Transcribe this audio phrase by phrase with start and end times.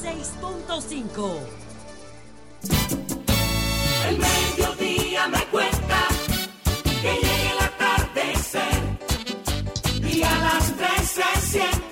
[0.00, 1.38] 106.5.
[4.08, 6.08] El mediodía me cuenta
[7.02, 8.80] que llegue el atardecer
[10.02, 11.91] y a las tres se siente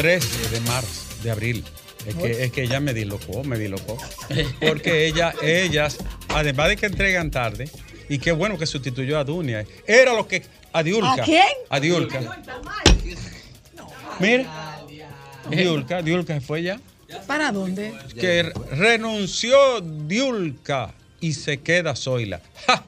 [0.00, 1.64] ...13 de marzo, de abril.
[2.06, 3.98] Es que, es que ella me dilocó, me dilocó.
[4.60, 5.98] Porque ella, ellas,
[6.28, 7.68] además de que entregan tarde,
[8.08, 10.42] y qué bueno que sustituyó a Dunia, era lo que.
[10.72, 11.12] A Diulca.
[11.12, 11.46] ¿A quién?
[11.68, 12.20] A Diulca.
[14.18, 14.80] Mira.
[15.50, 16.80] Diulca, Diulca se fue ya.
[17.26, 17.92] ¿Para dónde?
[18.18, 22.40] Que renunció Diulca y se queda Zoila.
[22.66, 22.84] ¡Ja!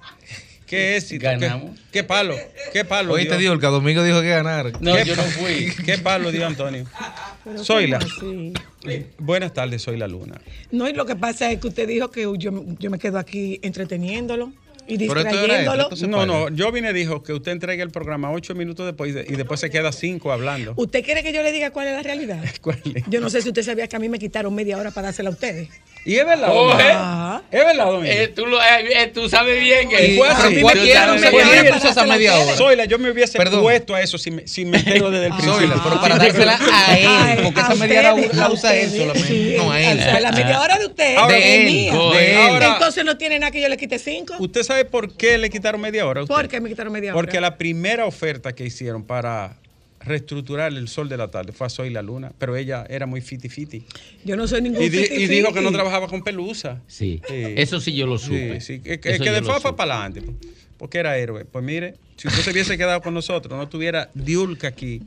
[0.72, 1.22] ¿Qué éxito?
[1.24, 1.72] Ganamos.
[1.76, 2.34] ¿Qué, qué palo?
[2.72, 3.12] ¿Qué palo?
[3.12, 3.50] Oíste, dio?
[3.50, 4.72] Diolca, Domingo dijo que ganar.
[4.80, 5.70] No, ¿Qué yo no fui.
[5.84, 6.86] ¿Qué palo dio Antonio?
[7.44, 7.98] Pero Zoila.
[7.98, 8.52] ¿cómo
[8.86, 9.06] así?
[9.18, 10.40] Buenas tardes, soy la luna.
[10.70, 13.58] No, y lo que pasa es que usted dijo que yo, yo me quedo aquí
[13.62, 14.52] entreteniéndolo
[14.88, 15.90] y distrayéndolo.
[15.92, 19.10] esto, No, no, yo vine y dijo que usted entregue el programa ocho minutos después
[19.10, 20.72] y, de- y después se queda cinco hablando.
[20.76, 22.42] ¿Usted quiere que yo le diga cuál es la realidad?
[22.60, 23.04] ¿Cuál es?
[23.08, 25.28] Yo no sé si usted sabía que a mí me quitaron media hora para dársela
[25.28, 25.68] a ustedes.
[26.04, 26.72] Y es verdad, Oh?
[26.80, 27.40] ¿eh?
[27.52, 28.12] Es verdad, Domingo.
[28.12, 30.54] Eh, tú, lo- eh, tú sabes bien que Y fue así.
[30.56, 31.20] Tú ¿Por sabes qué no bien.
[31.20, 32.56] me ¿Por qué quiere puso esa media hora?
[32.56, 33.60] Zoila, yo me hubiese Perdón.
[33.62, 35.54] puesto a eso si me, si me entero desde el principio.
[35.58, 39.54] Zoila, pero para Ah, dársela a él, porque esa media hora la usa él solamente.
[39.58, 40.22] No, a él.
[40.22, 41.92] la media hora de usted de él, mía.
[41.92, 42.38] de él.
[42.38, 44.34] Ahora- Entonces no tiene nada que yo le quite cinco.
[44.40, 46.20] ¿Usted sabe por qué le quitaron media hora?
[46.20, 46.34] a usted?
[46.34, 47.14] ¿Por qué me quitaron media hora?
[47.20, 49.56] Porque la primera oferta que hicieron para
[50.04, 53.20] reestructurar el sol de la tarde fue a Soy la Luna, pero ella era muy
[53.20, 53.84] fiti fiti.
[54.24, 55.34] Yo no soy ningún Y, di- y fiti-fiti.
[55.34, 56.80] dijo que no trabajaba con pelusa.
[56.86, 57.44] Sí, Sí.
[57.56, 58.60] eso sí yo lo supe.
[58.60, 59.72] Sí, sí, que, que, de supe.
[59.74, 60.36] para adelante, pues,
[60.78, 61.44] porque era héroe.
[61.44, 65.02] Pues mire, si usted se hubiese quedado con nosotros, no tuviera Diulca aquí,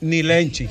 [0.00, 0.68] ni Lenchi.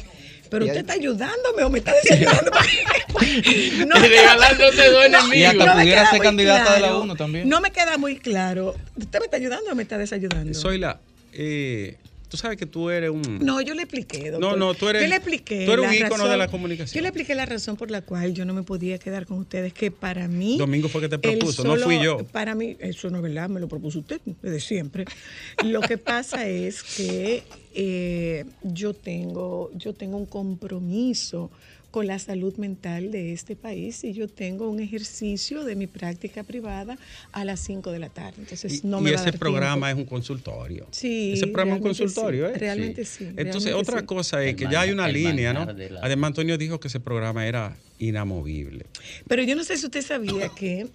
[0.49, 2.51] Pero usted está ayudándome o me está desayudando.
[3.87, 6.87] no, Regalándote dos no, Y hasta no me pudiera queda ser muy candidata de la
[6.87, 7.01] claro.
[7.01, 7.49] uno también.
[7.49, 8.73] No me queda muy claro.
[8.95, 10.53] ¿Usted me está ayudando o me está desayudando?
[10.53, 10.99] Soy la.
[11.33, 11.97] eh,
[12.29, 13.39] tú sabes que tú eres un.
[13.39, 14.39] No, yo le expliqué, doctor.
[14.51, 15.65] No, no, tú eres- Yo le expliqué.
[15.65, 16.95] tú eres un ícono razón- de la comunicación.
[16.95, 19.73] Yo le expliqué la razón por la cual yo no me podía quedar con ustedes,
[19.73, 20.57] que para mí.
[20.57, 22.17] Domingo fue que te propuso, no fui yo.
[22.31, 25.05] Para mí, eso no es verdad, me lo propuso usted desde siempre.
[25.63, 27.43] Lo que pasa es que
[27.79, 31.51] eh, yo, tengo, yo tengo un compromiso
[31.97, 36.43] con la salud mental de este país y yo tengo un ejercicio de mi práctica
[36.43, 36.95] privada
[37.31, 38.35] a las 5 de la tarde.
[38.37, 40.01] Entonces, Y, no y me va a ese dar programa tiempo.
[40.01, 40.87] es un consultorio.
[40.91, 42.57] Sí, Ese programa es un consultorio, sí, ¿eh?
[42.59, 44.05] realmente sí, Entonces, realmente otra sí.
[44.05, 45.65] cosa es El que man- ya hay una línea, ¿no?
[45.65, 48.85] la- Además, Antonio dijo que ese programa era inamovible.
[49.27, 50.85] Pero yo no sé si usted sabía que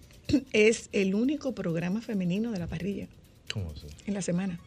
[0.52, 3.08] es el único programa femenino de la parrilla
[3.52, 3.88] ¿Cómo así?
[4.06, 4.60] en la semana,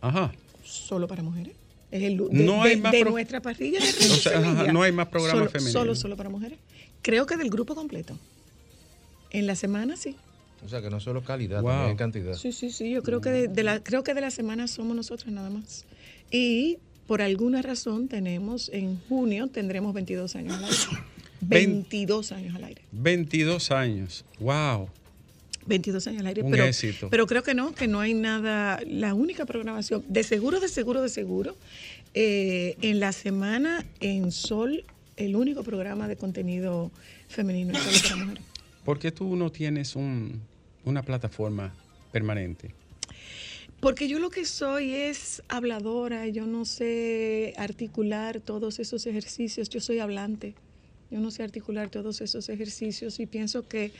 [0.00, 0.32] Ajá.
[0.64, 1.52] solo para mujeres.
[1.96, 4.40] Es el de, No hay de- más de pro- nuestra parrilla de O sea, Red
[4.44, 4.72] ajá, Semilla.
[4.72, 5.72] no hay más programas Solo- femeninos.
[5.72, 6.58] Solo, solo para mujeres.
[7.02, 8.18] Creo que del grupo completo.
[9.30, 10.16] En la semana sí.
[10.64, 11.70] O sea, que no solo calidad, Wow.
[11.70, 12.34] también cantidad.
[12.34, 12.90] Sí, sí, sí.
[12.90, 15.84] Yo creo que de, de la, creo que de la semana somos nosotras nada más.
[16.30, 20.76] Y por alguna razón tenemos, en junio tendremos 22 años al aire.
[21.40, 22.82] Vein- 22 años al aire.
[22.92, 24.24] 22 años.
[24.40, 24.88] ¡Wow!
[25.66, 27.08] 22 años al aire, Un pero, éxito.
[27.10, 31.02] pero creo que no, que no hay nada, la única programación, de seguro, de seguro,
[31.02, 31.56] de seguro,
[32.14, 34.84] eh, en la semana en Sol,
[35.16, 36.90] el único programa de contenido
[37.28, 38.44] femenino en Sol para mujeres.
[38.84, 40.40] ¿Por qué tú no tienes un-
[40.84, 41.74] una plataforma
[42.12, 42.70] permanente?
[43.80, 49.80] Porque yo lo que soy es habladora, yo no sé articular todos esos ejercicios, yo
[49.80, 50.54] soy hablante.
[51.10, 53.92] Yo no sé articular todos esos ejercicios y pienso que...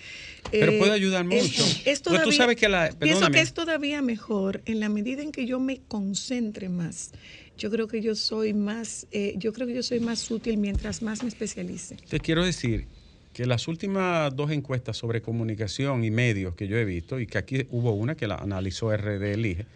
[0.50, 1.64] Pero eh, puede ayudar es- mucho.
[1.84, 5.30] es Porque tú sabes que la- Pienso que es todavía mejor en la medida en
[5.30, 7.12] que yo me concentre más.
[7.56, 11.00] Yo creo que yo soy más, eh, yo creo que yo soy más útil mientras
[11.00, 11.96] más me especialice.
[12.08, 12.86] Te quiero decir
[13.32, 17.38] que las últimas dos encuestas sobre comunicación y medios que yo he visto, y que
[17.38, 19.66] aquí hubo una que la analizó RD Elige,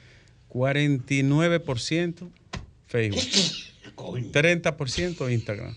[0.48, 2.28] 49%
[2.86, 3.22] Facebook,
[4.32, 5.76] 30% Instagram,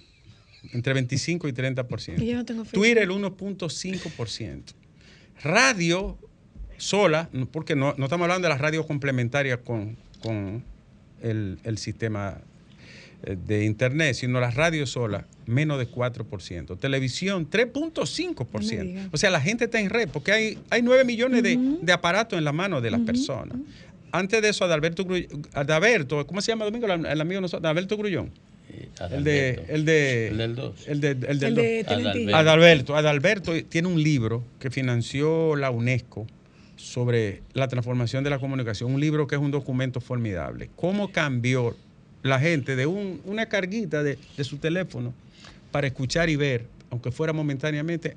[0.71, 2.21] entre 25 y 30%.
[2.21, 2.79] Y yo no tengo Facebook.
[2.81, 4.61] Twitter el 1.5%.
[5.43, 6.17] Radio
[6.77, 10.63] sola, no- porque no, no estamos hablando de las radios complementarias con, con
[11.21, 12.39] el, el sistema
[13.23, 16.77] eh, de internet, sino las radios solas, menos de 4%.
[16.79, 18.81] Televisión, No me 3.5%.
[18.83, 19.09] diga.
[19.11, 22.37] O sea, la gente está en red, porque hay, hay 9 millones de, de aparatos
[22.37, 23.57] en la mano de las personas.
[24.11, 25.05] Antes de eso, Adalberto,
[25.53, 26.85] Adalberto, ¿cómo se llama Domingo?
[26.85, 28.29] El, amigo nosotros, Adalberto Grullón.
[29.11, 30.87] El de, el de, El del dos.
[30.87, 31.63] El, de- el del El dos.
[31.63, 32.35] de Telentino.
[32.37, 32.95] Adalberto.
[32.95, 32.95] Adalberto.
[32.95, 36.25] Adalberto tiene un libro que financió la UNESCO
[36.75, 40.69] sobre la transformación de la comunicación, un libro que es un documento formidable.
[40.75, 41.75] ¿Cómo cambió
[42.23, 45.13] la gente de un- una carguita de, de su teléfono
[45.71, 48.15] para escuchar y ver, aunque fuera momentáneamente,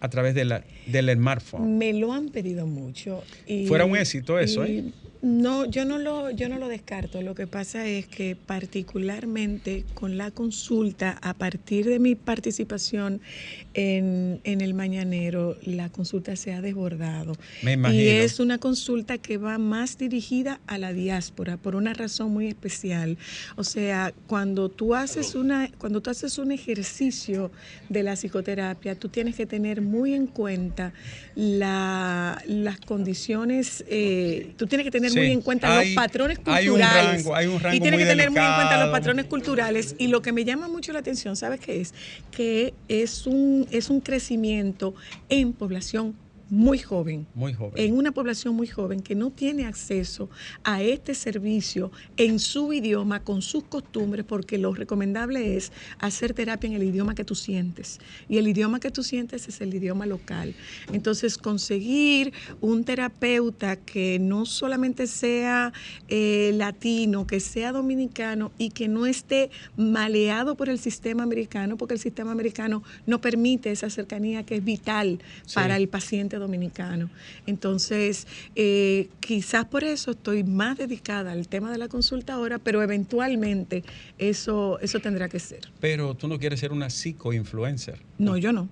[0.00, 1.78] a través de la, del smartphone?
[1.78, 3.22] Me lo han pedido mucho.
[3.46, 4.84] Y, Fuera un éxito eso, y ¿eh?
[5.20, 7.22] No, yo no lo, yo no lo descarto.
[7.22, 13.20] Lo que pasa es que particularmente con la consulta, a partir de mi participación
[13.78, 17.34] en, en el mañanero, la consulta se ha desbordado.
[17.62, 18.02] Me imagino.
[18.02, 22.48] Y es una consulta que va más dirigida a la diáspora por una razón muy
[22.48, 23.16] especial.
[23.56, 27.52] O sea, cuando tú haces una, cuando tú haces un ejercicio
[27.88, 30.92] de la psicoterapia, tú tienes que tener muy en cuenta
[31.36, 36.38] la- las condiciones, eh, tú tienes que tener Sí, muy en cuenta hay- los patrones
[36.46, 37.24] hay un culturales.
[37.24, 39.94] rango- hay un rango y tienes que tener muy en cuenta los patrones culturales.
[39.98, 41.94] Y lo que me llama mucho la atención, ¿sabes qué es?
[42.32, 44.94] Que es un, es un crecimiento
[45.28, 46.14] en población
[46.50, 47.72] muy joven Muy joven.
[47.76, 50.30] en una población muy joven que no tiene acceso
[50.64, 56.68] a este servicio en su idioma, con sus costumbres, porque lo recomendable es hacer terapia
[56.68, 57.98] en el idioma que tú sientes.
[58.28, 60.54] Y el idioma que tú sientes es el idioma local.
[60.92, 65.72] Entonces, conseguir un terapeuta que no solamente sea
[66.08, 71.94] eh, latino, que sea dominicano y que no esté maleado por el sistema americano, porque
[71.94, 75.54] el sistema americano no permite esa cercanía que es vital Sí.
[75.54, 77.10] para el paciente dominicano.
[77.46, 82.82] Entonces, eh, quizás por eso estoy más dedicada al tema de la consulta ahora, pero
[82.82, 83.84] eventualmente
[84.18, 85.60] eso, eso tendrá que ser.
[85.80, 88.00] Pero tú no quieres ser una psico-influencer.
[88.18, 88.68] No, yo no.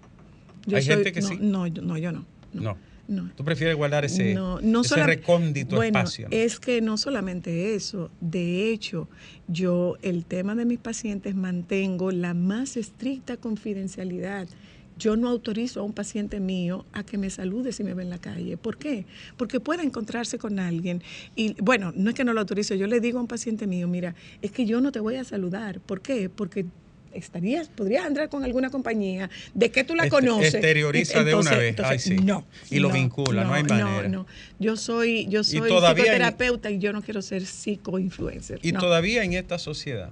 [0.67, 1.39] Yo Hay gente que no, sí.
[1.41, 2.25] No, yo- no, yo no.
[2.53, 2.77] No.
[3.09, 3.31] No.
[3.37, 6.29] Tú prefieres guardar ese, no, no ese recóndito bueno, espacio.
[6.29, 6.37] ¿no?
[6.37, 9.09] Es que no solamente eso, de hecho,
[9.47, 14.49] yo el tema de mis pacientes mantengo la más estricta confidencialidad.
[14.99, 18.11] Yo no autorizo a un paciente mío a que me salude si me ve en
[18.11, 18.57] la calle.
[18.57, 19.05] ¿Por qué?
[19.37, 21.03] Porque puede encontrarse con alguien.
[21.35, 23.89] Y bueno, no es que no lo autorizo, yo le digo a un paciente mío,
[23.89, 25.81] mira, es que yo no te voy a saludar.
[25.81, 26.31] ¿Por qué?
[26.31, 26.65] Porque
[27.13, 30.55] estarías, podrías andar con alguna compañía de que tú la Este- conoces.
[30.55, 31.77] exterioriza de una vez.
[31.83, 32.17] Ay, sí.
[32.17, 32.47] No.
[32.71, 34.09] Y lo vincula, no hay manera.
[34.09, 34.27] No,
[34.59, 38.61] Yo soy, yo soy psicoterapeuta y yo no quiero ser psicoinfluencer.
[38.63, 38.81] Y no.
[38.81, 40.11] todavía en esta sociedad,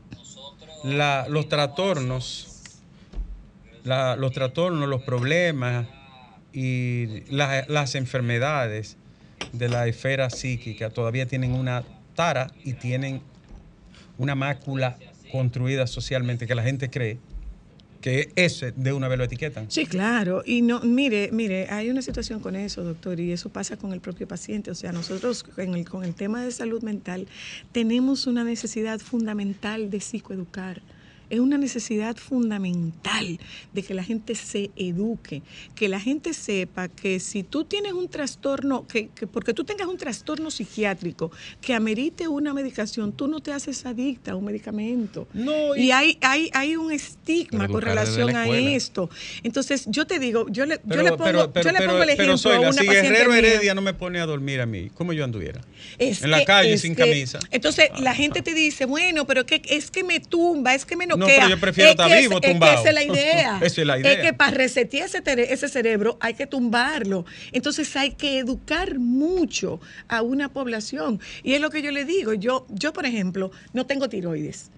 [0.82, 2.53] la- los trastornos,
[3.84, 5.86] la- los trastornos, los problemas
[6.52, 8.96] y la- las enfermedades
[9.52, 11.84] de la esfera psíquica todavía tienen una
[12.14, 13.20] tara y tienen
[14.18, 14.96] una mácula
[15.30, 17.18] construida socialmente que la gente cree
[18.00, 19.70] que ese de una vez lo etiquetan.
[19.70, 20.42] Sí, claro.
[20.44, 24.00] Y no, mire, mire, hay una situación con eso, doctor, y eso pasa con el
[24.00, 24.70] propio paciente.
[24.70, 27.26] O sea, nosotros en el- con el tema de salud mental
[27.72, 30.82] tenemos una necesidad fundamental de psicoeducar.
[31.30, 33.38] Es una necesidad fundamental
[33.72, 35.42] de que la gente se eduque,
[35.74, 39.88] que la gente sepa que si tú tienes un trastorno, que, que porque tú tengas
[39.88, 41.30] un trastorno psiquiátrico
[41.60, 45.26] que amerite una medicación, tú no te haces adicta a un medicamento.
[45.32, 49.10] No, y hay, hay, hay un estigma con relación la a esto.
[49.42, 52.02] Entonces, yo te digo, yo le, yo le pongo, pero, pero, yo le pero- pongo
[52.02, 53.38] el pero, ejemplo a una si paciente Guerrero mía.
[53.38, 55.60] Heredia no me pone a dormir a mí, ¿cómo yo anduviera?
[55.98, 57.38] Es en la calle sin que- camisa.
[57.50, 61.06] Entonces la gente te dice, bueno, pero que, es que me tumba, es que me
[61.06, 61.36] No, noquea.
[61.36, 62.80] pero yo prefiero Es estar que vivo es, es que tumbado.
[62.80, 63.58] esa es la idea.
[63.62, 64.12] Esa es la idea.
[64.12, 67.24] Es que para resetear ese, ese cerebro hay que tumbarlo.
[67.52, 71.20] Entonces hay que educar mucho a una población.
[71.42, 72.34] Y es lo que yo le digo.
[72.34, 74.70] Yo, yo por ejemplo, no tengo tiroides.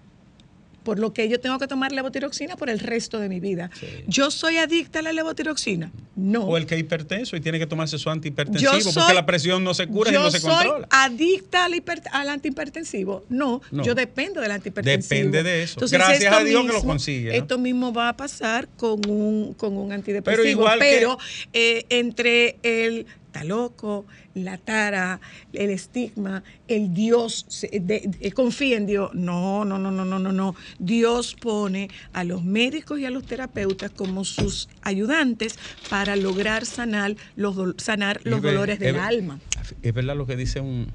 [0.87, 3.69] Por lo que yo tengo que tomar levotiroxina por el resto de mi vida.
[4.07, 5.91] ¿Yo soy adicta a la levotiroxina?
[6.15, 6.45] No.
[6.45, 9.25] O el que es hipertenso y tiene que tomarse su antihipertensivo Yo porque soy- la
[9.25, 10.87] presión no se cura y no se soy controla.
[10.89, 13.25] adicta al, hiper- al antihipertensivo.
[13.27, 13.83] No, No.
[13.83, 15.13] yo dependo del antihipertensivo.
[15.25, 15.81] Depende de eso.
[15.91, 17.35] Gracias a Dios que lo consigue, ¿no?
[17.35, 20.41] Esto mismo va a pasar con un, con un antidepresivo.
[20.41, 21.17] Pero igual que- pero,
[21.51, 25.19] eh, entre el está loco, la tara,
[25.53, 29.11] el estigma, el Dios, se- de- de- confía en Dios.
[29.13, 30.55] No, no, no, no, no, no, no.
[30.79, 37.15] Dios pone a los médicos y a los terapeutas como sus ayudantes para lograr sanar
[37.35, 39.39] los, sanar los dolores del es- alma.
[39.81, 40.87] Es verdad lo que dice un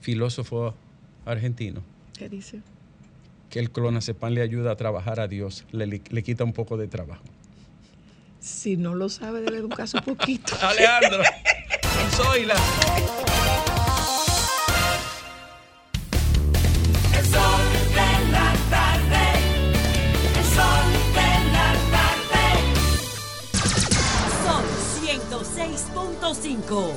[0.00, 0.74] filósofo
[1.24, 1.80] argentino,
[2.18, 2.60] ¿Qué dice?
[3.50, 6.86] que el clonazepam le ayuda a trabajar a Dios, le- le quita un poco de
[6.88, 7.24] trabajo.
[8.46, 10.54] Si no lo sabe, debe de ver un caso poquito.
[10.62, 11.20] Alejandro,
[12.16, 12.54] soy la.
[17.18, 19.24] El sol de la tarde.
[20.38, 22.44] El sol de la tarde.
[24.44, 24.64] Son
[25.02, 26.92] ciento seis puntos cinco.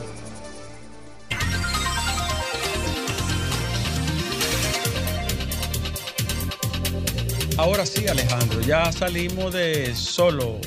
[7.57, 10.61] Ahora sí, Alejandro, ya salimos de solo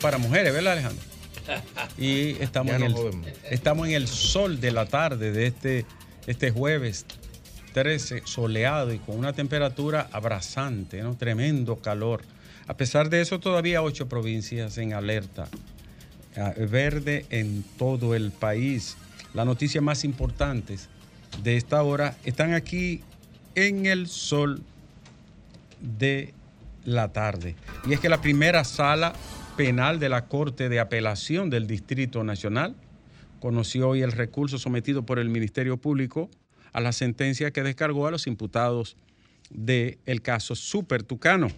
[0.00, 1.04] para mujeres, ¿verdad, Alejandro?
[1.96, 2.94] Y estamos, en el,
[3.50, 5.86] estamos en el sol de la tarde de este,
[6.26, 7.06] este jueves
[7.72, 11.16] 13, soleado y con una temperatura abrasante, ¿no?
[11.16, 12.22] tremendo calor.
[12.66, 15.48] A pesar de eso, todavía ocho provincias en alerta
[16.56, 18.96] verde en todo el país.
[19.34, 20.88] Las noticias más importantes
[21.42, 23.02] de esta hora están aquí
[23.54, 24.62] en el sol
[25.80, 26.34] de
[26.84, 27.54] la tarde.
[27.86, 29.12] Y es que la primera sala
[29.58, 32.76] penal de la Corte de Apelación del Distrito Nacional
[33.40, 36.30] conoció hoy el recurso sometido por el Ministerio Público
[36.72, 38.96] a la sentencia que descargó a los imputados
[39.50, 41.48] del caso Super Tucano.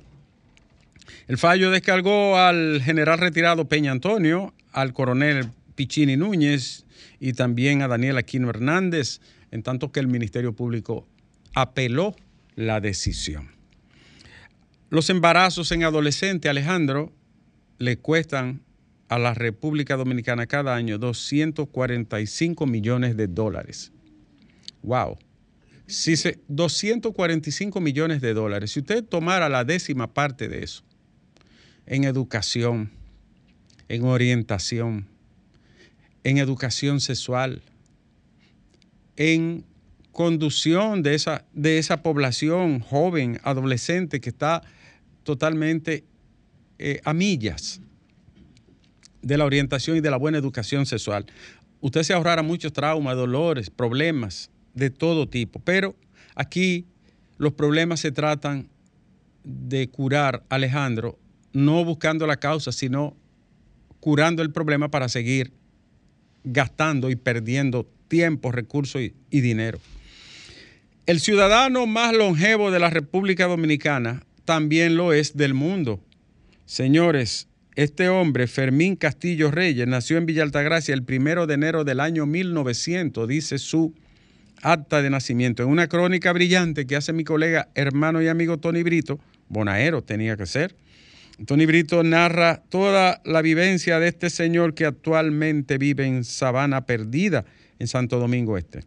[1.29, 6.87] El fallo descargó al general retirado Peña Antonio, al coronel Pichini Núñez
[7.19, 11.07] y también a Daniel Aquino Hernández, en tanto que el Ministerio Público
[11.55, 12.17] apeló
[12.55, 13.51] la decisión.
[14.89, 17.13] Los embarazos en adolescente, Alejandro,
[17.81, 18.63] le cuestan
[19.09, 23.91] a la República Dominicana cada año 245 millones de dólares.
[24.83, 25.19] Wow.
[25.87, 28.73] Si se, 245 millones de dólares.
[28.73, 30.85] Si usted tomara la décima parte de eso
[31.87, 32.91] en educación,
[33.89, 35.09] en orientación,
[36.23, 37.63] en educación sexual,
[39.17, 39.65] en
[40.13, 44.63] conducción de esa, de esa población joven, adolescente que está
[45.25, 46.05] totalmente
[46.83, 47.79] eh, a millas
[49.21, 51.27] de la orientación y de la buena educación sexual.
[51.83, 55.95] Usted se ahorrará muchos traumas, dolores, problemas de todo tipo, pero
[56.35, 56.87] aquí
[57.37, 58.71] los problemas se tratan
[59.45, 61.19] de curar, Alejandro,
[61.53, 63.15] no buscando la causa, sino
[64.01, 65.53] curando el problema para seguir
[66.45, 69.79] gastando y perdiendo tiempo, recursos y, y dinero.
[71.05, 76.01] El ciudadano más longevo de la República Dominicana también lo es del mundo.
[76.71, 81.99] Señores, este hombre, Fermín Castillo Reyes, nació en Villa Altagracia el primero de enero del
[81.99, 83.93] año 1900, dice su
[84.63, 85.65] acta de nacimiento.
[85.65, 90.37] En una crónica brillante que hace mi colega, hermano y amigo Tony Brito, Bonaero tenía
[90.37, 90.77] que ser.
[91.45, 97.45] Tony Brito narra toda la vivencia de este señor que actualmente vive en Sabana Perdida,
[97.81, 98.85] en Santo Domingo Este.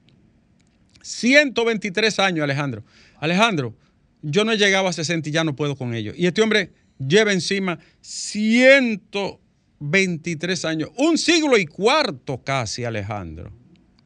[1.01, 2.85] 123 años, Alejandro.
[3.19, 3.75] Alejandro,
[4.21, 6.13] yo no he llegado a 60 y ya no puedo con ello.
[6.15, 13.51] Y este hombre lleva encima 123 años, un siglo y cuarto casi, Alejandro.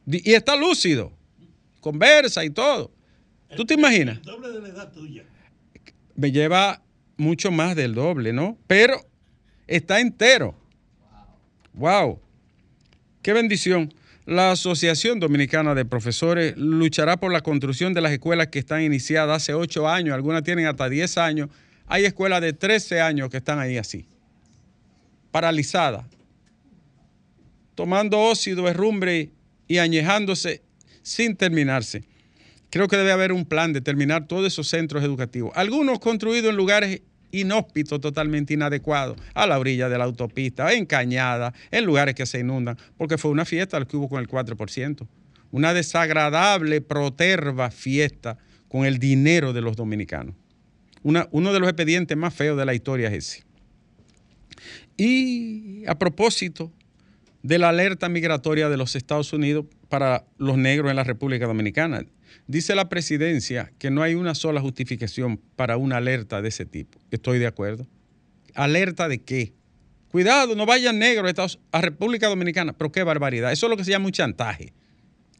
[0.06, 1.12] Y está lúcido,
[1.80, 2.90] conversa y todo.
[3.56, 4.20] ¿Tú te imaginas?
[4.22, 5.24] doble de la edad tuya.
[6.14, 6.82] Me lleva
[7.16, 8.58] mucho más del doble, ¿no?
[8.66, 9.00] Pero
[9.66, 10.54] está entero.
[11.74, 12.20] Wow.
[13.22, 13.94] Qué bendición.
[14.26, 19.42] La Asociación Dominicana de Profesores luchará por la construcción de las escuelas que están iniciadas
[19.42, 21.48] hace ocho años, algunas tienen hasta 10 años.
[21.88, 24.06] Hay escuelas de 13 años que están ahí así,
[25.30, 26.04] paralizadas,
[27.74, 29.30] tomando óxido, herrumbre
[29.66, 30.62] y añejándose
[31.02, 32.04] sin terminarse.
[32.70, 35.52] Creo que debe haber un plan de terminar todos esos centros educativos.
[35.54, 41.54] Algunos construidos en lugares inhóspitos, totalmente inadecuados, a la orilla de la autopista, en cañada,
[41.70, 45.06] en lugares que se inundan, porque fue una fiesta lo que hubo con el 4%.
[45.50, 48.36] Una desagradable, proterva fiesta
[48.68, 50.34] con el dinero de los dominicanos.
[51.02, 53.44] Uno de los expedientes más feos de la historia es ese.
[54.96, 56.72] Y a propósito
[57.42, 62.04] de la alerta migratoria de los Estados Unidos para los negros en la República Dominicana,
[62.46, 66.98] dice la presidencia que no hay una sola justificación para una alerta de ese tipo.
[67.10, 67.86] Estoy de acuerdo.
[68.54, 69.52] ¿Alerta de qué?
[70.10, 72.72] Cuidado, no vayan negros a Estados- a República Dominicana.
[72.72, 73.52] Pero qué barbaridad.
[73.52, 74.72] Eso es lo que se llama un chantaje.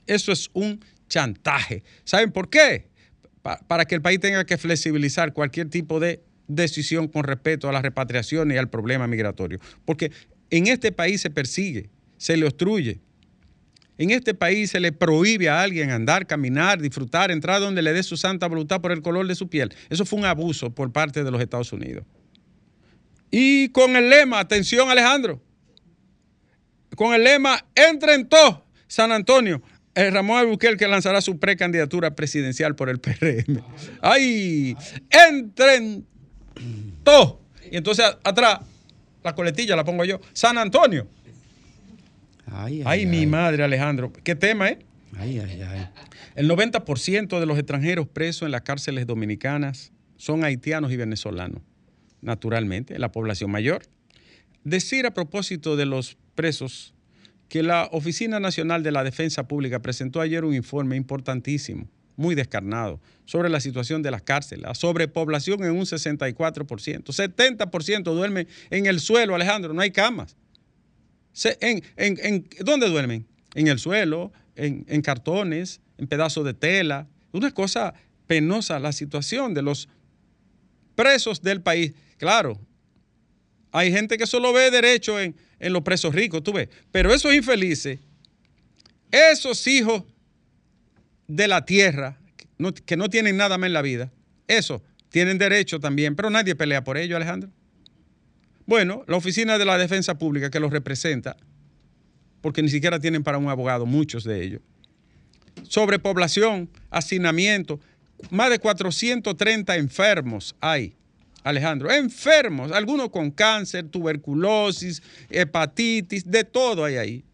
[0.07, 1.83] Eso es un chantaje.
[2.05, 2.88] ¿Saben por qué?
[3.49, 7.73] Pa- para que el país tenga que flexibilizar cualquier tipo de decisión con respecto a
[7.73, 9.59] la repatriación y al problema migratorio.
[9.87, 10.13] Porque
[10.51, 11.89] en este país se persigue,
[12.19, 13.01] se le obstruye.
[13.97, 18.03] En este país se le prohíbe a alguien andar, caminar, disfrutar, entrar donde le dé
[18.03, 19.75] su santa voluntad por el color de su piel.
[19.89, 22.05] Eso fue un abuso por parte de los Estados Unidos.
[23.31, 25.41] Y con el lema, atención Alejandro,
[26.97, 29.63] con el lema, entren todos, San Antonio,
[30.11, 33.63] Ramón Albuquerque lanzará su precandidatura presidencial por el PRM.
[34.01, 34.77] ¡Ay!
[35.11, 36.07] ¡Entren
[37.03, 37.37] todos!
[37.71, 38.61] Y entonces atrás,
[39.23, 41.07] la coletilla la pongo yo, San Antonio.
[42.47, 44.13] Ay, Ay, mi madre, Alejandro.
[44.25, 44.79] ¿Qué tema es?
[45.17, 45.89] Ay, ay, ay.
[46.35, 51.63] El 90% de los extranjeros presos en las cárceles dominicanas son haitianos y venezolanos,
[52.21, 53.83] naturalmente, la población mayor.
[54.65, 56.95] Decir a propósito de los presos
[57.49, 63.01] que la Oficina Nacional de la Defensa Pública presentó ayer un informe importantísimo, muy descarnado,
[63.25, 69.01] sobre la situación de las cárceles, la sobrepoblación en un 64%, 70% duermen en el
[69.01, 70.37] suelo, Alejandro, no hay camas.
[71.61, 73.27] En- en- en- ¿Dónde duermen?
[73.55, 77.07] En el suelo, en, en cartones, en pedazos de tela.
[77.33, 77.95] Una cosa
[78.27, 79.89] penosa la situación de los
[80.97, 81.95] presos del país.
[82.17, 82.59] Claro,
[83.71, 86.69] hay gente que solo ve derecho en, en los presos ricos, tú ves.
[86.93, 87.99] Pero esos infelices,
[89.11, 90.05] esos hijos
[91.27, 92.19] de la tierra,
[92.85, 94.13] que no, tienen nada más en la vida,
[94.47, 97.51] esos tienen derecho también, pero nadie pelea por ello, Alejandro.
[98.67, 101.37] Bueno, la Oficina de la Defensa Pública que los representa,
[102.41, 104.61] porque ni siquiera tienen para un abogado, muchos de ellos.
[105.63, 107.81] Sobrepoblación, hacinamiento,
[108.31, 110.98] más de 430 enfermos hay,
[111.49, 117.25] Alejandro, enfermos, algunos con cáncer, tuberculosis, hepatitis, de todo hay ahí.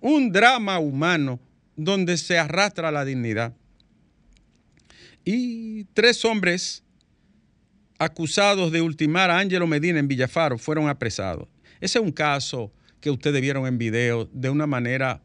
[0.00, 1.38] Un drama humano
[1.76, 3.54] donde se arrastra la dignidad.
[5.24, 6.82] Y tres hombres
[7.96, 11.46] acusados de ultimar a Ángelo Medina en Villafaro fueron apresados.
[11.80, 15.22] Ese es un caso que ustedes vieron en video de una manera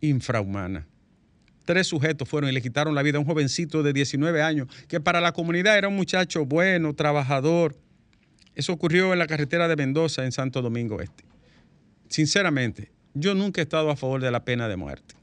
[0.00, 0.88] infrahumana.
[1.70, 4.98] Tres sujetos fueron y le quitaron la vida a un jovencito de 19 años, que
[4.98, 7.76] para la comunidad era un muchacho bueno, trabajador.
[8.56, 11.22] Eso ocurrió en la carretera de Mendoza, en Santo Domingo Este.
[12.08, 15.14] Sinceramente, yo nunca he estado a favor de la pena de muerte.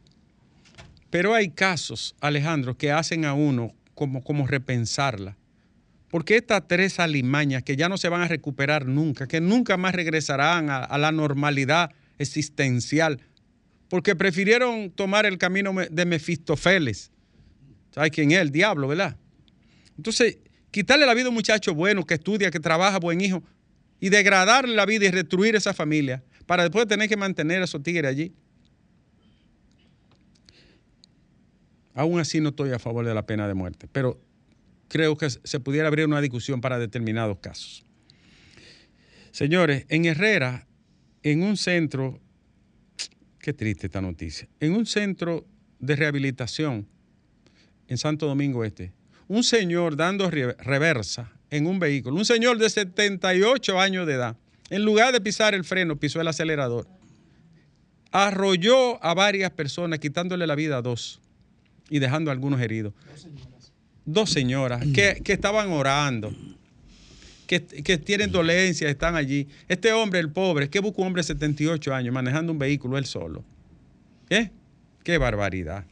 [1.09, 5.35] Pero hay casos, Alejandro, que hacen a uno como, como repensarla.
[6.09, 9.93] Porque estas tres alimañas que ya no se van a recuperar nunca, que nunca más
[9.93, 13.19] regresarán a, a la normalidad existencial,
[13.89, 17.11] porque prefirieron tomar el camino de Mefistofeles.
[17.91, 18.39] ¿Sabes quién es?
[18.39, 19.17] El diablo, ¿verdad?
[19.97, 20.37] Entonces,
[20.71, 23.43] quitarle la vida a un muchacho bueno, que estudia, que trabaja, buen hijo,
[23.99, 27.81] y degradarle la vida y destruir esa familia, para después tener que mantener a esos
[27.81, 28.33] tigres allí.
[31.93, 34.21] Aún así no estoy a favor de la pena de muerte, pero
[34.87, 37.83] creo que se pudiera abrir una discusión para determinados casos.
[39.31, 40.67] Señores, en Herrera,
[41.23, 42.21] en un centro,
[43.47, 45.45] qué triste esta noticia, en un centro
[45.79, 46.85] de rehabilitación
[47.87, 48.91] en Santo Domingo Este,
[49.29, 54.35] un señor dando re- reversa en un vehículo, un señor de 78 años de edad,
[54.69, 56.87] en lugar de pisar el freno, pisó el acelerador,
[58.11, 61.21] arrolló a varias personas, quitándole la vida a dos
[61.89, 62.93] y dejando a algunos heridos.
[64.03, 66.35] Dos señoras que, que estaban orando,
[67.47, 69.47] que, que tienen dolencias, están allí.
[69.67, 73.05] Este hombre, el pobre, que busca un hombre de 78 años manejando un vehículo él
[73.05, 73.43] solo.
[74.29, 74.51] ¿Eh?
[75.03, 75.85] Qué barbaridad.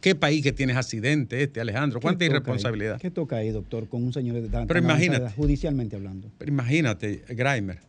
[0.00, 2.00] Qué país que tienes accidente este, Alejandro.
[2.00, 2.94] Cuánta ¿Qué irresponsabilidad.
[2.94, 3.00] ahí?
[3.00, 5.22] ¿Qué toca ahí, doctor, con un señor de tan Pero imagínate.
[5.24, 6.30] edad, judicialmente hablando?
[6.38, 7.80] Pero imagínate, Grimer,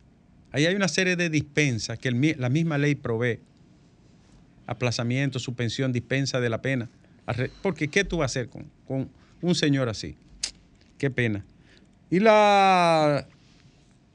[0.50, 3.38] ahí hay una serie de dispensas que el la misma ley provee.
[4.66, 6.88] Aplazamiento, suspensión, dispensa de la pena.
[7.62, 9.08] Porque ¿qué tú vas a hacer con, con
[9.40, 10.16] un señor así?
[10.98, 11.44] Qué pena.
[12.10, 13.28] Y la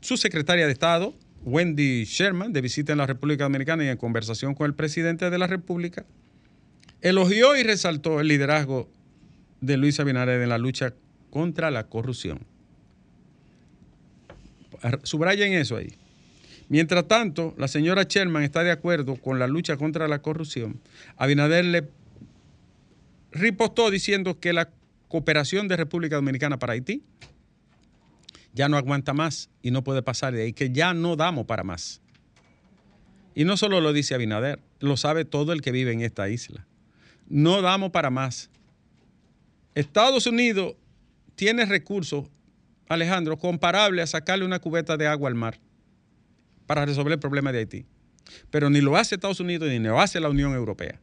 [0.02, 4.68] subsecretaria de Estado, Wendy Sherman, de visita en la República Dominicana y en conversación con
[4.68, 6.06] el presidente de la República,
[7.02, 8.90] elogió y resaltó el liderazgo
[9.62, 10.94] de Luis Abinader en la lucha
[11.30, 12.40] contra la corrupción.
[15.04, 15.94] Subrayen eso ahí.
[16.68, 20.82] Mientras tanto, la señora Sherman está de acuerdo con la lucha contra la corrupción.
[21.16, 21.88] Abinader le
[23.32, 24.70] ripostó diciendo que la
[25.08, 27.04] cooperación de República Dominicana para Haití
[28.56, 31.64] ya no aguanta más y no puede pasar de ahí, que ya no damos para
[31.64, 32.02] más.
[33.36, 36.66] Y no solo lo dice Abinader, lo sabe todo el que vive en esta isla.
[37.28, 38.50] No damos para más.
[39.76, 40.76] Estados Unidos
[41.36, 42.28] tiene recursos,
[42.88, 45.60] Alejandro, comparables a sacarle una cubeta de agua al mar
[46.66, 47.86] para resolver el problema de Haití.
[48.52, 51.02] Pero ni lo hace Estados Unidos ni lo hace la Unión Europea.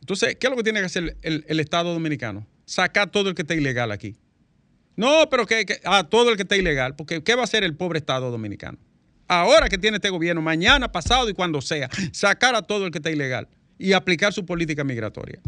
[0.00, 2.46] Entonces, ¿qué es lo que tiene que hacer el, el Estado dominicano?
[2.66, 4.16] Sacar todo el que esté ilegal aquí.
[4.96, 7.76] No, pero que, a todo el que esté ilegal, porque ¿qué va a hacer el
[7.76, 8.78] pobre Estado dominicano?
[9.28, 12.98] Ahora que tiene este gobierno, mañana, pasado y cuando sea, sacar a todo el que
[12.98, 15.40] esté ilegal y aplicar su política migratoria.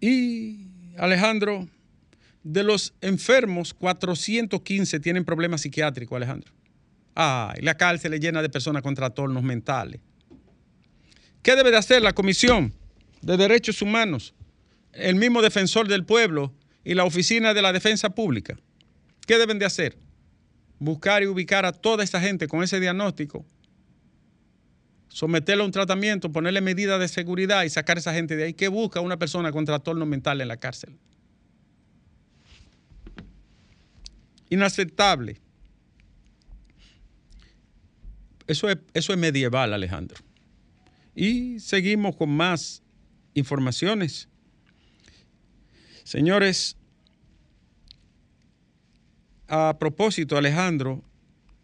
[0.00, 0.66] Y
[0.98, 1.68] Alejandro,
[2.42, 6.52] de los enfermos, 415 tienen problemas psiquiátricos, Alejandro.
[7.14, 10.00] Ay, la cárcel es llena de personas con trastornos mentales.
[11.42, 12.74] ¿Qué debe de hacer la Comisión
[13.22, 14.34] de Derechos Humanos,
[14.94, 16.52] el mismo defensor del pueblo
[16.84, 18.56] y la Oficina de la Defensa Pública?
[19.26, 19.96] ¿Qué deben de hacer?
[20.78, 23.44] Buscar y ubicar a toda esa gente con ese diagnóstico,
[25.08, 28.54] someterlo a un tratamiento, ponerle medidas de seguridad y sacar a esa gente de ahí.
[28.54, 30.96] ¿Qué busca una persona con trastorno mental en la cárcel?
[34.50, 35.40] Inaceptable.
[38.46, 40.22] eso es, eso es medieval, Alejandro.
[41.14, 42.82] Y seguimos con más
[43.34, 44.28] informaciones.
[46.04, 46.76] Señores,
[49.48, 51.02] a propósito, Alejandro,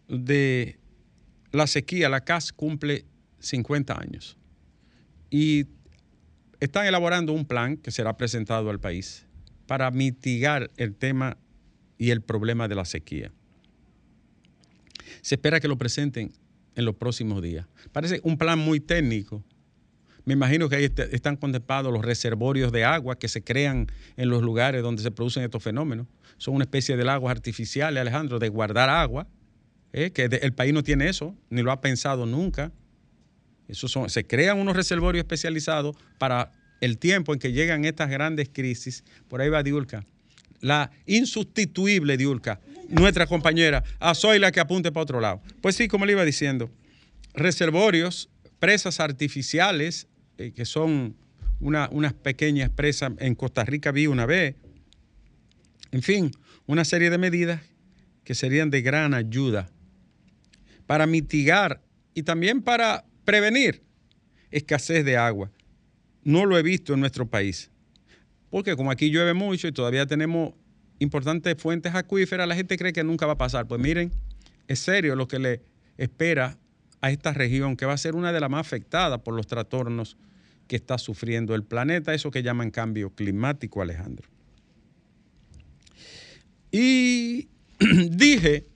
[0.08, 0.78] de
[1.52, 3.04] la sequía, la CAS cumple
[3.38, 4.36] 50 años
[5.30, 5.66] y
[6.58, 9.26] están elaborando un plan que será presentado al país
[9.66, 11.38] para mitigar el tema
[11.96, 13.32] y el problema de la sequía.
[15.22, 16.32] Se espera que lo presenten
[16.74, 17.66] en los próximos días.
[17.92, 19.44] Parece un plan muy técnico.
[20.24, 24.28] Me imagino que ahí est- están contemplados los reservorios de agua que se crean en
[24.28, 26.06] los lugares donde se producen estos fenómenos.
[26.38, 29.26] Son una especie de lagos artificiales, Alejandro, de guardar agua,
[29.92, 30.10] ¿eh?
[30.10, 32.72] que el país no tiene eso, ni lo ha pensado nunca.
[33.68, 38.48] Esos son, se crean unos reservorios especializados para el tiempo en que llegan estas grandes
[38.52, 39.04] crisis.
[39.28, 40.04] Por ahí va Diulca.
[40.60, 43.82] La insustituible Diulca, nuestra compañera.
[43.98, 45.40] Ah, soy la que apunte para otro lado.
[45.62, 46.70] Pues sí, como le iba diciendo,
[47.34, 48.28] reservorios,
[48.58, 50.06] presas artificiales,
[50.40, 51.14] eh, que son
[51.60, 53.12] una- unas pequeñas presas.
[53.18, 54.56] En Costa Rica vi una vez.
[55.92, 56.30] En fin,
[56.66, 57.60] una serie de medidas
[58.24, 59.68] que serían de gran ayuda
[60.86, 61.82] para mitigar
[62.14, 63.82] y también para prevenir
[64.50, 65.50] escasez de agua.
[66.24, 67.70] No lo he visto en nuestro país.
[68.50, 70.54] Porque como aquí llueve mucho y todavía tenemos
[70.98, 73.66] importantes fuentes acuíferas, la gente cree que nunca va a pasar.
[73.66, 74.10] Pues miren,
[74.68, 75.60] es serio lo que le
[75.98, 76.56] espera
[77.00, 80.16] a esta región, que va a ser una de las más afectadas por los trastornos
[80.70, 84.28] que está sufriendo el planeta, eso que llaman cambio climático, Alejandro.
[86.70, 87.48] Y
[88.08, 88.68] dije,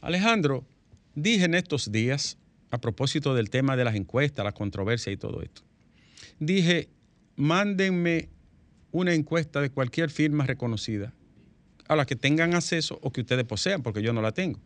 [0.00, 0.64] Alejandro,
[1.16, 2.38] dije en estos días,
[2.70, 5.62] a propósito del tema de las encuestas, la controversia y todo esto,
[6.38, 6.90] dije,
[7.34, 8.28] mándenme
[8.92, 11.12] una encuesta de cualquier firma reconocida
[11.88, 14.60] a la que tengan acceso o que ustedes posean, porque yo no la tengo.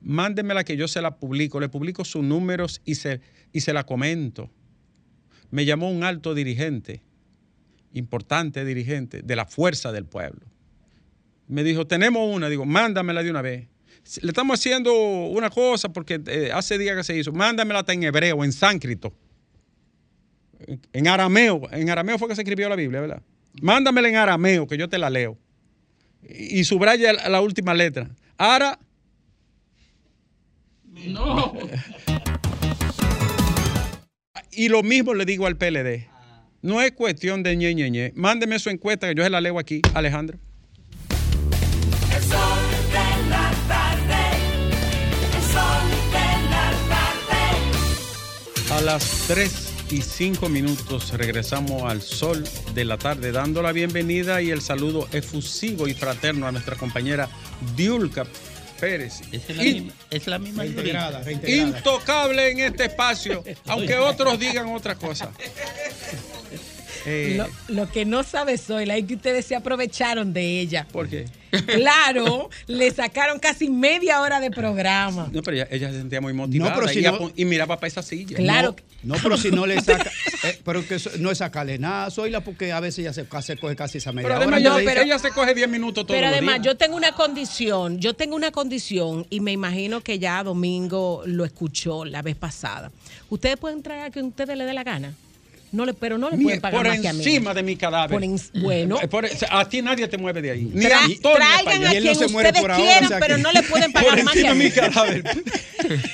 [0.00, 3.20] Mándenmela que yo se la publico, le publico sus números y se,
[3.52, 4.48] y se la comento.
[5.54, 7.00] Me llamó un alto dirigente,
[7.92, 10.40] importante dirigente de la fuerza del pueblo.
[11.46, 13.68] Me dijo, tenemos una, digo, mándamela de una vez.
[14.20, 18.02] Le estamos haciendo una cosa porque eh, hace días que se hizo, mándamela hasta en
[18.02, 19.14] hebreo, en sánscrito,
[20.66, 23.22] en, en arameo, en arameo fue que se escribió la Biblia, ¿verdad?
[23.62, 25.38] Mándamela en arameo, que yo te la leo.
[26.28, 28.10] Y, y subraya la, la última letra.
[28.38, 28.76] Ara,
[30.92, 31.52] No.
[34.56, 36.08] y lo mismo le digo al PLD.
[36.62, 38.12] No es cuestión de ñe, ñe, ñe.
[38.14, 40.38] Mándeme su encuesta que yo se la leo aquí, Alejandro.
[48.70, 52.42] A las 3 y 5 minutos regresamos al sol
[52.74, 57.28] de la tarde, dando la bienvenida y el saludo efusivo y fraterno a nuestra compañera
[57.76, 58.26] Diulca
[58.80, 59.20] Pérez.
[59.32, 61.78] Es la In- misma, es la misma Reintegrada, reintegrada.
[61.78, 65.30] intocable en este espacio, aunque otros digan otra cosa.
[67.06, 70.86] Eh, Lo, lo que no sabe Zoila es que ustedes se aprovecharon de ella.
[70.90, 71.26] ¿Por qué?
[71.66, 75.28] Claro, le sacaron casi media hora de programa.
[75.32, 77.76] No, pero ella, ella se sentía muy motivada No, pero si y, no- y miraba
[77.76, 78.36] para esa silla.
[78.36, 78.74] Claro.
[79.02, 80.10] No, pero si no le saca.
[80.44, 83.76] eh, pero que no es sacarle nada, Zoila, porque a veces ya se, se coge
[83.76, 84.44] casi esa media Pero hora.
[84.56, 86.66] además, No, yo pero- ella se coge 10 minutos todos Pero los además, días.
[86.66, 91.44] yo tengo una condición, yo tengo una condición y me imagino que ya Domingo lo
[91.44, 92.90] escuchó la vez pasada.
[93.28, 95.12] Ustedes pueden traer a quien ustedes le dé la gana.
[95.74, 97.18] No le, pero no le pueden pagar por más que a mí.
[97.18, 98.10] encima de mi cadáver.
[98.10, 98.98] Por en- bueno.
[99.02, 100.70] Eh, por- a ti nadie te mueve de ahí.
[100.72, 101.90] Ni Tra- Antonio para traigan allá.
[101.90, 103.52] a Y él quien no se muere ustedes por ahora, quieran, o sea pero no
[103.52, 104.64] le pueden Por pagar más que encima a de mí.
[104.64, 105.24] mi cadáver.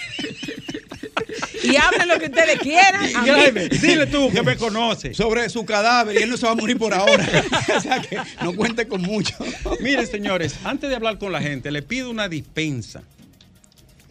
[1.62, 2.96] Y hablen lo que ustedes quieran.
[3.14, 5.16] a mí- Jaime, dile tú que me conoces.
[5.16, 7.24] Sobre su cadáver y él no se va a morir por ahora.
[7.76, 9.34] o sea que no cuente con mucho.
[9.80, 13.02] Miren, señores, antes de hablar con la gente, le pido una dispensa.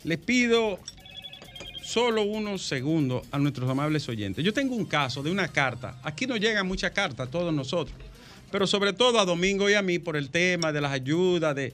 [0.04, 0.80] Le pido
[1.90, 4.46] solo unos segundos a nuestros amables oyentes.
[4.46, 6.00] Yo tengo un caso de una carta.
[6.04, 7.98] Aquí nos llegan muchas cartas todos nosotros,
[8.52, 11.74] pero sobre todo a Domingo y a mí por el tema de las ayudas, de,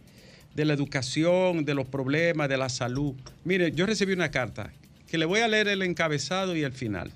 [0.56, 3.14] de la educación, de los problemas, de la salud.
[3.44, 4.72] Mire, yo recibí una carta
[5.10, 7.12] que le voy a leer el encabezado y el final.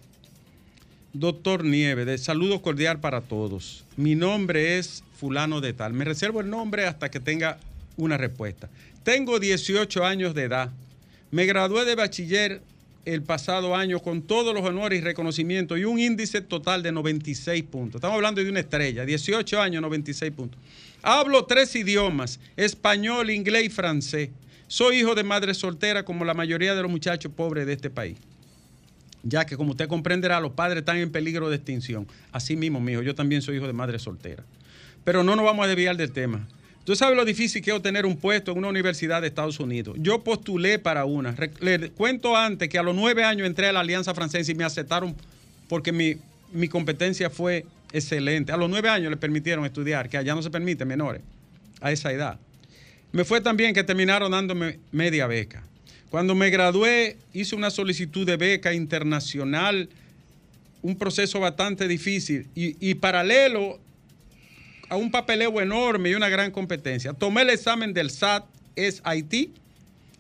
[1.14, 3.86] Doctor Nieve, de saludo cordial para todos.
[3.96, 5.94] Mi nombre es fulano de tal.
[5.94, 7.60] Me reservo el nombre hasta que tenga
[7.96, 8.70] una respuesta.
[9.04, 10.70] Tengo 18 años de edad.
[11.32, 12.62] Me gradué de bachiller
[13.06, 17.64] el pasado año con todos los honores y reconocimientos y un índice total de 96
[17.64, 18.00] puntos.
[18.00, 20.60] Estamos hablando de una estrella, 18 años, 96 puntos.
[21.02, 24.30] Hablo tres idiomas, español, inglés y francés.
[24.68, 28.18] Soy hijo de madre soltera como la mayoría de los muchachos pobres de este país
[29.24, 32.08] ya que como usted comprenderá, los padres están en peligro de extinción.
[32.32, 34.44] Así mismo, mijo, yo también soy hijo de madre soltera.
[35.04, 36.48] Pero no nos vamos a desviar del tema.
[36.90, 39.96] Tú sabes lo difícil que es obtener un puesto en una universidad de Estados Unidos.
[40.00, 41.36] Yo postulé para una.
[41.60, 44.64] Le cuento antes que a los nueve años entré a la Alianza Francesa y me
[44.64, 45.16] aceptaron
[45.68, 46.16] porque mi,
[46.52, 48.52] mi competencia fue excelente.
[48.52, 51.22] A los nueve años le permitieron estudiar, que allá no se permite menores
[51.80, 52.40] a esa edad.
[53.12, 55.62] Me fue también que terminaron dándome media beca.
[56.10, 59.90] Cuando me gradué, hice una solicitud de beca internacional,
[60.82, 63.80] un proceso bastante difícil y, y paralelo
[64.90, 67.14] a un papeleo enorme y una gran competencia.
[67.14, 69.54] Tomé el examen del SAT, es Haití,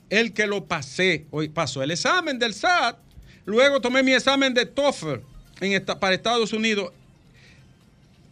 [0.09, 2.97] el que lo pasé, hoy pasó el examen del SAT,
[3.45, 5.21] luego tomé mi examen de TOEFL
[5.61, 6.91] en esta- para Estados Unidos,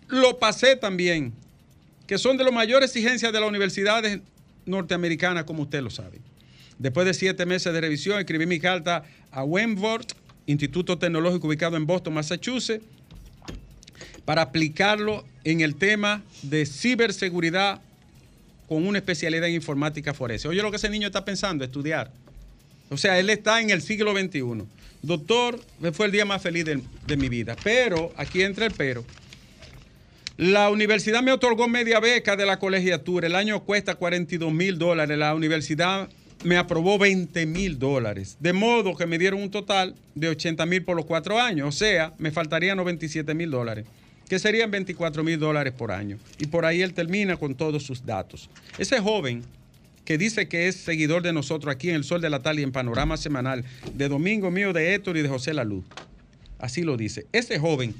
[0.08, 1.34] lo pasé también,
[2.06, 4.22] que son de las mayores exigencias de las universidades
[4.66, 6.20] norteamericanas, como usted lo sabe.
[6.80, 10.14] Después de siete meses de revisión, escribí mi carta a Wentworth,
[10.46, 12.84] Instituto Tecnológico ubicado en Boston, Massachusetts,
[14.24, 17.80] para aplicarlo en el tema de ciberseguridad
[18.68, 20.50] con una especialidad en informática forense.
[20.50, 22.12] Oye lo que ese niño está pensando, estudiar.
[22.90, 24.66] O sea, él está en el siglo XXI.
[25.02, 25.62] Doctor,
[25.94, 27.56] fue el día más feliz de, de mi vida.
[27.64, 29.06] Pero, aquí entra el pero.
[30.36, 33.28] La universidad me otorgó media beca de la colegiatura.
[33.28, 35.18] El año cuesta 42 mil dólares.
[35.18, 36.10] La universidad
[36.44, 38.36] me aprobó 20 mil dólares.
[38.42, 41.70] De modo que me dieron un total de 80 mil por los cuatro años.
[41.70, 43.86] O sea, me faltarían 97 mil dólares,
[44.30, 46.18] que serían 24 mil dólares por año.
[46.40, 48.50] Y por ahí él termina con todos sus datos.
[48.78, 49.44] Ese joven
[50.04, 52.64] que dice que es seguidor de nosotros aquí en El Sol de la Tarde y
[52.64, 53.64] en Panorama Semanal,
[53.94, 55.84] de Domingo Mío, de Héctor y de José Laluz.
[56.60, 57.26] Así lo dice.
[57.32, 57.94] Ese joven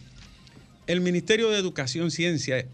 [0.88, 2.66] el Ministerio de Educación, Ciencia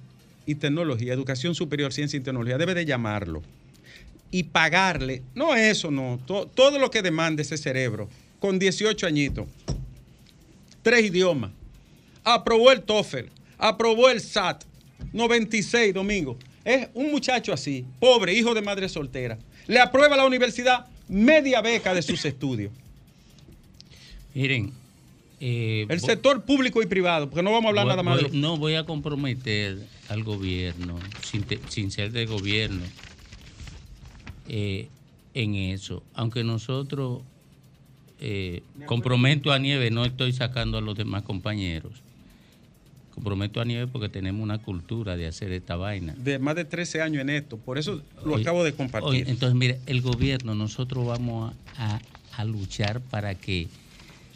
[0.45, 3.41] y Tecnología, Educación Superior, Ciencia y Tecnología, debe de llamarlo
[4.29, 8.07] y pagarle, no eso, no, to- todo lo que demande ese cerebro,
[8.39, 9.47] con 18 añitos,
[10.83, 11.51] tres idiomas,
[12.23, 13.25] aprobó el TOEFL,
[13.67, 14.65] aprobó el SAT,
[15.13, 16.37] 96, domingo.
[16.65, 19.37] Es un muchacho así, pobre, hijo de madre soltera.
[19.67, 22.71] Le aprueba la universidad media beca de sus estudios.
[24.33, 24.73] Miren,
[25.39, 28.23] eh, El sector público y privado, porque no vamos a hablar voy- nada más de
[28.29, 29.77] voy- No voy a comprometer
[30.09, 32.83] al gobierno, sin, te- sin ser de gobierno,
[34.49, 34.87] eh,
[35.33, 36.03] en eso.
[36.13, 37.21] Aunque nosotros,
[38.19, 41.93] eh, comprometo a Nieve, no estoy sacando a los demás compañeros.
[43.13, 46.15] Comprometo a Nieve porque tenemos una cultura de hacer esta vaina.
[46.17, 47.57] de más de 13 años en esto.
[47.57, 49.29] Por eso lo acabo de compartir.
[49.29, 52.01] entonces, mire, el gobierno, nosotros vamos a, a-
[52.35, 53.67] a luchar para que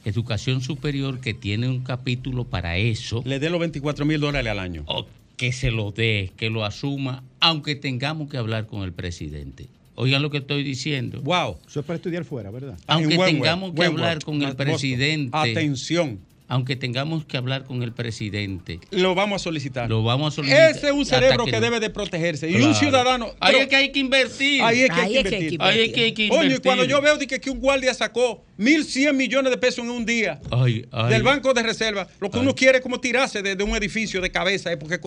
[0.05, 4.59] educación superior, que tiene un capítulo para eso, Le dé los 24 mil dólares al
[4.59, 4.83] año.
[4.87, 9.67] o que se lo dé, que lo asuma, aunque tengamos que hablar con el presidente.
[9.95, 11.21] Oigan lo que estoy diciendo.
[11.21, 11.57] Wow.
[11.67, 12.77] Eso es para estudiar fuera, ¿verdad?
[12.87, 16.19] Aunque tengamos que hablar con el presidente, Atención.
[16.49, 19.89] Aunque tengamos que hablar con el presidente, Lo vamos a solicitar.
[19.89, 20.71] lo vamos a solicitar.
[20.71, 22.49] Ese es un cerebro que, debe de protegerse.
[22.49, 23.31] Y un ciudadano.
[23.39, 24.61] Ahí es que hay que invertir.
[24.61, 25.61] ahí es que hay que invertir.
[25.61, 26.61] Ahí es que hay que Oye, y invertir.
[26.61, 30.39] cuando yo veo que, que un guardia sacó 1.100 millones de pesos en un día
[30.51, 31.09] Ay, ay.
[31.11, 32.43] del Banco de Reserva, lo que Ay.
[32.43, 34.71] uno quiere es como tirarse de, de un edificio de cabeza.
[34.71, 34.99] eh, porque,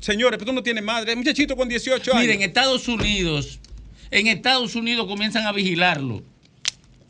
[0.00, 1.12] señores, pero tú no tienes madre.
[1.12, 2.22] Un muchachito con 18 años.
[2.22, 3.60] Miren, en Estados Unidos,
[4.10, 6.22] en Estados Unidos comienzan a vigilarlo.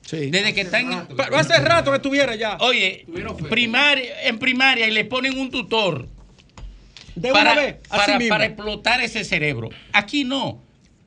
[0.09, 0.31] Sí.
[0.31, 2.57] Desde que en- Pa- hace rato que estuviera ya.
[2.61, 3.05] Oye,
[3.51, 6.09] primaria, en primaria y le ponen un tutor
[7.15, 7.77] de para, una vez.
[7.91, 8.31] Así para, mismo.
[8.35, 9.69] para explotar ese cerebro.
[9.93, 10.63] Aquí no.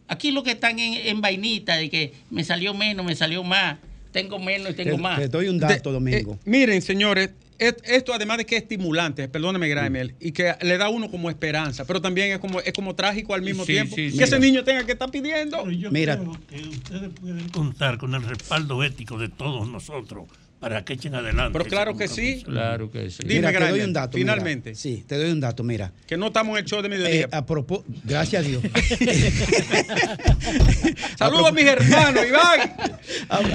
[0.07, 3.77] Aquí lo que están en, en vainita de que me salió menos, me salió más,
[4.11, 5.19] tengo menos y tengo Te, más.
[5.19, 6.33] te doy un De- dato, Domingo.
[6.33, 7.31] eh, miren, señores,
[7.61, 11.29] esto además de que es estimulante, perdóneme, Graemel, y que le da a uno como
[11.29, 13.95] esperanza, pero también es como, es como trágico al mismo Sí, tiempo.
[13.95, 15.57] sí, que ese niño tenga que estar pidiendo.
[15.59, 16.17] Pero yo Mira.
[16.17, 20.25] creo que ustedes pueden contar con el respaldo ético de todos nosotros
[20.61, 21.51] para que echen adelante.
[21.57, 22.43] Pero claro que sí.
[22.45, 23.23] Claro que sí.
[23.23, 24.17] Dime, mira, te doy un dato.
[24.17, 24.33] mira.
[24.33, 24.75] finalmente.
[24.75, 25.91] Sí, te doy un dato, mira.
[26.07, 27.21] Que no estamos en el show de mediodía.
[27.21, 28.61] Eh, a propó- gracias a Dios.
[31.17, 32.73] Saludos a mis hermanos, Iván.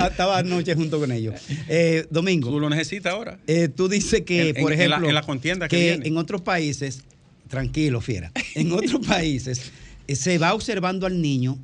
[0.11, 1.35] Estaba anoche junto con ellos.
[1.69, 2.51] Eh, Domingo.
[2.51, 3.38] Tú lo necesitas ahora.
[3.47, 6.09] Eh, tú dices que, En- en- por en la- ejemplo, en la contienda que viene.
[6.09, 7.03] en otros países,
[7.49, 9.71] tranquilo, fiera, en otros países
[10.09, 11.59] eh, se va observando al niño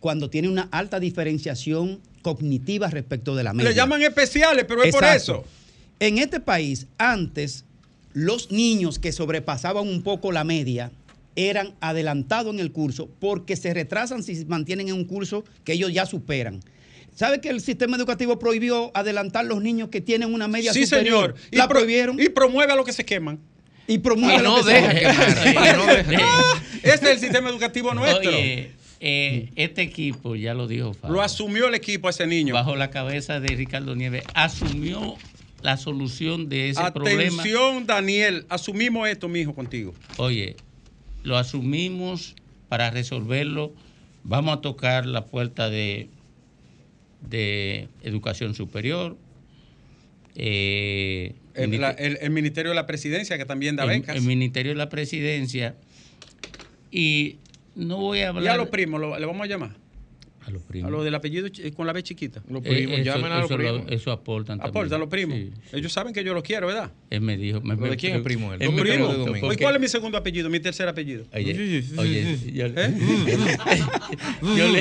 [0.00, 3.70] cuando tiene una alta diferenciación cognitiva respecto de la media.
[3.70, 5.44] Le llaman especiales, pero es por eso.
[6.00, 7.64] En este país, antes,
[8.14, 10.90] los niños que sobrepasaban un poco la media
[11.36, 15.72] eran adelantados en el curso porque se retrasan si se mantienen en un curso que
[15.74, 16.60] ellos ya superan.
[17.14, 21.34] ¿Sabe que el sistema educativo prohibió adelantar los niños que tienen una media Sí, superior?
[21.36, 21.48] señor.
[21.50, 23.38] Y La pro- prohibieron Y promueve a los que se queman.
[23.86, 24.90] y promueve Y lo no que se deja
[25.26, 25.42] hace.
[25.50, 25.76] quemar.
[25.76, 26.20] no deja.
[26.22, 28.30] Ah, es el sistema educativo nuestro.
[28.30, 28.72] Oye,
[29.04, 32.54] eh, este equipo, ya lo dijo Fabio, Lo asumió el equipo a ese niño.
[32.54, 35.16] bajo la cabeza de Ricardo Nieves, asumió
[35.60, 37.40] la solución de ese problema.
[37.42, 38.46] Atención, Daniel.
[38.48, 39.92] Asumimos esto, mijo, contigo.
[40.18, 40.56] Oye,
[41.24, 42.34] lo asumimos
[42.68, 43.74] para resolverlo,
[44.24, 46.08] vamos a tocar la puerta de,
[47.28, 49.16] de educación superior.
[50.34, 54.16] eh, El, la- el- el Ministerio de la Presidencia, que también da el, becas.
[54.16, 55.74] el Ministerio de la Presidencia.
[56.90, 57.36] Y
[57.74, 58.44] no voy a hablar.
[58.44, 59.70] y a los primos, lo- le vamos a llamar.
[60.44, 60.88] A los primos.
[60.88, 62.42] A los del apellido con la B chiquita.
[62.48, 63.92] Los Eh, primos, eso, llamen a los eso lo- primos.
[63.92, 64.70] eso aportan también.
[64.70, 65.38] Aporta a los primos.
[65.38, 65.52] Sí.
[65.72, 66.90] Ellos saben que yo los quiero, ¿verdad?
[67.10, 67.60] Él me dijo.
[67.60, 68.58] Me, ¿Pero de quién es primo él?
[69.40, 70.50] porque- ¿cuál es mi segundo apellido?
[70.50, 71.26] Mi tercer apellido.
[71.32, 72.72] Oye, oye, yo, ¿Eh?
[74.42, 74.80] yo le,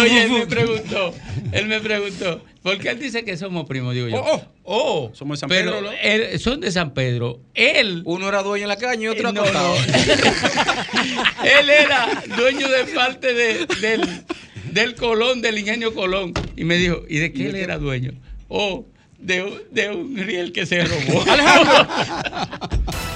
[0.00, 1.14] oye, él me preguntó,
[1.52, 4.22] él me preguntó, porque él dice que somos primos, digo yo.
[4.24, 5.92] Oh, Oh, Somos de San pero Pedro, ¿no?
[6.02, 7.38] él- son de San Pedro.
[7.54, 9.76] Él, Uno era dueño en la caña y otro no, acostado.
[9.78, 9.84] no.
[11.44, 14.00] él era dueño de parte de- del,
[14.72, 16.34] del Colón, del ingenio Colón.
[16.56, 18.12] Y me dijo, ¿y de qué él era dueño?
[18.48, 18.84] Oh,
[19.20, 21.22] de, un- de un riel que se robó.
[21.22, 21.40] El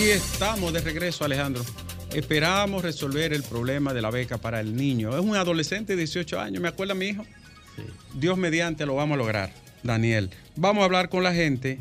[0.00, 1.62] Y estamos de regreso, Alejandro.
[2.14, 5.10] Esperamos resolver el problema de la beca para el niño.
[5.10, 7.26] Es un adolescente de 18 años, me acuerda mi hijo.
[8.14, 10.30] Dios mediante lo vamos a lograr, Daniel.
[10.56, 11.80] Vamos a hablar con la gente,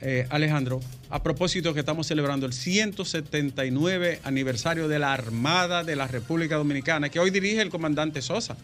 [0.00, 0.80] eh, Alejandro,
[1.10, 7.08] a propósito que estamos celebrando el 179 aniversario de la Armada de la República Dominicana,
[7.08, 8.56] que hoy dirige el comandante Sosa.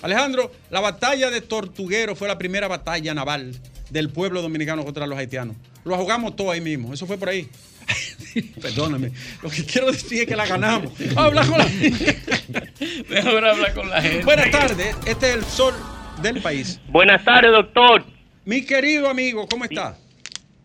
[0.00, 5.18] Alejandro, la batalla de Tortuguero fue la primera batalla naval del pueblo dominicano contra los
[5.18, 5.54] haitianos.
[5.84, 7.46] Lo jugamos todo ahí mismo, eso fue por ahí.
[8.62, 9.10] Perdóname,
[9.42, 10.92] lo que quiero decir es que la ganamos.
[11.16, 11.66] Habla con la
[13.08, 14.24] Mejor hablar con la gente.
[14.24, 15.74] Buenas tardes, este es el sol
[16.22, 16.80] del país.
[16.88, 18.04] Buenas tardes, doctor.
[18.44, 19.96] Mi querido amigo, ¿cómo está?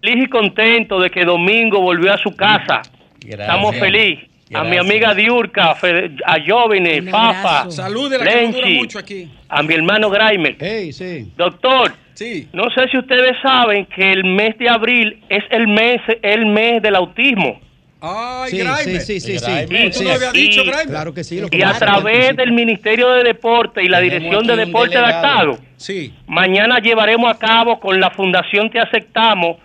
[0.01, 2.82] Feliz y contento de que Domingo volvió a su casa.
[3.25, 4.25] Estamos felices.
[4.51, 4.86] A mi Gracias.
[4.89, 7.69] amiga Diurka, Fede- a Jóvenes, abrazo.
[7.69, 9.32] Salud de la que no dura Lenchi, mucho aquí.
[9.47, 10.58] a mi hermano Graimer.
[10.60, 11.32] Hey, sí.
[11.38, 12.49] Doctor, Sí.
[12.51, 16.82] no sé si ustedes saben que el mes de abril es el mes, el mes
[16.82, 17.62] del autismo.
[18.01, 20.03] Ay, Sí, sí, sí, sí, sí.
[20.03, 20.62] Tú habías dicho.
[20.88, 21.39] Claro que sí.
[21.39, 24.95] Lo Y a través del Ministerio de Deporte y la Tenemos Dirección de Deporte.
[24.95, 26.13] Estado, Sí.
[26.27, 29.58] Mañana llevaremos a cabo con la Fundación Te Aceptamos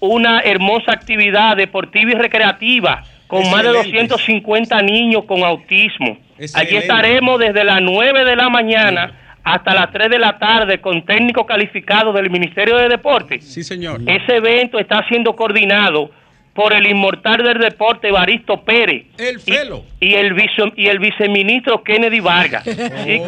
[0.00, 4.08] una hermosa actividad deportiva y recreativa con más de Excelente.
[4.08, 6.18] 250 niños con autismo.
[6.38, 6.58] Excelente.
[6.60, 11.04] Allí estaremos desde las 9 de la mañana hasta las 3 de la tarde con
[11.04, 13.40] técnicos calificados del Ministerio de Deporte.
[13.40, 14.00] Sí, señor.
[14.06, 16.10] Ese evento está siendo coordinado
[16.54, 19.84] por el inmortal del deporte Evaristo Pérez El Felo.
[20.00, 22.64] y, y el vice, y el viceministro Kennedy Vargas.
[22.64, 23.20] ¿sí?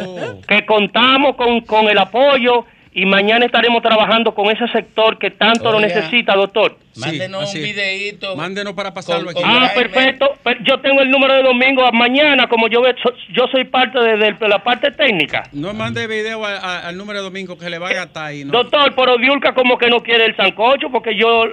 [0.47, 2.65] Que contamos con, con el apoyo
[2.99, 5.87] y mañana estaremos trabajando con ese sector que tanto lo Oiga.
[5.87, 6.77] necesita, doctor.
[6.93, 8.35] Sí, Mándenos un videíto.
[8.35, 9.53] Mándenos para pasarlo Con- aquí.
[9.53, 10.33] con- Ah, perfecto.
[10.43, 13.99] Pero Yo tengo el número de domingo mañana, como yo, ve- so- yo soy parte
[13.99, 15.43] de, de la parte técnica.
[15.51, 18.43] No mande video a- a- al número de domingo que le va a gastar ahí.
[18.43, 18.51] ¿no?
[18.51, 21.43] Doctor, pero Diulca como que no quiere el sancocho porque yo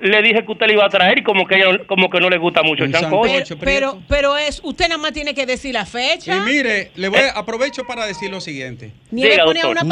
[0.00, 2.30] le dije que usted le iba a traer y como que ella- como que no
[2.30, 3.30] le gusta mucho el sancocho.
[3.32, 3.58] sancocho.
[3.58, 6.40] Pero, pero, pero es, usted nada más tiene que decir la Y fecha.
[6.44, 8.92] mire, le voy a, aprovecho para decir lo siguiente.
[9.10, 9.88] Nieve Diga, ponía una Un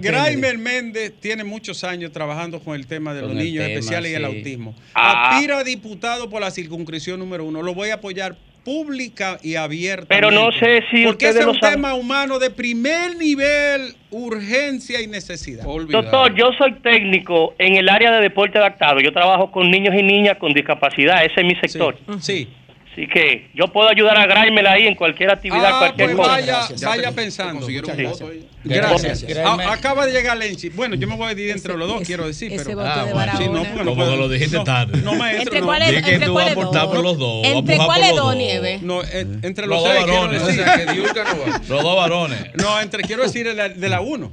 [0.00, 0.08] Kennedy.
[0.08, 4.12] Graimer Méndez tiene muchos años trabajando con el tema de Con los niños tema, especiales
[4.12, 4.74] y el autismo.
[4.94, 5.30] Ah.
[5.36, 7.62] Aspira a diputado por la circunscripción número uno.
[7.62, 10.06] Lo voy a apoyar pública y abierta.
[10.08, 11.74] Pero no sé si Porque es un saben.
[11.76, 15.64] tema humano de primer nivel, urgencia y necesidad.
[15.64, 19.00] Doctor, yo soy técnico en el área de deporte adaptado.
[19.00, 21.24] Yo trabajo con niños y niñas con discapacidad.
[21.24, 21.96] Ese es mi Sí, sector.
[22.20, 22.48] sí.
[22.94, 26.30] Así que yo puedo ayudar a Graimel ahí en cualquier actividad, Ah, cualquier pues cosa.
[26.30, 26.80] vaya, Gracias.
[26.82, 27.66] vaya pensando.
[27.66, 28.20] un gracias.
[28.62, 29.22] Gracias.
[29.24, 29.36] Gracias.
[29.66, 30.68] A- acaba de llegar Lenchi.
[30.68, 32.52] Bueno, yo me voy a dividir entre Ese- los dos, ese- quiero decir.
[32.56, 33.32] pero, Ah, bueno.
[33.36, 35.02] Sí, no, porque no Como puedo- que lo dijiste no, tarde.
[35.02, 35.66] No, maestro, ¿Entre no.
[35.66, 36.94] cuáles Dije que entre tú vas a cuáles aportar dos?
[36.94, 37.46] por los dos.
[37.46, 38.36] ¿Entre cuáles dos, dos.
[38.36, 38.78] Nieve?
[38.80, 40.42] No, eh, entre Los dos varones.
[40.42, 40.48] No.
[41.68, 42.38] Los dos varones.
[42.54, 44.32] No, entre quiero decir de la uno.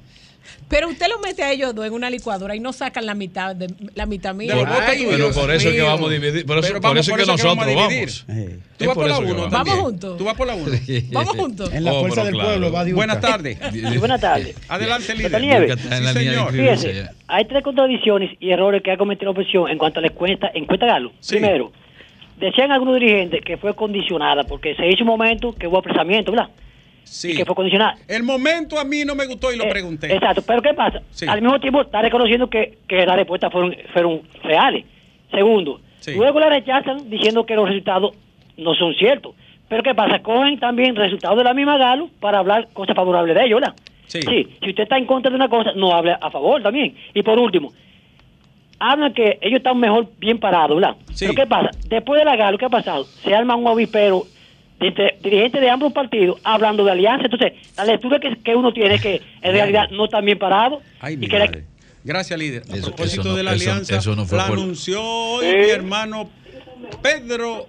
[0.71, 3.55] Pero usted lo mete a ellos dos en una licuadora y no sacan la mitad
[3.55, 4.55] de la mitad mía.
[4.87, 5.05] Ay.
[5.07, 6.45] Pero por eso es que vamos a dividir.
[6.45, 8.09] Por eso, por vamos, eso por es que vamos a nosotros dividir.
[8.27, 8.65] vamos.
[8.77, 9.51] Tú vas por la eso que uno vamos.
[9.51, 9.75] también.
[9.75, 10.17] Vamos juntos.
[10.17, 10.71] Tú vas por la uno.
[11.11, 11.73] Vamos juntos.
[11.73, 12.49] En la Oh, fuerza del claro.
[12.49, 12.95] pueblo va Diurka.
[12.97, 13.57] Buenas tardes.
[13.71, 14.55] Sí, buenas tardes.
[14.69, 15.41] Adelante, líder.
[15.41, 15.79] Nieves.
[15.81, 16.51] Sí, señor.
[16.51, 20.07] Fíjese, hay tres contradicciones y errores que ha cometido la oposición en cuanto a la
[20.07, 21.11] encuesta, encuesta Galo.
[21.19, 21.35] Sí.
[21.35, 21.71] Primero,
[22.39, 26.49] decían algunos dirigentes que fue condicionada porque se hizo un momento que hubo apresamiento, ¿verdad?
[27.03, 27.31] Sí.
[27.31, 27.95] y que fue condicionada.
[28.07, 30.13] El momento a mí no me gustó y lo Eh, pregunté.
[30.13, 31.01] Exacto, pero ¿qué pasa?
[31.11, 31.25] Sí.
[31.27, 34.85] Al mismo tiempo está reconociendo que, que las respuestas fueron, fueron reales.
[35.31, 36.13] Segundo, Sí.
[36.15, 38.15] luego la rechazan diciendo que los resultados
[38.57, 39.35] no son ciertos.
[39.69, 40.19] Pero ¿qué pasa?
[40.19, 43.75] Cogen también resultados de la misma Galo para hablar cosas favorables de ellos, ¿verdad?
[44.07, 44.19] Sí.
[44.21, 46.93] si usted está en contra de una cosa, no hable a favor también.
[47.13, 47.71] Y por último,
[48.79, 50.97] hablan que ellos están mejor bien parados, ¿verdad?
[51.19, 51.69] Pero ¿qué pasa?
[51.87, 53.03] Después de la Galo, ¿qué ha pasado?
[53.05, 54.23] Se arma un avispero
[54.81, 57.25] dirigentes de ambos partidos hablando de alianza.
[57.25, 60.81] Entonces, la lectura que, que uno tiene es que en realidad no están bien parados.
[60.99, 61.63] Ay, mi y que la- madre.
[62.03, 62.63] Gracias, líder.
[62.71, 65.03] A Eso- propósito eso no- de la eso- alianza, eso no fue la por- anunció
[65.03, 66.29] hoy mi hermano
[67.01, 67.67] Pedro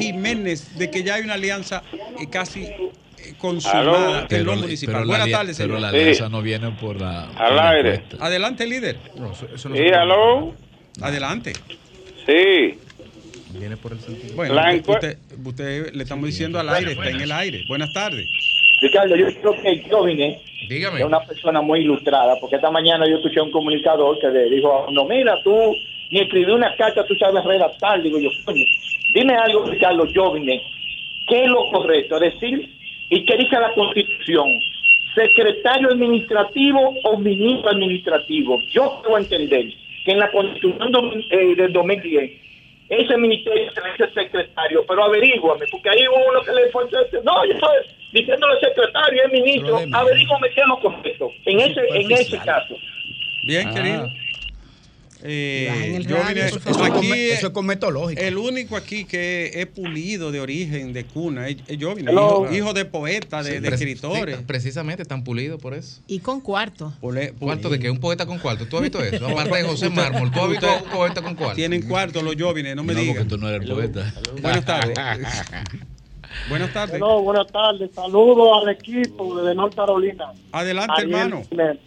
[0.00, 2.92] Jiménez de que ya hay una alianza eh, casi eh,
[3.38, 4.94] consumada en Pero, lo municipal.
[4.94, 7.24] pero Buenas tardes, pero la alianza no viene por la.
[7.30, 8.04] Al aire.
[8.20, 8.98] Adelante, líder.
[9.56, 10.54] Sí, aló.
[11.02, 11.52] Adelante.
[12.24, 12.78] Sí.
[13.58, 14.34] Viene por el sentido.
[14.36, 17.64] Bueno, La usted, le estamos diciendo al aire, está en el aire.
[17.68, 18.28] Buenas tardes.
[18.80, 20.38] Ricardo, yo creo que yo vine
[20.68, 20.98] Dígame.
[20.98, 24.50] de una persona muy ilustrada, porque esta mañana yo escuché a un comunicador que le
[24.50, 25.56] dijo, no, mira, tú
[26.10, 28.02] ni escribí una carta, tú sabes redactar.
[28.02, 28.64] Digo yo, coño,
[29.14, 30.62] dime algo, Ricardo, yo vine.
[31.26, 32.16] ¿Qué es lo correcto?
[32.22, 32.70] Es decir,
[33.10, 34.60] ¿y qué dice la Constitución?
[35.14, 38.60] ¿Secretario administrativo o ministro administrativo?
[38.70, 39.72] Yo puedo entender
[40.04, 42.45] que en la Constitución eh, del 2010
[42.88, 46.84] ese ministerio se le dice secretario, pero averíguame, porque ahí hubo uno que le fue
[47.24, 47.76] no, yo estoy
[48.12, 52.76] diciéndole secretario, es ministro, averíguame qué es lo correcto, en ese, en ese caso.
[53.42, 53.74] Bien, Ah.
[53.74, 54.10] querido.
[55.22, 58.20] Eh, yo radio, vine- eso- eso aquí, eso es cometológico.
[58.20, 62.44] El único aquí que es pulido de origen, de cuna, es, es yo vine, Hello.
[62.44, 64.36] hijo, hijo de poeta, de, Sí, de pre- escritores.
[64.38, 66.00] sí, precisamente, tan pulido por eso.
[66.06, 66.92] Y con cuarto.
[67.38, 67.90] ¿Cuarto de qué?
[67.90, 68.66] ¿Un poeta con cuarto?
[68.66, 69.26] ¿Tú has visto eso?
[69.26, 71.56] Aparte de José Mármol, ¿tú has visto un poeta con cuarto?
[71.56, 74.12] Tienen cuarto los jóvenes, no me No, porque tú no eres poeta.
[74.42, 74.96] Buenas tardes.
[76.48, 76.96] Buenas tardes.
[76.96, 77.90] Hello, buenas tardes.
[77.94, 80.32] Saludos al equipo de North Carolina.
[80.52, 81.42] Adelante, Ariel hermano.
[81.48, 81.78] Jiménez.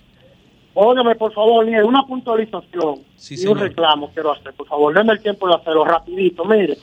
[0.73, 3.57] Óigame, por favor, Nieves, una puntualización Sí, y señor.
[3.57, 4.53] un reclamo quiero hacer.
[4.53, 6.45] Por favor, denme el tiempo de hacerlo rapidito.
[6.45, 6.77] Mire,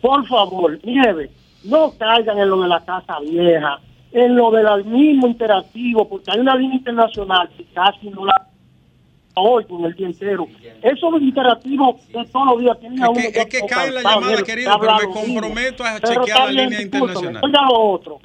[0.00, 1.30] por favor, Nieves,
[1.64, 3.80] no caigan en lo de la casa vieja,
[4.12, 8.48] en lo del mismo interactivo, porque hay una línea internacional que casi no la
[9.34, 10.46] oigo en el día entero.
[10.82, 13.90] Eso de interactivo de todos los días tiene a uno Es que, es que cae
[13.90, 17.42] la llamada, mire, querido, pero me comprometo a chequear la línea internacional.
[17.42, 18.20] Oiga lo otro.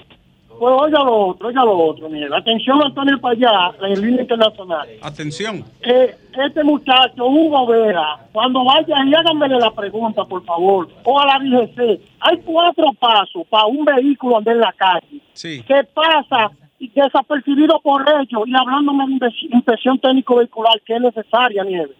[0.60, 2.10] Pues oiga lo otro, oiga lo otro.
[2.10, 4.88] Mire, atención, Antonio Payá, en línea internacional.
[5.02, 5.64] Atención.
[5.82, 11.26] Eh, este muchacho, Hugo Vera, cuando vaya y háganmele la pregunta, por favor, o a
[11.26, 15.22] la DGC, hay cuatro pasos para un vehículo andar en la calle.
[15.34, 15.64] Sí.
[15.68, 16.52] ¿Qué pasa?
[16.80, 21.96] Y desapercibido por ellos y hablándome de inspección técnico vehicular que es necesaria, Nieve.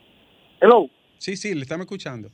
[0.62, 0.88] Hello.
[1.18, 2.30] Sí, sí, le estamos escuchando.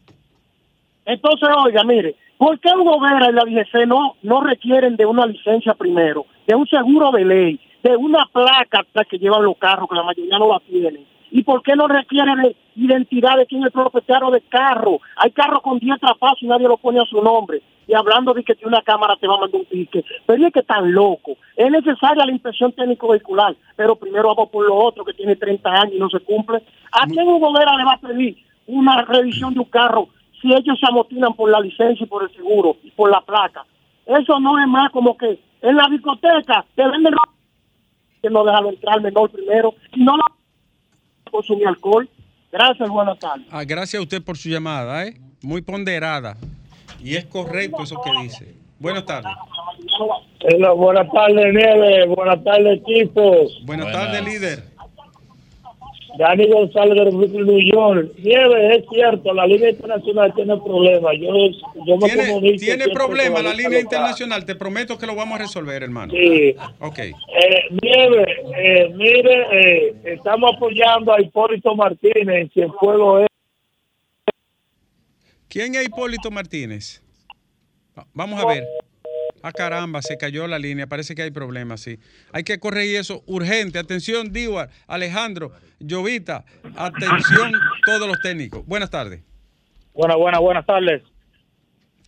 [1.06, 5.26] Entonces, oiga, mire, ¿por qué Hugo Vera y la DGC no, no requieren de una
[5.26, 9.90] licencia primero, de un seguro de ley, de una placa la que llevan los carros,
[9.90, 11.06] que la mayoría no la tienen?
[11.32, 15.00] ¿Y por qué no requieren de identidad de quién es el propietario del carro?
[15.18, 17.62] Hay carros con 10 trapazos y nadie lo pone a su nombre.
[17.88, 20.06] Y hablando de que tiene una cámara te va a mandar un pique.
[20.28, 21.36] Pero es que tan loco.
[21.58, 25.70] Es necesaria la inspección técnico vehicular, pero primero vamos por lo otro que tiene 30
[25.70, 26.62] años y no se cumple.
[26.92, 28.38] ¿A quién Hugo Vera le va a pedir
[28.68, 30.10] una revisión de un carro
[30.44, 33.66] si ellos se amotinan por la licencia y por el seguro y por la placa.
[34.06, 37.16] Eso no es más como que en la discoteca te venden
[38.22, 40.26] que no dejan entrar menor primero y no la
[41.32, 42.08] consumir alcohol.
[42.52, 43.48] Gracias, buenas tardes.
[43.50, 45.16] Ah, gracias a usted por su llamada, ¿eh?
[45.42, 46.38] Muy ponderada.
[47.02, 48.56] Y es correcto eso que dice.
[48.80, 49.32] Buenas tardes.
[50.42, 52.06] Hello, buenas tardes, Nieve.
[52.08, 53.62] Buenas tardes, equipos.
[53.66, 54.73] Buenas tardes, líder.
[56.18, 58.12] Dani González de Brooklyn, New York.
[58.20, 61.14] Nieve, es cierto, la línea internacional tiene problemas.
[61.20, 61.34] Yo,
[61.88, 64.46] yo me Tiene, comunico tiene siempre problema con la línea internacional.
[64.46, 66.14] Te prometo que lo vamos a resolver, hermano.
[66.14, 66.56] Sí.
[66.80, 67.00] Ok.
[67.00, 67.14] Eh,
[67.82, 68.26] Nieve,
[68.58, 73.28] eh, mire, eh, estamos apoyando a Hipólito Martínez en Cienfuegos es
[75.48, 77.02] ¿Quién es Hipólito Martínez?
[77.98, 78.64] Va- Vamos a ver.
[79.46, 80.88] Ah, caramba, se cayó la línea.
[80.88, 82.00] Parece que hay problemas, sí.
[82.32, 83.78] Hay que corregir eso urgente.
[83.78, 86.46] Atención, Diwar, Alejandro, Llovita.
[86.78, 87.52] Atención,
[87.86, 88.66] todos los técnicos.
[88.66, 89.22] Buenas tardes.
[89.94, 91.04] Buenas, buenas, buenas tardes.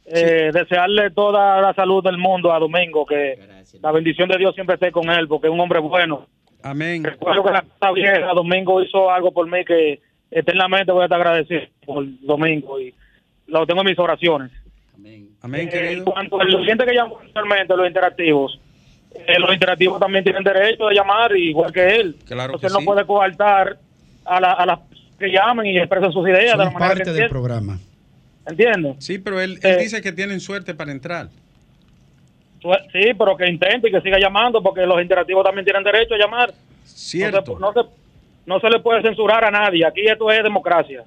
[0.05, 3.37] Eh, Desearle toda la salud del mundo a Domingo, que
[3.81, 6.27] la bendición de Dios siempre esté con él, porque es un hombre bueno.
[6.63, 7.03] Amén.
[7.03, 9.99] Recuerdo que la casa vieja, Domingo hizo algo por mí que
[10.31, 12.95] eternamente voy a estar agradecido por Domingo y
[13.47, 14.51] lo tengo en mis oraciones.
[15.41, 15.97] Amén, Eh, querido.
[15.99, 18.59] En cuanto al oyente que llamó anteriormente, los interactivos,
[19.13, 22.15] eh, los interactivos también tienen derecho de llamar, igual que él.
[22.25, 22.85] Claro Entonces que él sí.
[22.85, 23.77] no puede coartar
[24.25, 24.79] a, la- a las
[25.19, 27.79] que llamen y expresen sus ideas de la Son manera parte que del programa.
[28.47, 28.95] ¿Entiendes?
[28.99, 29.77] Sí, pero él, él Eh.
[29.77, 31.29] dice que tienen suerte para entrar.
[32.91, 36.17] Sí, pero que intente y que siga llamando porque los interactivos también tienen derecho a
[36.17, 36.51] llamar.
[36.83, 37.59] Cierto.
[37.59, 37.89] No se, no se,
[38.47, 39.85] no se le puede censurar a nadie.
[39.85, 41.03] Aquí esto es democracia.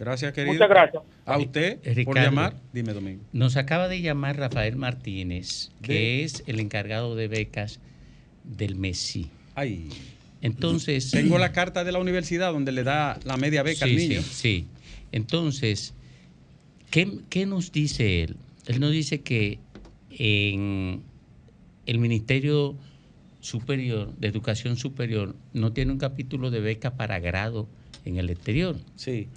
[0.00, 0.54] Gracias, querido.
[0.54, 1.02] Muchas gracias.
[1.26, 2.20] A usted por Ricardo.
[2.22, 2.56] llamar.
[2.72, 3.22] Dime, Domingo.
[3.34, 7.80] Nos acaba de llamar Rafael Martínez, que es el encargado de becas
[8.42, 9.28] del MESI.
[9.54, 9.90] Ay.
[10.40, 11.10] Entonces.
[11.10, 14.22] Tengo la carta de la universidad donde le da la media beca sí, al niño.
[14.22, 14.66] Sí, sí.
[15.12, 15.92] Entonces,
[16.90, 18.36] ¿qué, qué nos dice él?
[18.68, 19.58] Él nos dice que
[20.12, 21.02] en
[21.84, 22.74] el Ministerio
[23.40, 27.68] Superior de Educación Superior no tiene un capítulo de beca para grado
[28.06, 28.76] en el exterior.
[28.96, 29.28] Sí.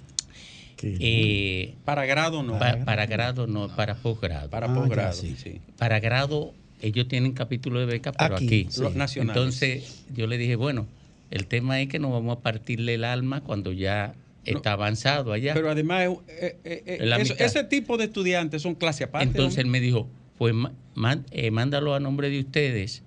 [1.00, 2.58] Eh, para grado no.
[2.58, 4.50] pa- para grado no, para posgrado.
[4.50, 5.36] Para Ah, posgrado, ya, sí.
[5.42, 5.60] sí.
[5.78, 8.66] Para grado ellos tienen capítulo de beca, pero Aquí, aquí.
[8.70, 8.80] sí.
[8.82, 9.36] Los nacionales.
[9.36, 10.86] Entonces yo le dije, bueno,
[11.30, 14.14] el tema es que nos vamos a partirle el alma cuando ya
[14.44, 15.54] está avanzado allá.
[15.54, 19.26] Pero además, eh, eh, eh, eso- ese tipo de estudiantes son clase aparte.
[19.26, 20.54] Entonces él me dijo, pues
[20.94, 23.02] man- eh, mándalo a nombre de ustedes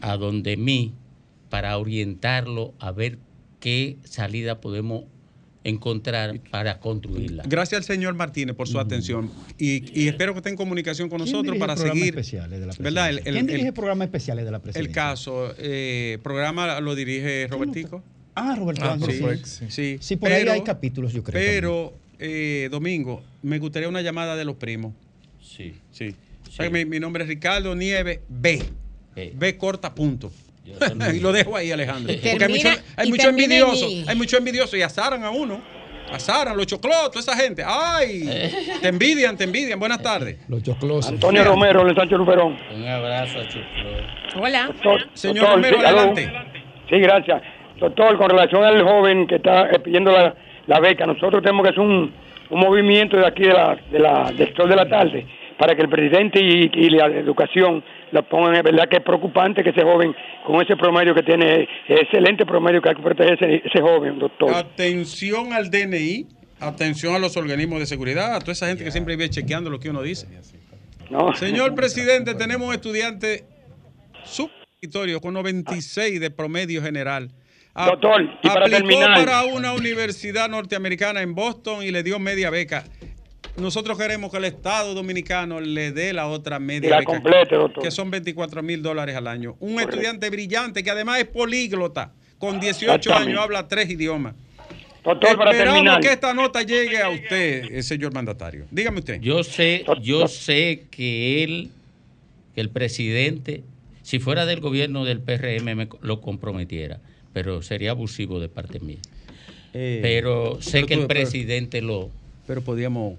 [0.00, 0.92] a donde mí
[1.50, 3.18] para orientarlo a ver
[3.60, 5.04] qué salida podemos
[5.64, 7.42] encontrar para construirla.
[7.46, 11.22] Gracias al señor Martínez por su atención y, y espero que esté en comunicación con
[11.22, 12.08] ¿Quién nosotros para seguir.
[12.10, 13.08] especiales de la ¿Verdad?
[13.10, 14.92] El, el- ¿Quién dirige el- programas especiales de la el presidencia?
[14.94, 18.02] caso, eh, programa lo dirige Robertico.
[18.34, 19.64] Ah, Roberto Ah, sí, sí.
[19.68, 19.96] sí.
[20.00, 24.44] Sí, por ahí hay capítulos, yo creo, Pero, eh, Domingo, me gustaría una llamada de
[24.44, 24.92] los primos.
[25.42, 25.72] Sí.
[25.92, 26.14] Sí.
[26.48, 28.62] O sea, Mi, mi nombre es Ricardo Nieves B.
[29.34, 30.30] B corta punto.
[31.14, 32.14] y lo dejo ahí, Alejandro.
[32.14, 33.86] Porque hay mucho, hay mucho en envidioso.
[34.06, 35.60] Hay mucho envidioso y azaran a uno.
[36.10, 37.62] Azaran, los choclos, toda esa gente.
[37.66, 38.28] ¡Ay!
[38.82, 39.80] Te envidian, te envidian.
[39.80, 40.38] Buenas tardes.
[40.48, 41.08] Los choclos.
[41.08, 42.56] Antonio Romero, de Sánchez Luperón.
[42.74, 44.42] Un abrazo a Chuclo.
[44.42, 44.70] Hola.
[45.14, 46.32] Señor Romero, sí, adelante.
[46.88, 47.42] Sí, gracias.
[47.80, 50.34] Doctor, con relación al joven que está eh, pidiendo la,
[50.66, 52.12] la beca, nosotros tenemos que hacer un,
[52.50, 55.26] un movimiento de aquí de la, de la, del sol de la tarde
[55.58, 57.82] para que el presidente y, y la educación
[58.12, 58.56] lo pongan.
[58.56, 60.14] Es verdad que es preocupante que ese joven,
[60.46, 64.52] con ese promedio que tiene, excelente promedio que hay que proteger ese, ese joven, doctor.
[64.54, 66.26] Atención al DNI,
[66.60, 69.78] atención a los organismos de seguridad, a toda esa gente que siempre vive chequeando lo
[69.78, 70.26] que uno dice.
[71.34, 73.44] Señor presidente, tenemos un estudiante
[74.24, 77.30] subvictorio con 96 de promedio general.
[77.74, 79.14] A- Doctor, y para aplicó terminar.
[79.24, 82.84] para una universidad norteamericana en Boston y le dio media beca.
[83.56, 87.54] Nosotros queremos que el Estado dominicano le dé la otra media Y la beca, complete,
[87.54, 87.82] doctor.
[87.84, 89.56] que son 24 mil dólares al año.
[89.60, 93.30] Un estudiante brillante que además es políglota, con 18 Exactamente.
[93.30, 94.34] años habla tres idiomas.
[95.04, 96.00] Doctor, para Esperamos terminar.
[96.00, 98.64] que esta nota llegue a usted, eh, señor mandatario.
[98.70, 99.20] Dígame usted.
[99.20, 101.70] Yo sé, yo sé que él,
[102.54, 103.62] que el presidente,
[104.02, 107.00] si fuera del gobierno del PRM, me lo comprometiera,
[107.32, 108.98] pero sería abusivo de parte mía.
[109.74, 112.10] Eh, pero sé pero que el pero- presidente lo...
[112.46, 113.14] Pero podíamos...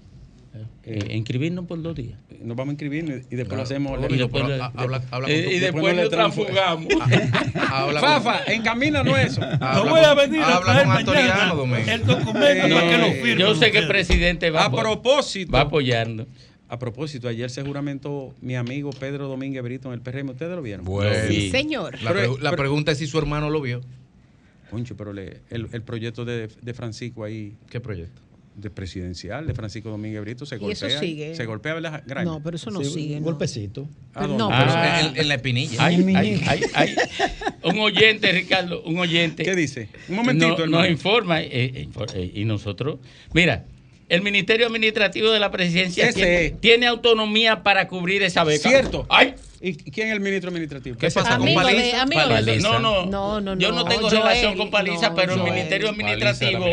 [0.84, 2.18] eh, inscribirnos por dos días.
[2.42, 3.98] Nos vamos a inscribir y después lo hacemos.
[4.10, 6.92] Y después lo- habla- habla eh, con- y después no le lo transfu- transfugamos.
[8.00, 9.40] Fafa, encamínanos eso.
[9.60, 11.42] No voy a venir a traer mañana
[11.92, 12.34] el documento
[12.74, 13.36] para que lo firme.
[13.40, 15.52] Yo sé que el presidente va A propósito.
[15.52, 16.26] va apoyando.
[16.68, 20.30] A propósito, ayer se juramentó mi amigo Pedro Domínguez Brito en el PRM.
[20.30, 20.84] ¿Ustedes lo vieron?
[20.84, 21.14] Bueno.
[21.28, 21.96] Sí, señor.
[22.02, 23.80] La, pregunta es si su hermano lo vio.
[24.70, 27.54] Concho, pero le- el, el proyecto de, de Francisco ahí.
[27.70, 28.20] ¿Qué proyecto?
[28.56, 30.98] De presidencial de Francisco Domínguez Brito se Y eso golpea.
[31.00, 31.34] sigue.
[31.34, 32.02] Se golpea, ¿verdad?
[32.06, 32.24] Graña?
[32.24, 33.14] No, pero eso no Sí, sigue.
[33.16, 33.24] un no.
[33.26, 33.86] golpecito.
[34.14, 34.38] ¿A Pero dónde?
[34.38, 35.84] no, Ah, en, en la espinilla.
[35.84, 35.96] Hay,
[37.64, 39.42] un oyente, Ricardo, un oyente.
[39.42, 39.88] ¿Qué dice?
[40.08, 40.82] Un momentito, No- hermano.
[40.84, 42.98] Nos informa eh, eh, infor- eh, y nosotros.
[43.34, 43.64] Mira,
[44.08, 48.68] el Ministerio Administrativo de la Presidencia tiene, tiene autonomía para cubrir esa beca.
[48.70, 49.04] Cierto.
[49.10, 49.34] ¡Ay!
[49.60, 50.96] ¿Y quién es el ministro administrativo?
[50.98, 52.04] ¿Qué pasa con Amigo Paliza?
[52.04, 52.68] de- Paliza.
[52.68, 53.84] No, no, No, no, Yo no.
[53.84, 55.42] tengo Joel, relación con Paliza, no, pero el.
[55.42, 56.66] Ministerio Administrativo,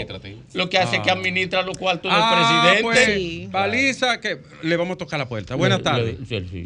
[0.54, 1.14] lo que hace es que Ah.
[1.14, 3.44] administra los cuartos Ah, del pues, presidente.
[3.46, 3.50] Sí.
[3.52, 5.56] Paliza, que le vamos a tocar la puerta.
[5.56, 6.18] Buenas tardes.
[6.28, 6.64] sí,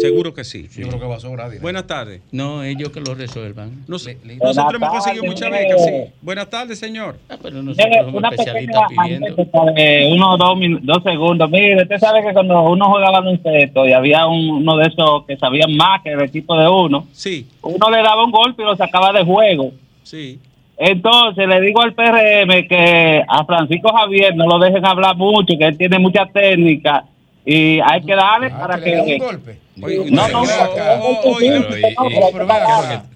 [0.00, 0.68] seguro que sí.
[0.76, 1.46] Yo creo que va a sobrar.
[1.46, 1.62] direct.
[1.62, 2.20] Buenas tardes.
[2.32, 3.84] No, ellos que lo resuelvan.
[3.88, 5.90] Nos- Le- le- nosotros hemos conseguido muchas becas, sí.
[6.22, 7.16] Buenas tardes, señor.
[7.28, 9.72] Ah, pero nosotros somos una especialistas pequeña pidiendo.
[9.74, 11.50] de uno o dos, dos segundos.
[11.50, 15.36] Mire, usted sabe que cuando uno juega baloncesto y había un- uno de esos que
[15.36, 18.76] sabían más que el equipo de uno, Sí, uno le daba un golpe y lo
[18.76, 19.72] sacaba de juego.
[20.02, 20.38] sí.
[20.78, 25.64] Entonces le digo al PRM que a Francisco Javier no lo dejen hablar mucho, que
[25.64, 27.02] él tiene mucha técnica
[27.46, 29.18] y hay que darle Ah, para que le da un que...
[29.18, 29.58] golpe.
[29.82, 30.52] Oye, No, no, ¿qué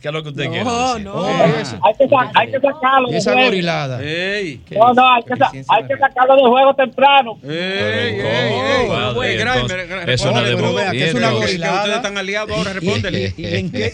[0.09, 1.05] es lo que usted quiere No, decir?
[1.05, 1.25] no.
[1.27, 4.03] Hay que, sa- hay que sacarlo de esa gorilada.
[4.03, 7.39] Ey, No, no, hay que, sa- hay que sacarlo de juego temprano.
[7.43, 10.47] ey, ey, entonces, eso no tú.
[10.47, 11.77] es Pero vea que es una gorilada.
[11.79, 13.33] ustedes están aliados ahora, respóndele.
[13.37, 13.87] ¿Y en qué?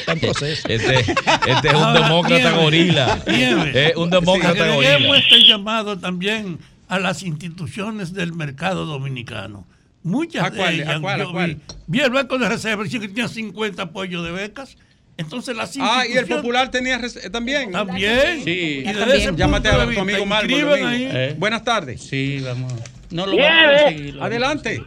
[0.00, 0.68] Está en proceso.
[0.68, 3.18] Este, este es un Ahora, demócrata gorila.
[3.26, 5.16] Es un demócrata gorila.
[5.18, 9.66] este llamado también a las instituciones del mercado dominicano.
[10.02, 11.54] Muchas ¿A cuál, de a cuál, a cuál?
[11.56, 11.62] vi.
[11.86, 14.76] Vi el banco de reserva, que tenía 50 apoyos de becas.
[15.18, 17.72] Entonces las Ah, y el Popular tenía eh, también.
[17.72, 18.42] También.
[18.42, 18.82] Sí.
[18.86, 20.48] Y desde ese Llámate a tu amigo Marco.
[20.50, 21.34] Eh.
[21.38, 22.00] Buenas tardes.
[22.02, 22.72] Sí, vamos.
[23.10, 23.48] No lo Nieve.
[23.50, 24.82] vamos a conseguir, lo Adelante.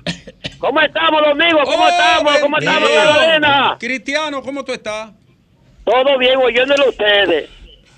[0.58, 1.60] ¿Cómo estamos, Domingo?
[1.66, 2.38] ¿Cómo Oh, estamos?
[2.40, 2.90] ¿Cómo estamos.
[2.90, 3.78] Carolina?
[3.80, 5.12] Cristiano, ¿cómo tú estás?
[5.84, 7.50] Todo bien, oyéndolo a ustedes.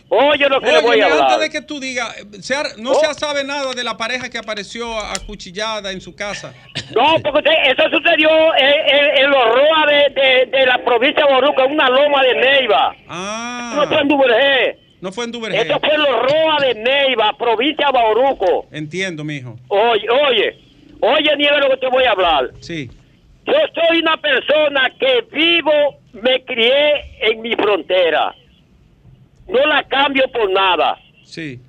[0.07, 1.21] Oye lo que le voy Oye, a hablar.
[1.23, 2.95] antes de que tú digas, eh, no Oh.
[2.99, 6.53] se sabe nada de la pareja que apareció acuchillada en su casa.
[6.95, 11.33] No, porque eso sucedió en, en- en los ROA de, de- de la provincia de
[11.33, 12.95] Boruca, en una loma de Neiva.
[13.09, 13.73] Ah.
[13.77, 14.79] No fue en Duvergé.
[15.01, 15.61] No fue en Duvergé.
[15.61, 18.67] Esto fue en los ROA de Neiva, provincia de Bauruco.
[18.71, 19.55] Entiendo, mijo.
[19.69, 20.57] Oye, oye,
[21.01, 22.51] oye, Nieve, lo que te voy a hablar.
[22.61, 22.89] Sí.
[23.45, 25.71] Yo soy una persona que vivo,
[26.13, 28.33] me crié en mi frontera.
[29.47, 30.97] No la cambio por nada.
[31.23, 31.59] Sí.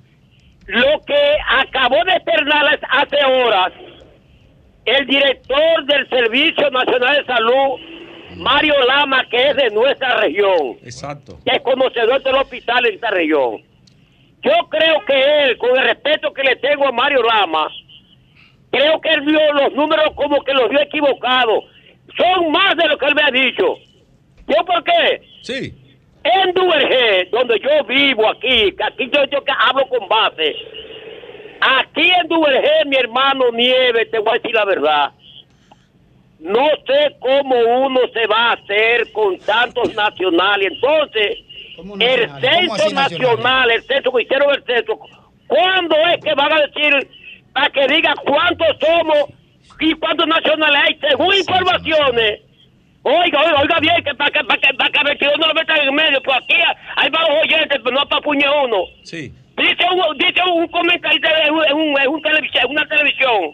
[0.65, 3.71] Lo que acabó de externar hace horas
[4.85, 7.79] el director del Servicio Nacional de Salud,
[8.37, 11.37] Mario Lama, que es de nuestra región, Exacto.
[11.45, 13.61] que es conocedor del hospital en esta región.
[14.41, 17.67] Yo creo que él, con el respeto que le tengo a Mario Lama,
[18.71, 21.65] creo que él vio los números como que los vio equivocados.
[22.17, 23.75] Son más de lo que él me ha dicho.
[24.47, 25.21] ¿Yo por qué?
[25.41, 25.73] Sí.
[26.35, 30.55] En Duvergé, donde yo vivo aquí, que aquí yo, yo que hablo con base,
[31.61, 35.11] aquí en Duvergé, mi hermano Nieve, te voy a decir la verdad.
[36.39, 40.73] No sé cómo uno se va a hacer con tantos nacionales.
[40.73, 41.37] Entonces,
[41.99, 44.99] el así nacional, el censo que hicieron el censo,
[45.47, 47.07] ¿cuándo es que van a decir
[47.53, 49.29] para que diga cuántos somos
[49.79, 51.09] y cuántos nacionales hay?
[51.09, 52.41] Según informaciones.
[53.09, 55.95] Oiga, oiga, oiga bien, que para que, para que, para que, uno lo meta en
[55.95, 56.55] medio, pues aquí
[56.97, 58.83] hay varios oyentes, pero no para puñe uno.
[59.03, 59.31] Sí.
[59.55, 63.51] Dice un, dice un comentarista en, un, en, un- televisión, en una televisión,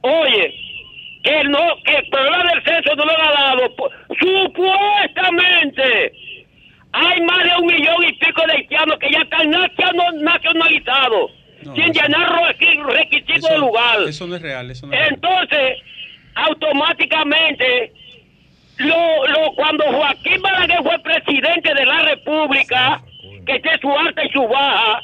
[0.00, 0.54] oye,
[1.22, 6.12] que no, que el problema del censo no lo ha dado, po- supuestamente
[6.92, 11.30] hay más de un millón y pico de haitianos que ya están nacional- nacionalizados,
[11.62, 13.98] sin llenar requi- requisitos de lugar.
[14.08, 15.12] Eso no es real, eso no es real.
[15.14, 15.78] Entonces,
[16.34, 17.92] automáticamente,
[18.78, 23.00] lo, lo, cuando Joaquín Balaguer fue presidente de la República,
[23.46, 25.02] que esté su alta y su baja,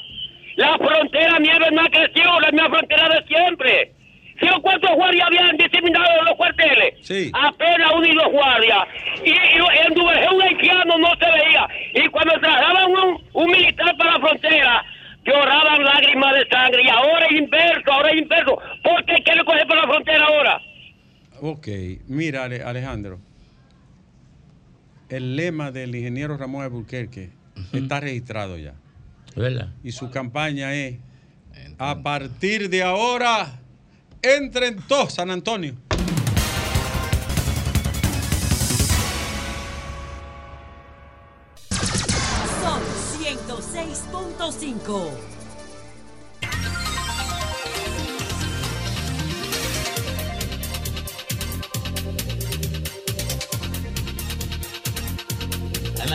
[0.55, 3.91] la frontera nieve no ha crecido, la misma frontera de siempre.
[4.39, 6.95] ¿Sí o cuántos guardias habían diseminado en los cuarteles?
[7.01, 7.31] Sí.
[7.33, 8.79] Apenas uno y dos guardias.
[9.23, 11.67] Y, y en Duvergé un haitiano no se veía.
[11.93, 14.83] Y cuando trasladaban un, un militar para la frontera,
[15.23, 16.83] lloraban lágrimas de sangre.
[16.83, 18.59] Y ahora es inverso, ahora es inverso.
[18.83, 20.61] ¿Por qué quiere coger por la frontera ahora?
[21.41, 21.67] Ok,
[22.07, 23.19] mira Ale- Alejandro,
[25.13, 27.29] el lema del ingeniero Ramón Alburquerque
[27.71, 28.73] está registrado ya.
[29.35, 29.71] ¿Verdad?
[29.83, 30.97] Y su campaña es,
[31.77, 33.59] a partir de ahora,
[34.23, 35.75] entren todos San Antonio.
[41.69, 42.81] Son
[43.21, 45.32] 106.5.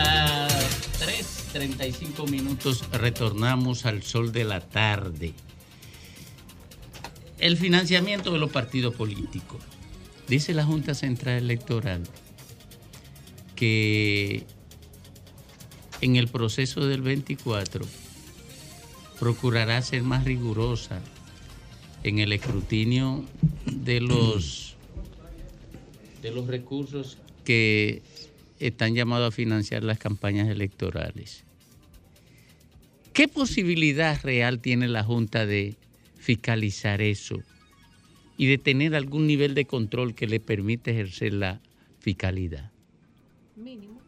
[0.03, 1.01] las
[1.53, 5.33] 3.35 minutos retornamos al sol de la tarde.
[7.37, 9.61] El financiamiento de los partidos políticos.
[10.27, 12.03] Dice la Junta Central Electoral
[13.55, 14.45] que
[16.01, 17.85] en el proceso del 24
[19.19, 21.01] procurará ser más rigurosa
[22.03, 23.25] en el escrutinio
[23.65, 24.75] de los
[26.21, 28.01] de los recursos que
[28.59, 31.43] están llamados a financiar las campañas electorales.
[33.13, 35.75] ¿Qué posibilidad real tiene la Junta de
[36.17, 37.41] fiscalizar eso
[38.37, 41.59] y de tener algún nivel de control que le permita ejercer la
[41.99, 42.71] fiscalidad?
[43.55, 43.99] Mínimo.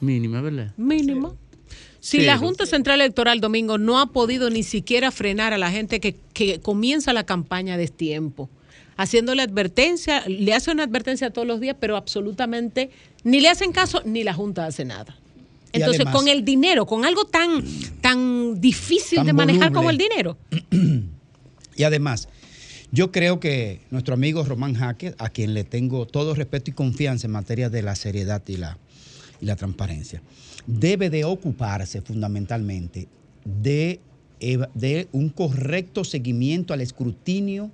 [0.00, 0.74] Mínima, ¿verdad?
[0.76, 1.36] Mínimo.
[2.00, 5.70] Si Sí, la Junta Central Electoral Domingo no ha podido ni siquiera frenar a la
[5.70, 8.48] gente que, que comienza la campaña de tiempo,
[9.02, 12.90] haciéndole advertencia, le hace una advertencia todos los días, pero absolutamente
[13.24, 15.16] ni le hacen caso ni la Junta hace nada.
[15.72, 17.64] Entonces, además- con el dinero, con algo tan,
[18.02, 19.76] tan difícil Tan de manejar voluble.
[19.76, 20.36] como el dinero,
[21.76, 22.28] Y además,
[22.92, 27.26] yo creo que nuestro amigo Román Jaque, a quien le tengo todo respeto y confianza
[27.26, 28.76] en materia de la seriedad y la,
[29.40, 30.20] y la transparencia,
[30.66, 33.08] debe de ocuparse fundamentalmente
[33.46, 34.00] de,
[34.74, 37.70] de un correcto seguimiento al escrutinio,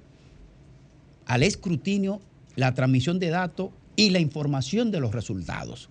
[1.27, 2.20] al escrutinio,
[2.55, 5.89] la transmisión de datos y la información de los resultados.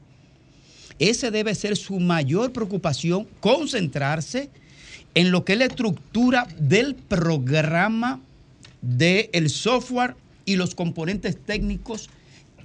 [0.97, 4.49] Ese debe ser su mayor preocupación, concentrarse
[5.13, 8.21] en lo que es la estructura del programa
[8.81, 10.15] del software
[10.45, 12.09] y los componentes técnicos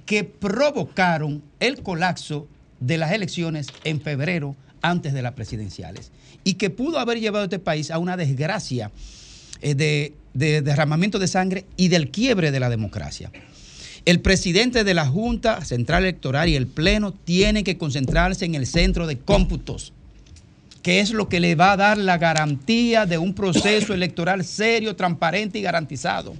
[0.05, 2.47] que provocaron el colapso
[2.79, 6.11] de las elecciones en febrero antes de las presidenciales
[6.43, 8.91] y que pudo haber llevado a este país a una desgracia
[9.61, 13.31] de, de derramamiento de sangre y del quiebre de la democracia.
[14.03, 18.65] El presidente de la Junta Central Electoral y el Pleno tienen que concentrarse en el
[18.65, 19.93] centro de cómputos,
[20.81, 24.95] que es lo que le va a dar la garantía de un proceso electoral serio,
[24.95, 26.33] transparente y garantizado.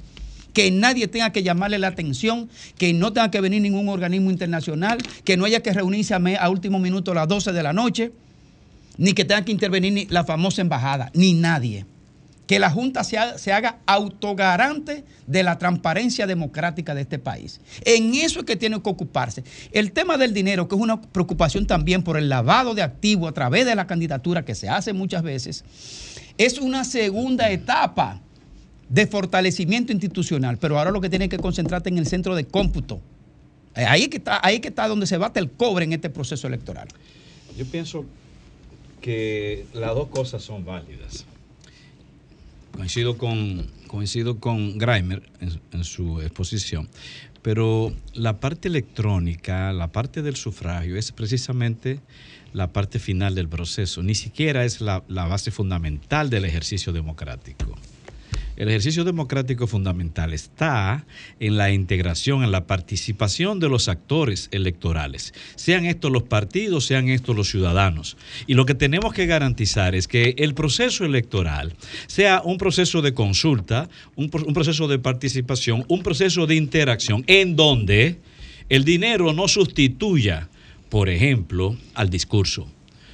[0.53, 2.49] Que nadie tenga que llamarle la atención,
[2.80, 6.80] que no tenga que venir ningún organismo internacional, que no haya que reunirse a último
[6.80, 8.11] minuto a las 12 de la noche,
[8.97, 11.86] ni que tenga que intervenir ni la famosa embajada, ni nadie.
[12.51, 17.61] Que la Junta se, se haga autogarante de la transparencia democrática de este país.
[17.85, 19.45] En eso es que tiene que ocuparse.
[19.71, 23.33] El tema del dinero, que es una preocupación también por el lavado de activos a
[23.33, 25.63] través de la candidatura que se hace muchas veces,
[26.37, 28.19] es una segunda etapa
[28.89, 32.99] de fortalecimiento institucional, pero ahora lo que tiene que concentrarte en el centro de cómputo.
[33.77, 36.47] Eh, Ahí que está, ahí que está donde se bate el cobre en este proceso
[36.47, 36.89] electoral.
[37.57, 38.03] Yo pienso
[38.99, 41.25] que las dos cosas son válidas.
[42.76, 46.89] Coincido con, coincido con Grimer en, en su exposición,
[47.41, 51.99] pero la parte electrónica, la parte del sufragio, es precisamente
[52.53, 57.78] la parte final del proceso, ni siquiera es la, la base fundamental del ejercicio democrático.
[58.62, 61.03] El ejercicio democrático fundamental está
[61.39, 67.09] en la integración, en la participación de los actores electorales, sean estos los partidos, sean
[67.09, 68.18] estos los ciudadanos.
[68.45, 71.74] Y lo que tenemos que garantizar es que el proceso electoral
[72.05, 77.24] sea un proceso de consulta, un, pro- un proceso de participación, un proceso de interacción
[77.26, 78.20] en donde
[78.70, 80.49] el dinero no sustituya,
[80.88, 82.68] por ejemplo, al discurso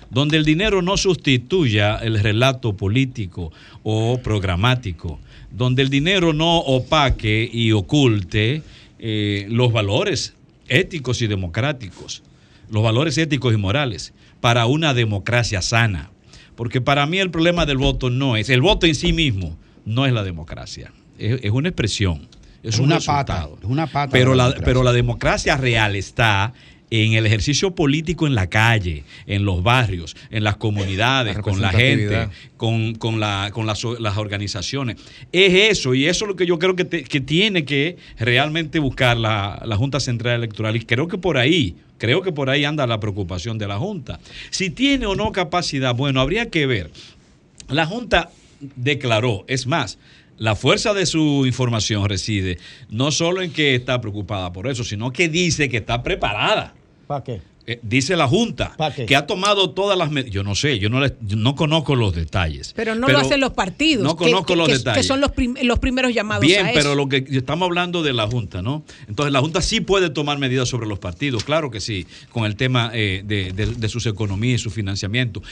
[0.09, 3.51] donde el dinero no sustituya el relato político
[3.83, 5.19] o programático,
[5.51, 8.61] donde el dinero no opaque y oculte
[8.99, 10.35] eh, los valores
[10.67, 12.23] éticos y democráticos,
[12.69, 16.11] los valores éticos y morales para una democracia sana.
[16.55, 20.05] Porque para mí el problema del voto no es, el voto en sí mismo no
[20.05, 22.27] es la democracia, es, es una expresión,
[22.63, 23.51] es, Es un una resultado.
[23.55, 24.65] pata, es una pata Pero de la la, democracia.
[24.65, 26.53] pero la democracia real está
[26.89, 31.59] en el ejercicio político en la calle, en los barrios, en las comunidades, La con
[31.61, 33.83] la gente, con, con la- con las,
[34.17, 34.95] organizaciones.
[35.31, 38.79] Es eso, y eso es lo que yo creo que, te- que tiene que realmente
[38.79, 40.75] buscar la, la Junta Central Electoral.
[40.77, 44.19] Y creo que por ahí, creo que por ahí anda la preocupación de la Junta.
[44.49, 46.91] Si tiene o no capacidad, bueno, habría que ver.
[47.67, 48.29] La Junta
[48.75, 49.97] declaró, es más,
[50.37, 52.57] la fuerza de su información reside
[52.89, 56.73] no solo en que está preocupada por eso, sino que dice que está preparada.
[57.07, 57.41] ¿Para qué?
[57.69, 60.31] Eh, dice la Junta que ha tomado todas las medidas.
[60.33, 62.71] Yo no sé, yo no, le- yo no conozco los detalles.
[62.77, 64.05] Pero no lo hacen los partidos.
[64.05, 65.01] No que- conozco que, los que- detalles.
[65.01, 66.95] Que son los, prim- los primeros llamados Bien, a pero eso.
[66.95, 68.85] lo que estamos hablando de la Junta, ¿no?
[69.09, 72.55] Entonces la Junta sí puede tomar medidas sobre los partidos, claro que sí, con el
[72.55, 75.43] tema eh, de, de- de sus economías y su financiamiento.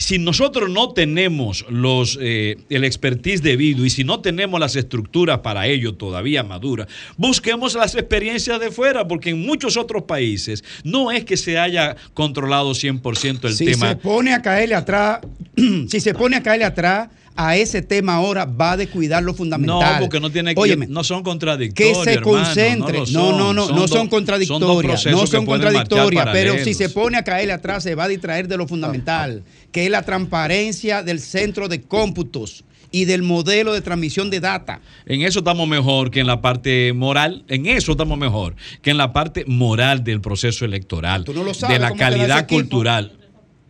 [0.00, 5.40] Si nosotros no tenemos los eh, el expertise debido y si no tenemos las estructuras
[5.40, 6.88] para ello todavía maduras,
[7.18, 11.96] busquemos las experiencias de fuera, porque en muchos otros países no es que se haya
[12.14, 13.90] controlado 100% el si tema.
[13.90, 15.20] se pone a caerle atrás,
[15.88, 19.36] si se pone a caerle atrás a ese tema ahora, va a descuidar lo No,
[19.38, 20.00] fundamental.
[20.00, 22.04] porque no tiene que, Óyeme, no son que contradictorios.
[22.04, 23.02] se hermano, concentre.
[23.12, 25.06] No, no, no, no, son contradictorias.
[25.06, 28.48] no que son contradictorias, pero si se pone a caerle atrás, se va a distraer
[28.48, 33.80] de lo fundamental, que es la transparencia del centro de cómputos y del modelo de
[33.80, 34.80] transmisión de data.
[35.06, 37.44] En eso estamos mejor que en la parte moral.
[37.48, 41.24] En eso estamos mejor que en la parte moral del proceso electoral.
[41.24, 43.12] Tú no lo sabes de la calidad cultural.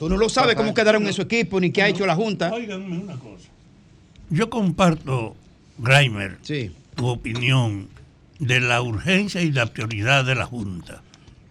[0.00, 2.50] Tú no lo sabes cómo quedaron esos equipos ni qué ha hecho la Junta.
[2.50, 3.50] Óiganme una cosa.
[4.30, 5.36] Yo comparto,
[5.76, 6.38] Grimer,
[6.94, 7.90] tu opinión
[8.38, 11.02] de la urgencia y la prioridad de la Junta,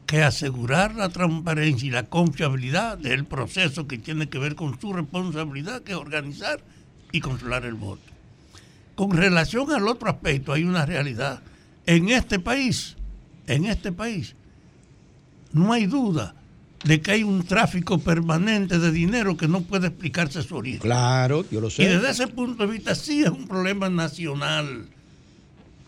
[0.07, 4.93] que asegurar la transparencia y la confiabilidad del proceso que tiene que ver con su
[4.93, 6.59] responsabilidad, que es organizar
[7.11, 8.01] y controlar el voto.
[8.95, 11.39] Con relación al otro aspecto, hay una realidad.
[11.85, 12.95] En este país,
[13.45, 14.33] en este país,
[15.53, 16.33] no hay duda
[16.83, 20.79] de que hay un tráfico permanente de dinero que no puede explicarse su origen.
[20.79, 21.83] Claro, yo lo sé.
[21.83, 24.85] Y desde ese punto de vista sí es un problema nacional.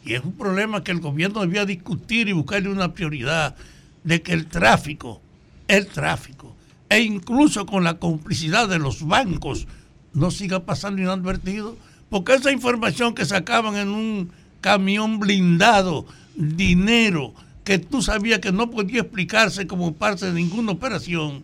[0.03, 3.55] Y es un problema que el gobierno debía discutir y buscarle una prioridad
[4.03, 5.21] de que el tráfico,
[5.67, 6.55] el tráfico,
[6.89, 9.67] e incluso con la complicidad de los bancos,
[10.13, 11.77] no siga pasando inadvertido.
[12.09, 17.33] Porque esa información que sacaban en un camión blindado, dinero,
[17.71, 21.41] que tú sabías que no podía explicarse como parte de ninguna operación,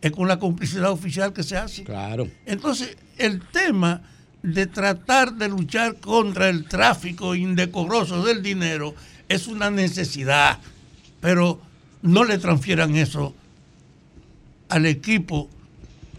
[0.00, 1.84] es con la complicidad oficial que se hace.
[1.84, 2.26] Claro.
[2.44, 4.02] Entonces, el tema
[4.42, 8.96] de tratar de luchar contra el tráfico indecoroso del dinero
[9.28, 10.58] es una necesidad,
[11.20, 11.60] pero
[12.02, 13.32] no le transfieran eso
[14.68, 15.48] al equipo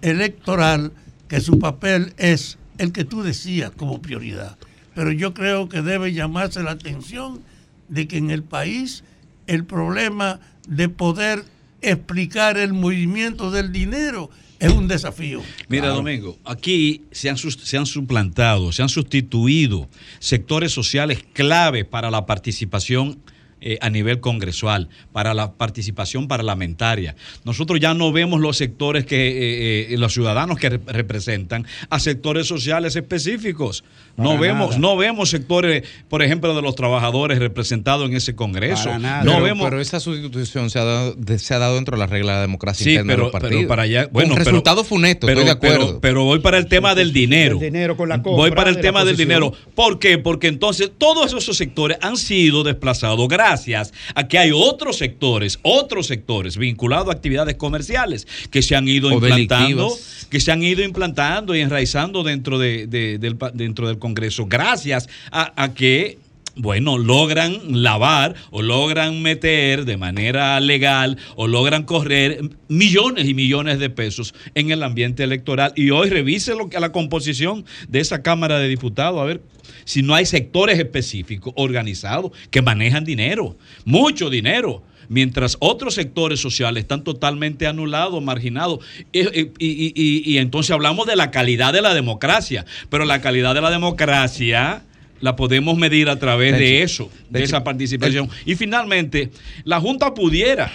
[0.01, 0.93] electoral,
[1.27, 4.57] que su papel es el que tú decías como prioridad.
[4.95, 7.41] Pero yo creo que debe llamarse la atención
[7.89, 9.03] de que en el país
[9.47, 11.43] el problema de poder
[11.81, 14.29] explicar el movimiento del dinero
[14.59, 15.41] es un desafío.
[15.67, 19.88] Mira, Domingo, aquí se han, se han suplantado, se han sustituido
[20.19, 23.19] sectores sociales clave para la participación
[23.62, 27.16] eh, a nivel congresual, para la participación parlamentaria.
[27.43, 31.99] Nosotros ya no vemos los sectores que, eh, eh, los ciudadanos que rep- representan a
[31.99, 33.84] sectores sociales específicos.
[34.16, 38.97] No vemos, no vemos sectores, por ejemplo, de los trabajadores representados en ese Congreso.
[38.99, 42.08] No pero, vemos pero esa sustitución se ha, dado, se ha dado dentro de la
[42.08, 43.55] regla de la democracia Sí, interna de pero, los partidos.
[43.62, 44.03] pero para allá.
[44.03, 45.88] Con Bueno, pero- resultado funesto, pero, estoy de acuerdo.
[45.88, 47.58] Pero, pero voy para el tema del dinero.
[47.58, 49.53] dinero con la Voy para el de tema del dinero.
[49.76, 50.18] ¿Por qué?
[50.18, 53.46] Porque entonces todos esos sectores han sido desplazados gracias
[54.15, 59.09] a que hay otros sectores, otros sectores vinculados a actividades comerciales que se han ido
[59.09, 60.27] O implantando, delictivas.
[60.29, 65.07] que se han ido implantando y enraizando dentro, de, de- del, dentro del Congreso, gracias
[65.31, 66.17] a, a que
[66.58, 73.80] bueno, logran lavar o logran meter de manera legal o logran correr millones y millones
[73.80, 75.74] de pesos en el ambiente electoral.
[75.76, 79.41] Y hoy revise lo que la composición de esa Cámara de Diputados, a ver
[79.86, 84.84] si no hay sectores específicos organizados que manejan dinero, mucho dinero.
[85.10, 88.80] Mientras otros sectores sociales están totalmente anulados, marginados.
[89.14, 92.66] Y, y- entonces hablamos de la calidad de la democracia.
[92.89, 94.84] Pero la calidad de la democracia
[95.22, 98.30] la podemos medir a través De eso, de esa participación.
[98.45, 99.32] Y finalmente,
[99.63, 100.72] la Junta pudiera,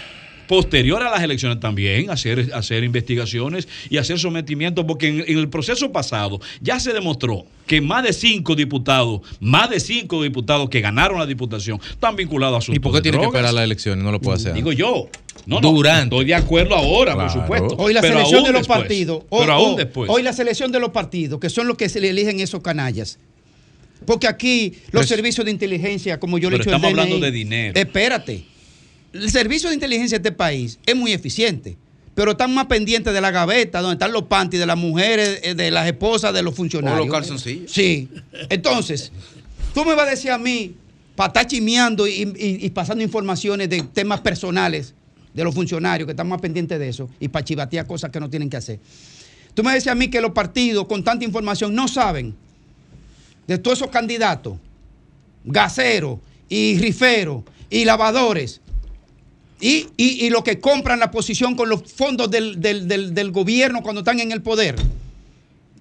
[0.49, 5.49] posterior a las elecciones también, hacer, hacer investigaciones y hacer sometimientos, porque en, en el
[5.49, 10.81] proceso pasado ya se demostró que más de cinco diputados, más de cinco diputados que
[10.81, 14.05] ganaron la diputación, están vinculados a asuntos ¿Y por qué tiene que esperar las elecciones?
[14.05, 14.53] No lo puede hacer.
[14.53, 15.09] Digo yo.
[15.47, 16.15] No, no, Durante.
[16.17, 17.33] estoy de acuerdo ahora, Claro.
[17.33, 17.77] por supuesto.
[17.83, 18.79] Hoy la pero selección aún de los después.
[18.81, 19.23] partidos.
[19.31, 20.11] Hoy, pero aún hoy- después.
[20.11, 23.19] hoy la selección de los partidos, que son los que se le eligen esos canallas.
[24.05, 27.25] Porque aquí los Pero- servicios de inteligencia, como yo le he dicho estamos el hablando
[27.25, 27.79] de dinero.
[27.79, 28.45] Espérate.
[29.13, 31.77] El servicio de inteligencia de este país es muy eficiente.
[32.15, 35.55] Pero están más pendientes de la gaveta, donde están los panties de las mujeres, eh,
[35.55, 37.01] de las esposas, de los funcionarios.
[37.01, 37.73] O los calzoncillos.
[37.73, 38.09] Sí.
[38.51, 39.11] Entonces,
[39.75, 40.75] tú me vas a decir a mí,
[41.17, 44.95] para estar chimeando y, y- y pasando informaciones de temas personales
[45.33, 48.29] de los funcionarios que están más pendientes de eso y para chivatear cosas que no
[48.29, 48.79] tienen que hacer.
[49.55, 52.35] Tú me decías a mí que los partidos con tanta información no saben
[53.47, 54.55] de todos esos candidatos,
[55.45, 56.19] gaseros
[56.49, 58.61] y riferos y lavadores.
[59.61, 63.31] Y, y, y los que compran la posición con los fondos del, del- del- del
[63.31, 64.75] gobierno cuando están en el poder.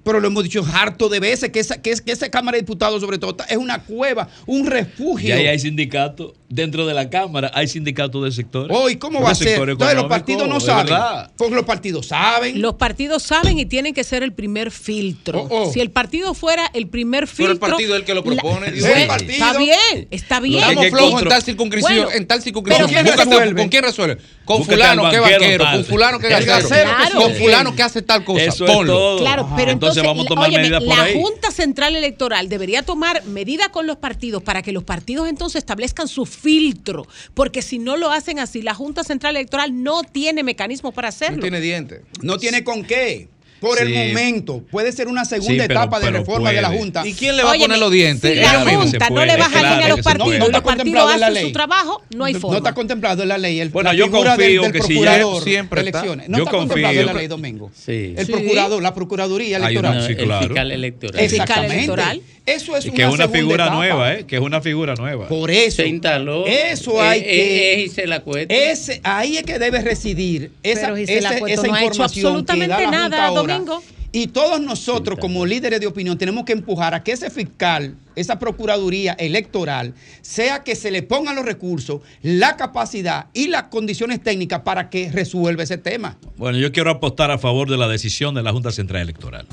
[0.04, 2.62] Pero lo hemos dicho harto de veces que esa, que es, que esa Cámara de
[2.64, 5.30] Diputados, sobre todo, es una cueva, un refugio.
[5.30, 8.76] Y ahí hay sindicatos, dentro de la Cámara hay sindicatos de sectores.
[8.78, 9.70] Hoy, ¿cómo De va a ser?
[9.70, 10.86] Entonces los partidos no saben.
[10.88, 11.32] verdad.
[11.38, 12.62] Porque los partidos saben.
[12.62, 15.42] Los partidos saben y tienen que ser el primer filtro.
[15.50, 15.72] Oh, oh.
[15.74, 17.54] Si el partido fuera el primer Pero filtro.
[17.54, 18.68] el partido es el que lo propone.
[18.68, 19.32] la- Dios partido.
[19.32, 20.64] Está bien, está bien.
[20.64, 21.96] Estamos flojos en tal circunscripción.
[22.04, 22.90] Bueno, en tal circunscripción.
[22.90, 23.62] pero ¿quién resuelve?
[23.62, 24.18] ¿Con quién resuelve?
[24.46, 27.84] Con Búscate fulano que es banquero con fulano que es gasero que con fulano que
[27.84, 28.44] hace tal cosa.
[28.44, 28.94] Eso es Ponlo.
[28.94, 29.18] todo.
[29.20, 31.14] Claro, pero Entonces entonces, vamos a la- tomar óyeme, medidas por la ahí.
[31.22, 36.08] Junta Central Electoral debería tomar medidas con los partidos para que los partidos entonces establezcan
[36.08, 40.94] su filtro, porque si no lo hacen así, la Junta Central Electoral no tiene mecanismos
[40.94, 41.38] para hacerlo.
[41.38, 42.02] No tiene dientes.
[42.22, 43.30] No tiene con qué.
[43.62, 43.94] Por el Sí.
[43.94, 44.64] momento.
[44.72, 46.80] Puede ser una segunda Sí, pero- etapa de reforma de la puede.
[46.80, 47.08] Junta.
[47.08, 48.34] ¿Y quién le va a Óyeme, poner los dientes?
[48.34, 48.50] Si la.
[48.60, 50.36] Junta se no le puede, baja claro línea a los que partidos puede.
[50.36, 51.44] y No los está partidos contemplado en la hacen ley.
[51.46, 52.58] su trabajo, no hay No forma.
[52.58, 53.60] está contemplado en la ley.
[53.60, 56.00] El, Bueno, la yo figura del- confío del, que si ya- procurador siempre de está.
[56.00, 56.30] elecciones.
[56.30, 57.20] No Yo está contemplado en la confío.
[57.20, 57.72] ley, Domingo.
[57.76, 58.14] Sí.
[58.18, 58.32] El Sí.
[58.32, 60.06] procurador, la procuraduría Hay una- electoral.
[60.08, 60.48] sí, el claro.
[60.48, 61.20] fiscal electoral.
[61.24, 62.22] El fiscal electoral.
[62.44, 63.76] Eso es Y una, que es una figura etapa.
[63.76, 64.26] nueva, ¿eh?
[64.26, 65.28] Que es una figura nueva.
[65.28, 65.76] Por eso.
[65.84, 66.48] Se instaló.
[66.48, 67.84] Eso hay eh, que.
[67.84, 68.52] eh, se la cuesta.
[68.54, 72.80] ese, ahí es que debe residir esa, esa- no ha hecho información absolutamente que da
[72.80, 73.42] la Junta nada, ahora.
[73.54, 73.84] Domingo.
[74.14, 78.38] Y todos nosotros, como líderes de opinión, tenemos que empujar a que ese fiscal, esa
[78.38, 84.64] procuraduría electoral, sea que se le pongan los recursos, la capacidad y las condiciones técnicas
[84.64, 86.18] para que resuelva ese tema.
[86.36, 89.48] Bueno, yo quiero apostar a favor de la decisión de la Junta Central Electoral.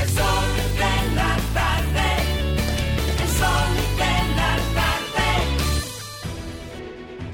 [0.00, 0.46] El sol
[0.76, 2.10] de la tarde.
[3.22, 5.26] El sol de la tarde.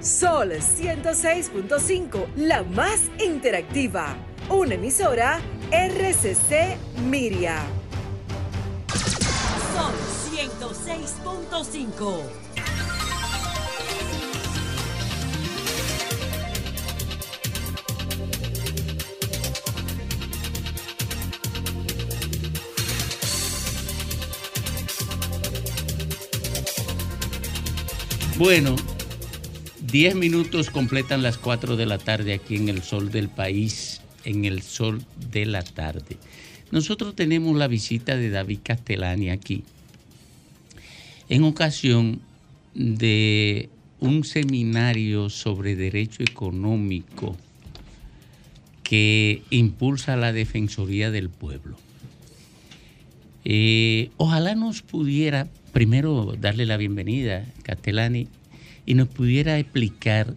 [0.00, 4.16] Sol 106.5, la más interactiva.
[4.50, 5.40] Una emisora
[5.70, 6.76] RCC
[7.08, 7.62] Miria.
[9.74, 9.92] Son
[10.32, 12.44] 106.5.
[28.36, 28.74] Bueno,
[29.80, 33.93] 10 minutos completan las 4 de la tarde aquí en el sol del país
[34.24, 36.16] en el sol de la tarde.
[36.70, 39.64] Nosotros tenemos la visita de David Castellani aquí,
[41.28, 42.20] en ocasión
[42.74, 43.68] de
[44.00, 47.36] un seminario sobre derecho económico
[48.82, 51.76] que impulsa la Defensoría del Pueblo.
[53.44, 58.28] Eh, ojalá nos pudiera primero darle la bienvenida, Castellani,
[58.86, 60.34] y nos pudiera explicar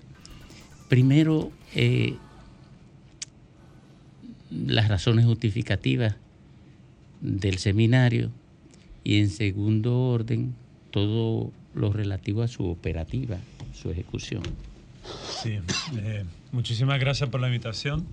[0.88, 2.15] primero eh,
[4.50, 6.16] las razones justificativas
[7.22, 8.32] del seminario
[9.04, 10.56] y en segundo orden
[10.91, 13.38] todo lo relativo a su operativa,
[13.74, 14.43] su ejecución.
[15.41, 15.60] Sí,
[15.98, 18.06] eh, muchísimas gracias por la invitación.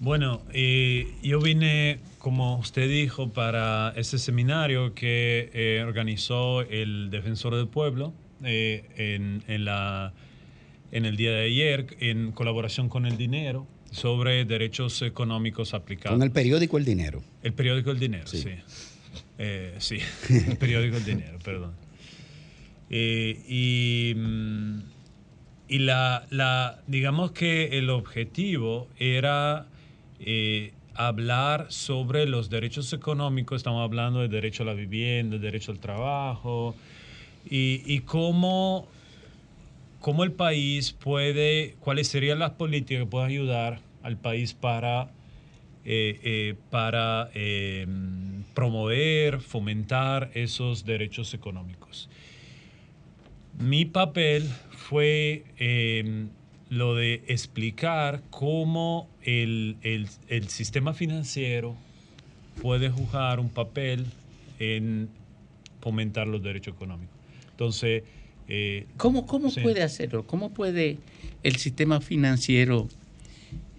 [0.00, 7.54] Bueno, eh, yo vine, como usted dijo, para ese seminario que eh, organizó el Defensor
[7.54, 10.12] del Pueblo en, en la,
[10.90, 16.18] en el día de ayer, en colaboración con el Dinero, sobre derechos económicos aplicados.
[16.18, 17.22] Con el periódico El Dinero.
[17.44, 18.44] El periódico El Dinero, sí.
[19.38, 21.72] Eh, sí, el periódico El Dinero, perdón.
[22.90, 24.80] Eh, y mm,
[25.72, 29.68] y la, la, digamos que el objetivo era
[30.20, 35.72] eh, hablar sobre los derechos económicos, estamos hablando del derecho a la vivienda, el derecho
[35.72, 36.76] al trabajo,
[37.48, 38.86] y, y cómo,
[40.02, 45.10] cómo el país puede, cuáles serían las políticas que pueden ayudar al país para
[45.84, 47.86] eh, eh, para eh,
[48.54, 52.08] promover, fomentar esos derechos económicos.
[53.58, 56.26] Mi papel fue eh,
[56.70, 61.76] lo de explicar cómo el, el- el sistema financiero
[62.60, 64.06] puede jugar un papel
[64.58, 65.08] en
[65.80, 67.16] fomentar los derechos económicos.
[67.50, 68.04] Entonces,
[68.48, 69.60] eh, ¿Cómo, cómo sí.
[69.60, 70.26] puede hacerlo?
[70.26, 70.98] ¿Cómo puede
[71.42, 72.88] el sistema financiero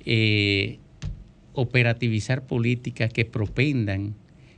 [0.05, 0.79] eh,
[1.53, 4.15] operativizar políticas que propendan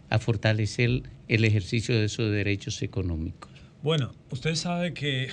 [0.09, 3.49] a fortalecer el ejercicio de esos derechos económicos?
[3.83, 5.29] Bueno, usted sabe que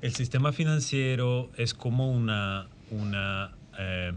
[0.00, 4.12] el sistema financiero es como una, una eh,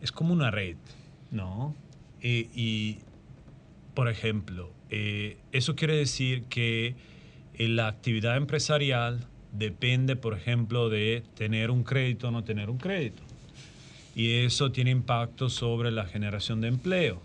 [0.00, 0.76] es como una red,
[1.30, 1.74] ¿no?
[2.20, 2.98] Y, y,
[3.94, 6.94] por ejemplo, eh, eso quiere decir que
[7.58, 13.22] la actividad empresarial depende, por ejemplo, de tener un crédito o no tener un crédito.
[14.14, 17.20] Y eso tiene impacto sobre la generación de empleo.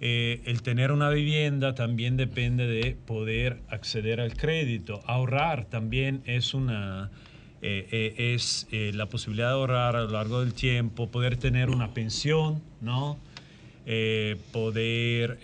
[0.00, 5.00] Eh, el tener una vivienda también depende de poder acceder al crédito.
[5.06, 7.10] Ahorrar también es una
[7.62, 11.94] eh, eh, es la posibilidad de ahorrar a lo largo del tiempo, poder tener una
[11.94, 13.18] pensión, ¿no?
[14.52, 15.38] Poder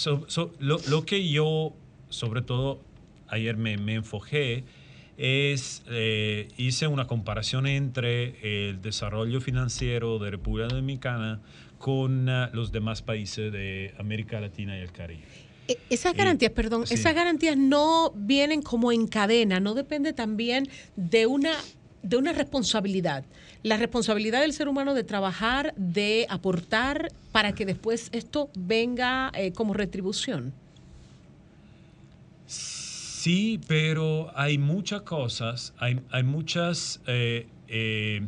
[0.00, 1.74] so- so- lo, lo que yo
[2.08, 2.80] sobre todo
[3.28, 4.64] ayer me, me enfoqué
[5.18, 11.40] es, eh, hice una comparación entre el desarrollo financiero de República Dominicana
[11.78, 15.22] con ah, los demás países de América Latina y el Caribe.
[15.68, 16.94] E- Esas garantías, perdón, sí.
[16.94, 21.52] esas garantías no vienen como en cadena, no depende también de una
[22.02, 23.26] de una responsabilidad.
[23.62, 29.52] La responsabilidad del ser humano de trabajar, de aportar para que después esto venga eh,
[29.52, 30.52] como retribución.
[32.46, 38.26] Sí, pero hay muchas cosas, hay, hay muchas, eh, eh,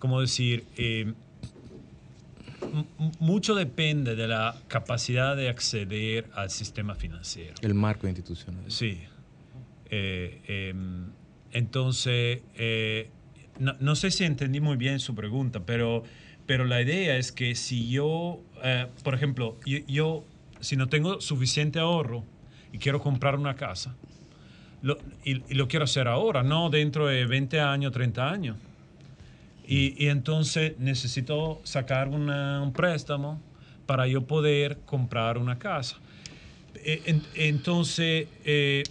[0.00, 0.64] ¿cómo decir?
[0.76, 1.14] Eh,
[3.20, 7.54] mucho depende de la capacidad de acceder al sistema financiero.
[7.60, 8.64] El marco institucional.
[8.70, 9.00] Sí.
[9.90, 11.06] Eh, em,
[11.52, 13.10] entonces, eh,
[13.58, 16.02] no, no sé si entendí muy bien su pregunta, pero,
[16.46, 20.24] pero la idea es que si yo, eh, por ejemplo, yo,
[20.60, 22.24] si no tengo suficiente ahorro
[22.72, 23.94] y quiero comprar una casa,
[24.82, 28.56] lo- y, lo quiero hacer ahora, no dentro de 20 años, 30 años.
[29.66, 33.40] Y, entonces necesito sacar un préstamo
[33.86, 35.96] para yo poder comprar una casa.
[36.84, 38.82] En- entonces, eh,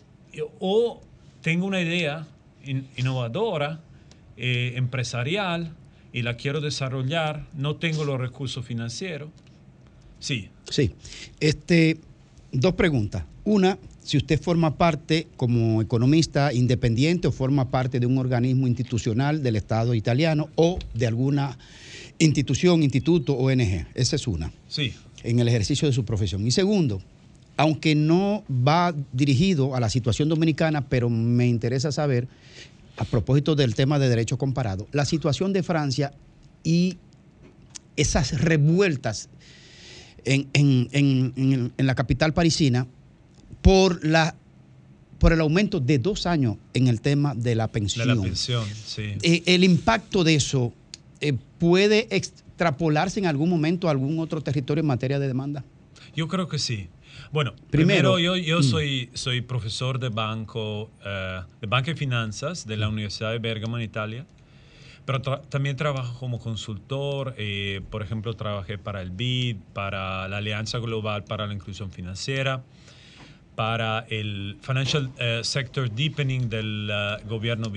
[0.60, 1.00] o
[1.42, 2.26] tengo una idea
[2.64, 3.82] in- innovadora,
[4.38, 5.76] eh, empresarial,
[6.12, 9.30] y la quiero desarrollar, no tengo los recursos financieros.
[10.20, 10.92] Sí, Sí.
[11.40, 11.98] Este,
[12.52, 13.26] dos preguntas.
[13.44, 19.44] Una, si usted forma parte como economista independiente o forma parte de un organismo institucional
[19.44, 21.58] del Estado italiano o de alguna
[22.20, 23.86] institución, instituto, ONG.
[23.94, 24.52] Esa es una.
[24.68, 24.94] sí.
[25.24, 26.46] en el ejercicio de su profesión.
[26.46, 27.02] Y segundo,
[27.56, 32.28] aunque no va dirigido a la situación dominicana, pero me interesa saber,
[32.98, 36.14] a propósito del tema de derecho comparado, la situación de Francia
[36.64, 36.98] y
[37.96, 39.30] esas revueltas
[40.26, 42.88] en, en- en- en- la capital parisina
[43.62, 44.36] por la
[45.20, 48.08] por el aumento de dos años en el tema de la De pensión.
[48.10, 49.14] la pensión, sí.
[49.22, 50.74] Eh, el impacto de eso
[51.22, 55.64] eh, puede extrapolarse en algún momento a algún otro territorio en materia de demanda.
[56.14, 56.90] Yo creo que sí.
[57.34, 58.64] Bueno, Primero, primero, yo, yo mm.
[58.64, 63.76] soy, soy profesor de banco, eh, de banca y finanzas de la Universidad de Bergamo
[63.80, 64.28] en Italia,
[65.04, 67.34] pero tra- también trabajo como consultor.
[67.40, 72.64] eh, por ejemplo, trabajé para el BID, para la Alianza Global para la Inclusión Financiera,
[73.56, 77.72] para el Financial eh, Sector Deepening del eh, gobierno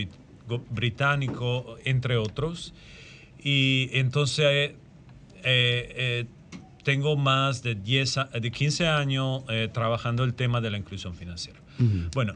[0.68, 2.74] británico, entre otros.
[3.42, 4.76] Y entonces eh,
[5.44, 6.26] eh,
[6.86, 11.16] tengo más de, 10, a- de 15 años eh, trabajando el tema de la inclusión
[11.16, 11.58] financiera.
[12.14, 12.34] Bueno,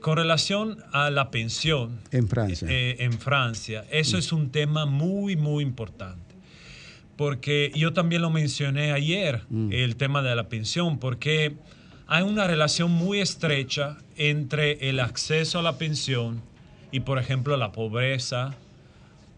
[0.00, 2.66] con relación a la pensión En Francia.
[2.68, 6.34] eh, en Francia, eso es un tema muy, muy importante.
[7.16, 11.54] Porque yo también lo mencioné ayer, el tema de la pensión, porque
[12.08, 16.40] hay una relación muy estrecha entre el acceso a la pensión
[16.90, 18.54] y, por ejemplo, la pobreza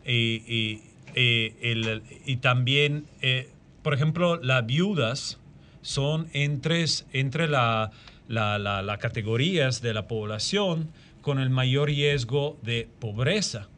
[0.07, 0.83] y, y-
[1.17, 3.51] y el- y también, eh,
[3.85, 5.39] por ejemplo, las viudas
[5.83, 7.93] son entre, entre la,
[8.27, 13.69] la- la- las categorías de la población con el mayor riesgo de pobreza.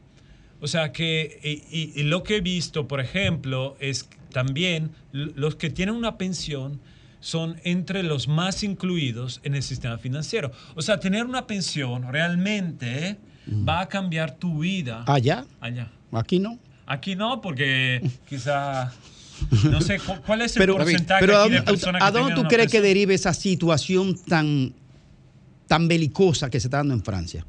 [0.60, 5.56] O sea que, y, y- y lo que he visto, por ejemplo, es también los
[5.56, 6.80] que tienen una pensión
[7.20, 10.52] son entre los más incluidos en el sistema financiero.
[10.76, 13.18] O sea, tener una pensión realmente
[13.68, 15.04] va a cambiar tu vida.
[15.06, 15.90] Allá, Allá.
[16.12, 16.58] aquí no.
[16.86, 18.92] Aquí no, porque quizá,
[19.70, 22.06] no sé, cu- ¿cuál es el Pero, porcentaje pero ¿a aquí de dónde, personas a
[22.06, 24.72] que dónde tienen tú crees que derive esa situación tan,
[25.66, 27.44] tan belicosa que se está dando en Francia?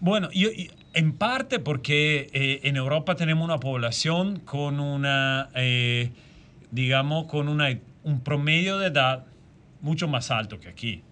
[0.00, 0.50] Bueno, yo-
[0.94, 6.10] en parte porque eh, en Europa tenemos una población con una, eh,
[6.70, 7.68] digamos, con una,
[8.02, 9.24] un promedio de edad
[9.82, 11.02] mucho más alto que aquí.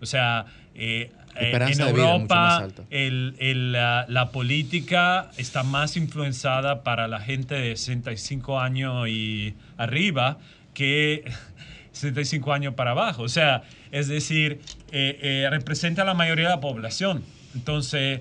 [0.00, 2.82] O sea, eh, eh, Esperanza en de vida mucho más Europa alta.
[2.90, 9.54] el- el, la, la política está más influenciada para la gente de 65 años y
[9.76, 10.38] arriba
[10.74, 11.24] que
[11.92, 13.22] 65 años para abajo.
[13.22, 14.60] O sea, es decir,
[14.92, 17.22] eh, eh, representa la mayoría de la población.
[17.54, 18.20] Entonces,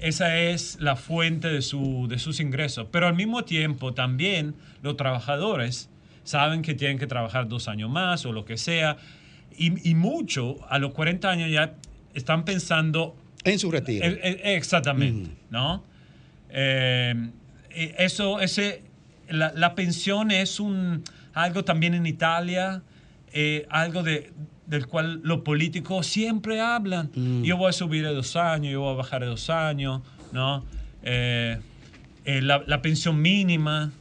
[0.00, 2.86] esa es la fuente de, su, de sus ingresos.
[2.90, 5.88] Pero al mismo tiempo, también los trabajadores
[6.24, 8.96] saben que tienen que trabajar dos años más o lo que sea.
[9.56, 11.74] Y, y mucho, a los 40 años ya
[12.14, 13.16] están pensando...
[13.44, 14.06] En su retiro.
[14.06, 15.84] Eh, eh, exactamente, ¿no?
[16.48, 17.30] Eh,
[17.98, 18.82] eso, ese,
[19.28, 21.02] la, la pensión es un,
[21.32, 22.82] algo también en Italia,
[23.32, 24.30] eh, algo de,
[24.66, 27.10] del cual los políticos siempre hablan.
[27.42, 30.02] Yo voy a subir de dos años, yo voy a bajar de dos años,
[30.32, 30.64] ¿no?
[31.02, 31.58] Eh,
[32.24, 33.92] eh, la, la pensión mínima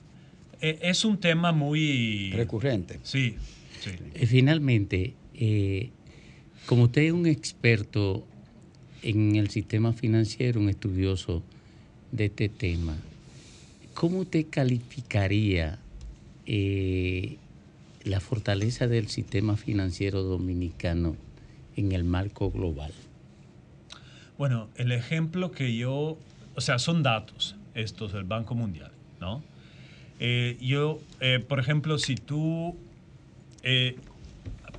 [0.62, 2.32] eh, es un tema muy...
[2.32, 3.00] Recurrente.
[3.04, 3.36] Sí,
[3.82, 3.92] sí.
[4.28, 5.90] Finalmente, eh,
[6.66, 8.26] como usted es un experto
[9.02, 11.44] en el sistema financiero, un estudioso
[12.12, 12.96] de este tema,
[13.94, 15.80] ¿cómo usted calificaría
[16.46, 17.38] eh,
[18.04, 21.16] la fortaleza del sistema financiero dominicano
[21.76, 22.94] en el marco global?
[24.38, 26.18] Bueno, el ejemplo que yo,
[26.56, 29.44] o sea, son datos estos del Banco Mundial, ¿no?
[30.20, 32.76] Eh, yo, eh, por ejemplo, si tú,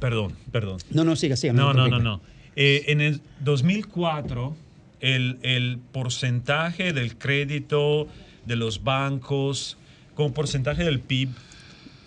[0.05, 0.79] perdón, perdón.
[0.91, 1.55] No, no, siga, siga.
[1.55, 2.21] No, no, no, no.
[2.57, 4.55] Eh, en el 2004,
[5.01, 8.07] el, el porcentaje del crédito
[8.45, 9.79] de los bancos
[10.15, 11.31] como porcentaje del PIB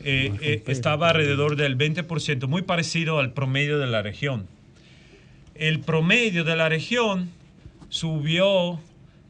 [0.04, 4.46] eh, eh, estaba alrededor del 20%, muy parecido al promedio de la región.
[5.56, 7.32] El promedio de la región
[7.90, 8.80] subió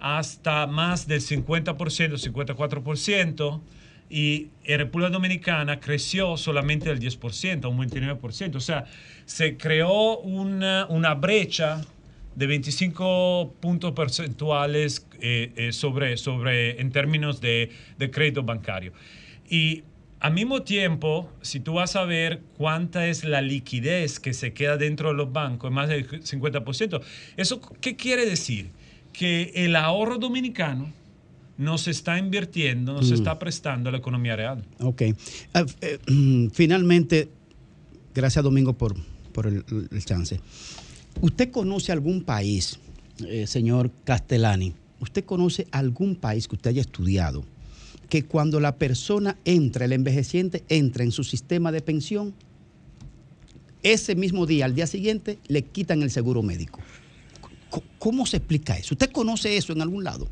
[0.01, 3.61] hasta más del 50%, 54%,
[4.09, 8.55] y en República Dominicana creció solamente el 10%, un 29%.
[8.55, 8.85] O sea,
[9.25, 11.81] se creó una, una brecha
[12.35, 18.93] de 25 puntos porcentuales eh, eh, sobre, sobre, en términos de, de crédito bancario.
[19.49, 19.83] Y
[20.19, 24.77] al mismo tiempo, si tú vas a ver cuánta es la liquidez que se queda
[24.77, 27.01] dentro de los bancos, más del 50%,
[27.35, 28.69] ¿eso qué quiere decir?
[29.11, 30.93] Que el ahorro dominicano
[31.57, 33.17] no se está invirtiendo, no se Mm.
[33.17, 34.63] está prestando a la economía real.
[34.79, 35.01] Ok.
[35.53, 35.99] Ah, eh,
[36.53, 37.29] finalmente,
[38.13, 38.95] gracias Domingo por,
[39.33, 40.39] por el, el chance.
[41.21, 42.79] ¿Usted conoce algún país,
[43.25, 44.73] eh, señor Castellani?
[44.99, 47.43] ¿Usted conoce algún país que usted haya estudiado
[48.09, 52.33] que cuando la persona entra, el envejeciente entra en su sistema de pensión,
[53.83, 56.79] ese mismo día, al día siguiente, le quitan el seguro médico?
[57.99, 58.93] ¿Cómo se explica eso?
[58.95, 60.29] ¿Usted conoce eso en algún lado?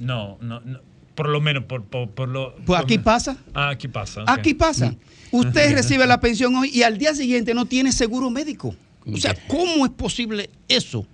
[0.00, 0.80] No, no, no,
[1.14, 2.54] por lo menos por, por, por lo...
[2.56, 3.36] Pues por- aquí pasa.
[3.54, 4.24] Ah, aquí pasa.
[4.26, 4.96] Aquí pasa.
[5.30, 8.74] Usted recibe la pensión hoy y al día siguiente no tiene seguro médico.
[9.06, 11.06] O sea, ¿cómo es posible eso?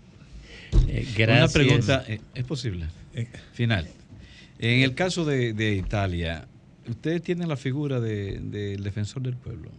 [0.89, 2.87] Eh, Una pregunta, eh, ¿es posible?
[3.53, 3.87] Final.
[4.59, 6.47] En el caso de, de Italia,
[6.89, 9.71] ¿ustedes tienen la figura de- del defensor del pueblo?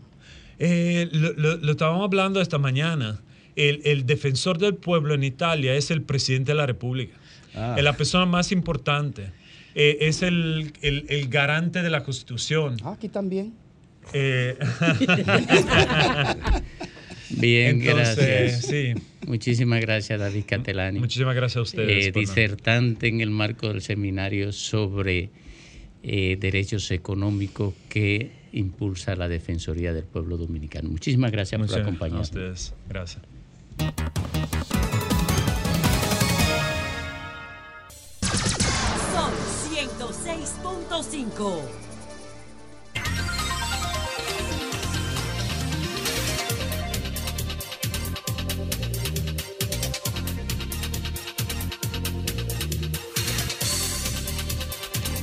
[0.60, 3.20] Eh, lo, lo- lo estábamos hablando esta mañana.
[3.56, 7.16] El, el defensor del pueblo en Italia es el presidente de la República.
[7.56, 7.76] Ah.
[7.78, 9.32] Es la persona más importante.
[9.76, 12.78] Eh, es el, el- el garante de la Constitución.
[12.84, 13.54] Ah, aquí también.
[14.14, 14.58] Eh,
[17.30, 18.66] Bien, Entonces, gracias.
[18.66, 18.94] sí.
[19.28, 21.00] Muchísimas gracias, David Catelani.
[21.00, 22.08] Muchísimas gracias a ustedes.
[22.08, 25.30] Eh, disertante en el marco del seminario sobre
[26.04, 30.90] eh, derechos económicos que impulsa la Defensoría del Pueblo Dominicano.
[30.90, 32.28] Muchísimas gracias por Muchas- a acompañarnos.
[32.30, 32.74] ustedes.
[32.88, 33.22] Gracias.
[40.68, 41.62] 106.5.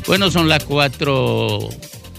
[0.06, 1.68] Bueno, son las cuatro,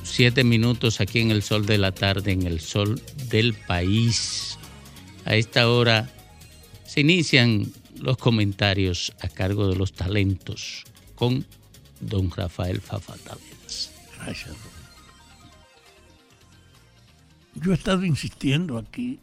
[0.03, 4.57] siete minutos aquí en el sol de la tarde, en el sol del país.
[5.23, 6.09] A esta hora
[6.85, 10.83] se inician los comentarios a cargo de los talentos
[11.15, 11.45] con
[11.99, 13.91] don Rafael Fafa Taveras.
[14.17, 14.55] Gracias.
[17.55, 19.19] Yo he estado insistiendo aquí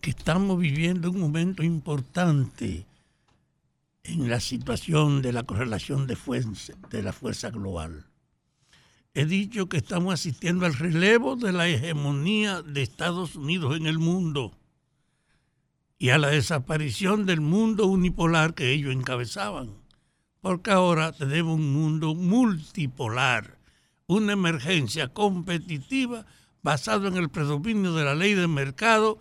[0.00, 2.86] que estamos viviendo un momento importante
[4.04, 8.06] en la situación de la correlación de, fuerza, de la fuerza global.
[9.12, 13.98] He dicho que estamos asistiendo al relevo de la hegemonía de Estados Unidos en el
[13.98, 14.52] mundo
[15.98, 19.79] y a la desaparición del mundo unipolar que ellos encabezaban.
[20.40, 23.58] Porque ahora tenemos un mundo multipolar,
[24.06, 26.26] una emergencia competitiva
[26.62, 29.18] basada en el predominio de la ley del mercado,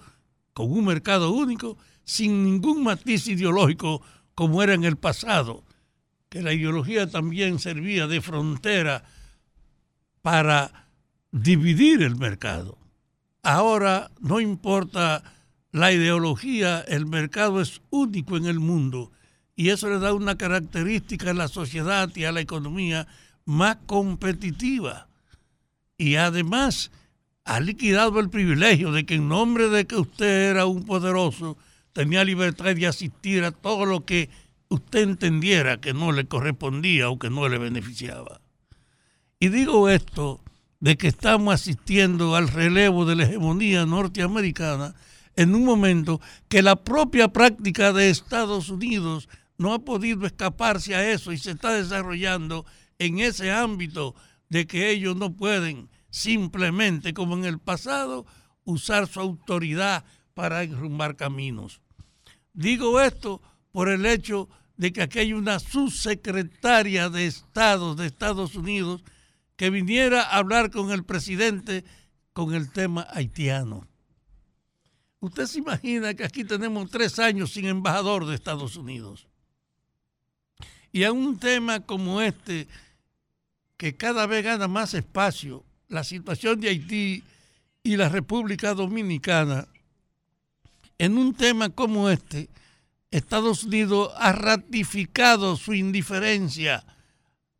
[0.53, 4.01] con un mercado único, sin ningún matiz ideológico
[4.33, 5.63] como era en el pasado,
[6.29, 9.03] que la ideología también servía de frontera
[10.21, 10.87] para
[11.31, 12.77] dividir el mercado.
[13.43, 15.23] Ahora no importa
[15.71, 19.11] la ideología, el mercado es único en el mundo
[19.59, 23.07] y eso le da una característica a la sociedad y a la economía
[23.43, 25.09] más competitiva.
[25.97, 26.91] Y además
[27.43, 31.57] ha liquidado el privilegio de que en nombre de que usted era un poderoso,
[31.91, 34.29] tenía libertad de asistir a todo lo que
[34.69, 38.39] usted entendiera que no le correspondía o que no le beneficiaba.
[39.41, 40.39] Y digo esto
[40.79, 44.95] de que estamos asistiendo al relevo de la hegemonía norteamericana
[45.35, 49.27] en un momento que la propia práctica de Estados Unidos
[49.59, 52.65] no ha podido escaparse a eso y se está desarrollando
[52.97, 54.15] en ese ámbito
[54.47, 58.25] de que ellos no pueden simplemente, como en el pasado,
[58.63, 61.81] usar su autoridad para enrumbar caminos.
[62.53, 63.41] Digo esto
[63.71, 69.03] por el hecho de que aquí hay una subsecretaria de Estado de Estados Unidos
[69.57, 71.83] que viniera a hablar con el presidente
[72.31, 73.85] con el tema haitiano.
[75.19, 79.28] Usted se imagina que aquí tenemos tres años sin embajador de Estados Unidos.
[80.91, 82.67] Y a un tema como este,
[83.77, 87.23] que cada vez gana más espacio, la situación de Haití
[87.83, 89.67] y la República Dominicana,
[90.97, 92.49] en un tema como este,
[93.11, 96.83] Estados Unidos ha ratificado su indiferencia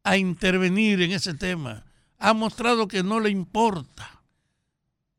[0.04, 1.86] a intervenir en ese tema.
[2.18, 4.22] Ha mostrado que no le importa.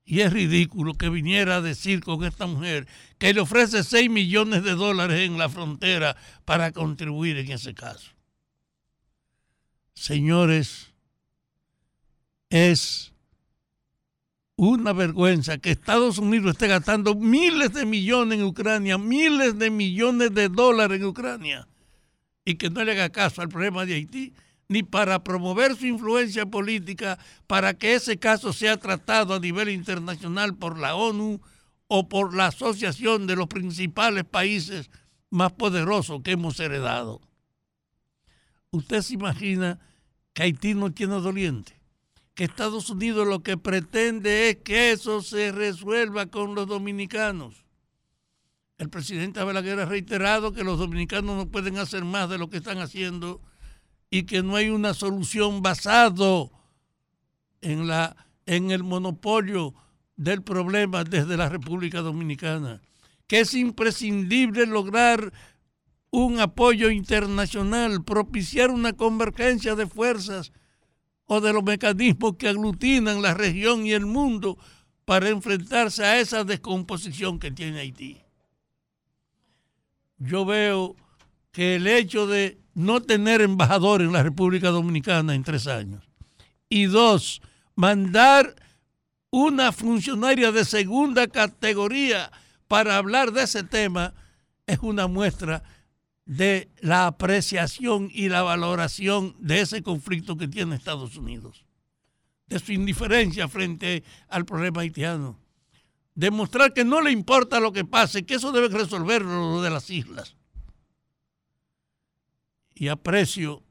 [0.05, 2.87] Y es ridículo que viniera a decir con esta mujer
[3.20, 6.16] que le ofrece 6 millones de dólares en la frontera
[6.47, 8.10] para contribuir en ese caso.
[9.92, 10.90] Señores,
[12.48, 13.12] es
[14.56, 20.32] una vergüenza que Estados Unidos esté gastando miles de millones en Ucrania, miles de millones
[20.32, 21.68] de dólares en Ucrania,
[22.47, 24.32] y que no le haga caso al problema de Haití,
[24.66, 30.56] ni para promover su influencia política para que ese caso sea tratado a nivel internacional
[30.56, 31.42] por la ONU
[31.92, 34.90] o por la asociación de los principales países
[35.28, 37.20] más poderosos que hemos heredado.
[38.70, 39.80] ¿Usted se imagina
[40.32, 41.80] que Haití no tiene doliente?
[42.40, 47.66] que Estados Unidos lo que pretende es que eso se resuelva con los dominicanos.
[48.78, 52.56] El presidente Abelaguer ha reiterado que los dominicanos no pueden hacer más de lo que
[52.56, 53.42] están haciendo
[54.08, 56.50] y que no hay una solución basado
[57.60, 57.90] en,
[58.46, 59.74] en el monopolio
[60.20, 62.82] del problema desde la República Dominicana,
[63.26, 65.32] que es imprescindible lograr
[66.10, 70.52] un apoyo internacional, propiciar una convergencia de fuerzas
[71.24, 74.59] o de los mecanismos que aglutinan la región y el mundo
[75.06, 78.20] para enfrentarse a esa descomposición que tiene Haití.
[80.18, 80.97] yo veo
[81.51, 86.05] que el hecho de no tener embajador en la República Dominicana en tres años
[86.68, 87.40] y dos,
[87.74, 88.55] mandar
[89.31, 92.31] una funcionaria de segunda categoría
[92.66, 94.15] para hablar de ese tema
[94.66, 95.62] es una muestra
[96.24, 101.65] de la apreciación y la valoración de ese conflicto que tiene Estados Unidos,
[102.47, 105.39] de su indiferencia frente al problema haitiano.
[106.15, 109.90] Demostrar que no le importa lo que pase, que eso debe resolverlo lo de las
[109.90, 110.36] islas.
[112.74, 113.62] Y aprecio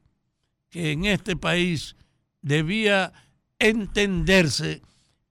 [0.68, 1.96] que en este país
[2.42, 3.12] debía
[3.58, 4.82] entenderse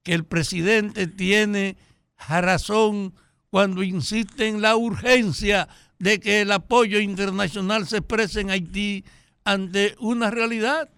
[0.03, 1.77] que el presidente tiene
[2.17, 3.13] razón
[3.49, 5.67] cuando insiste en la urgencia
[5.97, 9.03] de que el apoyo internacional se exprese en Haití
[9.43, 10.89] ante una realidad.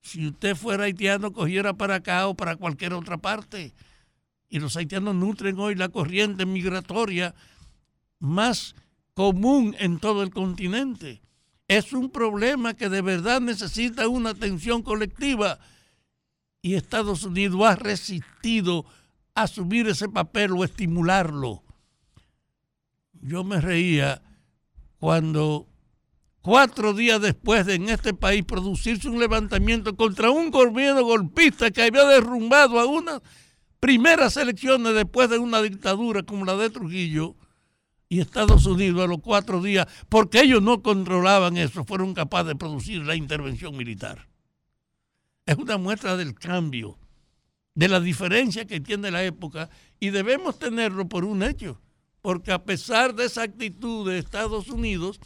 [0.00, 3.74] Si usted fuera haitiano, cogiera para acá o para cualquier otra parte.
[4.48, 7.34] Y los haitianos nutren hoy la corriente migratoria
[8.18, 8.74] más
[9.12, 11.20] común en todo el continente.
[11.66, 15.58] Es un problema que de verdad necesita una atención colectiva
[16.68, 18.84] y Estados Unidos ha resistido
[19.34, 21.62] asumir ese papel o estimularlo.
[23.14, 24.20] Yo me reía
[24.98, 25.66] cuando
[26.42, 31.84] cuatro días después de en este país producirse un levantamiento contra un gobierno golpista que
[31.84, 33.22] había derrumbado a unas
[33.80, 37.34] primeras elecciones después de una dictadura como la de Trujillo,
[38.10, 42.56] y Estados Unidos a los cuatro días, porque ellos no controlaban eso, fueron capaces de
[42.56, 44.28] producir la intervención militar.
[45.48, 46.98] Es una muestra del cambio,
[47.74, 51.80] de la diferencia que tiene la época, y debemos tenerlo por un hecho,
[52.20, 55.20] porque a pesar de esa actitud de Estados Unidos,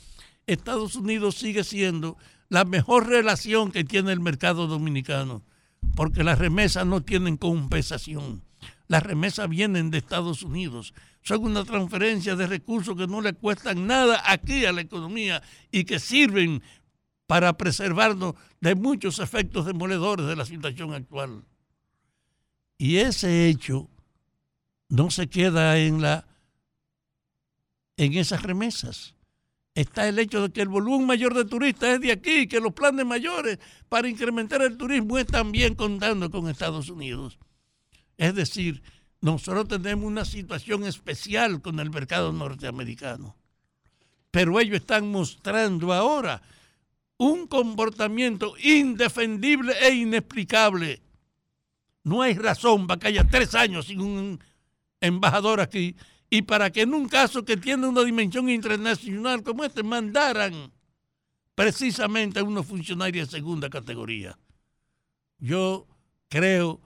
[0.47, 2.17] Estados Unidos sigue siendo
[2.49, 5.43] la mejor relación que tiene el mercado dominicano,
[5.97, 8.45] porque las remesas no tienen compensación.
[8.87, 10.95] Las remesas vienen de Estados Unidos.
[11.23, 15.43] Son una transferencia de recursos que no le cuestan nada aquí a la economía
[15.73, 16.63] y que sirven
[17.33, 21.43] para preservarnos de muchos efectos demoledores de la situación actual.
[22.77, 23.89] Y ese hecho
[24.91, 26.27] no se queda en la
[27.97, 29.15] en esas remesas.
[29.75, 32.75] Está el hecho de que el volumen mayor de turistas es de aquí, que los
[32.75, 37.39] planes mayores para incrementar el turismo están bien contando con Estados Unidos.
[38.19, 38.83] Es decir,
[39.23, 43.35] nosotros tenemos una situación especial con el mercado norteamericano.
[44.31, 46.43] Pero ellos están mostrando ahora
[47.23, 51.01] un comportamiento indefendible e inexplicable.
[52.03, 54.41] No hay razón para que haya tres años sin un
[55.01, 55.95] embajador aquí
[56.29, 60.73] y para que en un caso que tiene una dimensión internacional como este mandaran
[61.55, 64.37] precisamente a unos funcionarios de segunda categoría.
[65.39, 65.87] Yo
[66.29, 66.81] creo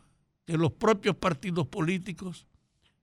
[0.44, 2.46] que los propios partidos políticos,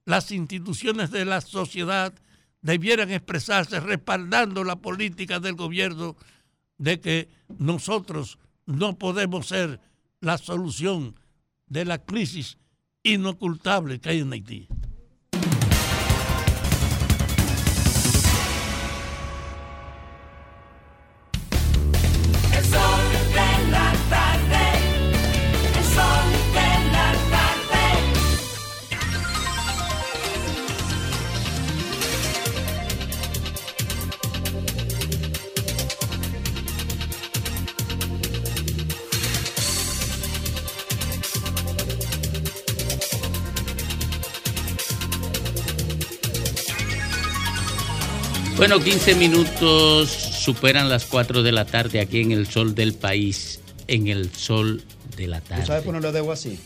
[0.06, 2.14] las instituciones de la sociedad
[2.62, 6.16] debieran expresarse respaldando la política del gobierno
[6.78, 9.80] de que nosotros no podemos ser
[10.20, 11.16] la solución
[11.68, 12.58] de la crisis
[13.04, 14.68] inocultable que hay en Haití.
[48.64, 53.60] Bueno, 15 minutos superan las 4 de la tarde aquí en el sol del país,
[53.88, 54.82] en el sol
[55.18, 55.66] de la ¿Tú tarde.
[55.66, 56.58] sabes ponerlo de dedo así?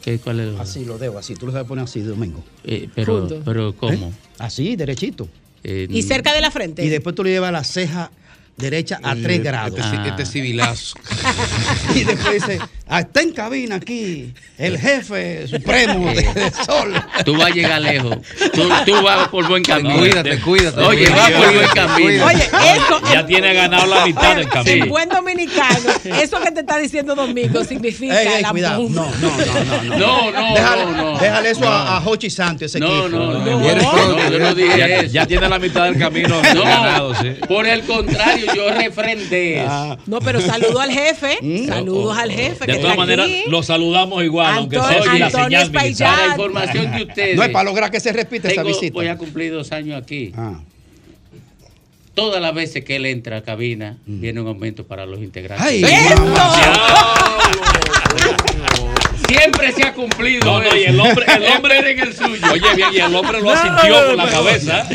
[0.00, 0.58] ¿Qué, ¿Cuál es?
[0.58, 1.34] Así, lo dedo así.
[1.34, 2.42] Tú lo sabes poner así, Domingo.
[2.64, 3.42] Eh, pero, Junto.
[3.44, 4.06] pero ¿cómo?
[4.06, 4.12] ¿Eh?
[4.38, 5.28] Así, derechito.
[5.62, 6.86] Eh, Y cerca de la frente.
[6.86, 8.10] Y después tú le llevas la ceja
[8.56, 9.78] derecha a 3 grados.
[9.78, 10.96] Este, ci- este civilazo.
[11.94, 12.58] Y después dice,
[12.88, 16.94] "Ah, está en cabina aquí el jefe supremo de, de Sol.
[17.24, 18.16] Tú vas a llegar lejos.
[18.54, 19.96] Tú, tú vas por buen camino.
[19.98, 20.80] Cuídate, cuídate.
[20.80, 22.26] Oye, vas por buen camino.
[22.26, 23.02] Oye, eso.
[23.12, 24.86] Ya tiene ganado la mitad del camino.
[24.86, 28.88] buen dominicano, eso que te está diciendo Domingo significa Ey, ey, la cuidado.
[28.88, 29.96] No, no, no, no, no.
[29.98, 31.18] No, no, déjale, no, no.
[31.18, 31.68] déjale eso No.
[31.68, 33.08] a, a Hochi Santos, ese No, equipo.
[33.18, 35.12] no, no, no, no, yo no dije Ya, eso.
[35.12, 37.30] ya tiene la mitad del camino No, ganado, sí.
[37.48, 39.68] por el contrario, yo refrendé eso.
[39.70, 41.38] Ah, No, pero saludo al jefe.
[41.40, 41.66] Mm.
[41.66, 42.66] Saludos al jefe.
[42.66, 46.14] De todas maneras, lo saludamos igual, aunque Antonio- sea la señal militar.
[46.16, 47.36] Para información de ustedes.
[47.36, 48.94] no es para lograr que se repita esa visita.
[48.94, 50.32] Voy a cumplir dos años aquí.
[50.36, 50.60] Ah.
[52.14, 55.66] Todas las veces que él entra a cabina, viene un aumento para los integrantes.
[55.66, 56.34] ¡Ay, ¡Eso!
[59.28, 60.44] Siempre se ha cumplido.
[60.44, 60.76] No, no, eso.
[60.76, 62.46] y el hombre- el hombre- Esperen el suyo.
[62.52, 64.86] Oye, bien, y el hombre lo asintió con la cabeza.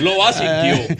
[0.00, 0.96] Lo asintió.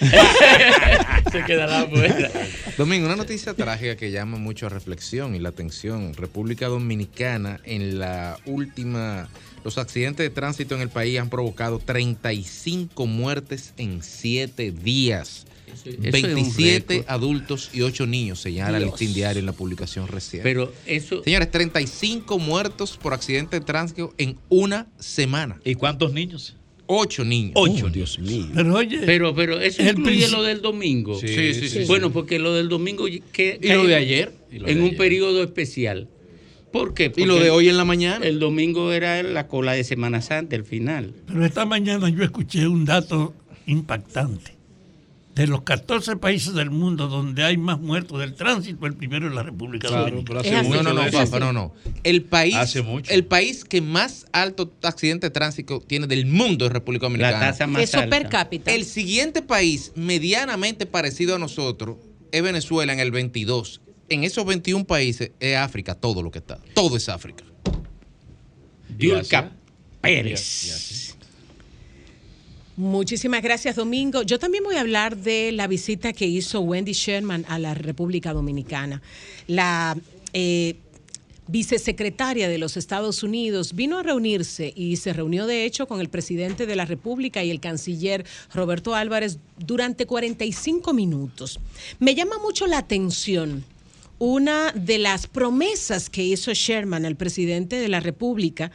[1.32, 2.30] Se quedará afuera.
[2.76, 6.14] Domingo, una noticia trágica que llama mucho a reflexión y la atención.
[6.14, 9.28] República Dominicana, en la última.
[9.64, 15.46] Los accidentes de tránsito en el país han provocado 35 muertes en 7 días.
[15.66, 17.10] Eso- eso es un 27 récord.
[17.10, 18.98] adultos y 8 niños, señala el Dios.
[19.00, 20.48] listín diario en la publicación reciente.
[20.48, 21.22] Pero eso.
[21.24, 25.58] Señores, 35 muertos por accidente de tránsito en una semana.
[25.64, 26.54] ¿Y cuántos niños?
[26.88, 27.52] Ocho niños.
[27.56, 27.88] Ocho.
[27.88, 28.46] Dios mío.
[28.54, 31.18] Pero oye, Pero, pero eso el incluye lo del domingo.
[31.18, 31.84] Sí, sí, sí, sí.
[31.86, 34.32] Bueno, porque lo del domingo que ¿Y lo de ayer?
[34.52, 34.98] Y lo en de un ayer.
[34.98, 36.08] periodo especial.
[36.72, 37.12] ¿Por qué?
[37.16, 38.24] Y lo Porque de hoy en la mañana.
[38.26, 41.14] El domingo era la cola de Semana Santa, el final.
[41.26, 43.34] pero esta mañana yo escuché un dato
[43.66, 44.55] impactante.
[45.36, 49.34] De los 14 países del mundo donde hay más muertos del tránsito, el primero es
[49.34, 50.24] la República Claro, Dominicana.
[50.26, 51.74] pero hace No, mucho no, no, papá, no, no.
[52.04, 53.12] El país, Hace mucho.
[53.12, 57.38] el país que más alto accidente de tránsito tiene del mundo es República La Dominicana.
[57.50, 58.18] tasa más Eso alta.
[58.18, 58.72] per cápita.
[58.72, 61.98] El siguiente país medianamente parecido a nosotros
[62.32, 63.82] es Venezuela en el 22.
[64.08, 66.58] En esos 21 países es África, todo lo que está.
[66.72, 67.44] Todo es África.
[68.88, 70.40] Diulca Y Pérez.
[70.74, 71.05] así.
[72.76, 74.20] Muchísimas gracias, Domingo.
[74.22, 78.34] Yo también voy a hablar de la visita que hizo Wendy Sherman a la República
[78.34, 79.00] Dominicana.
[79.46, 79.96] La
[80.34, 80.76] eh,
[81.48, 86.10] vicesecretaria de los Estados Unidos vino a reunirse y se reunió, de hecho, con el
[86.10, 91.60] presidente de la República y el canciller Roberto Álvarez durante 45 minutos.
[91.98, 93.64] Me llama mucho la atención
[94.18, 98.70] una de las promesas que hizo Sherman, el presidente de la República,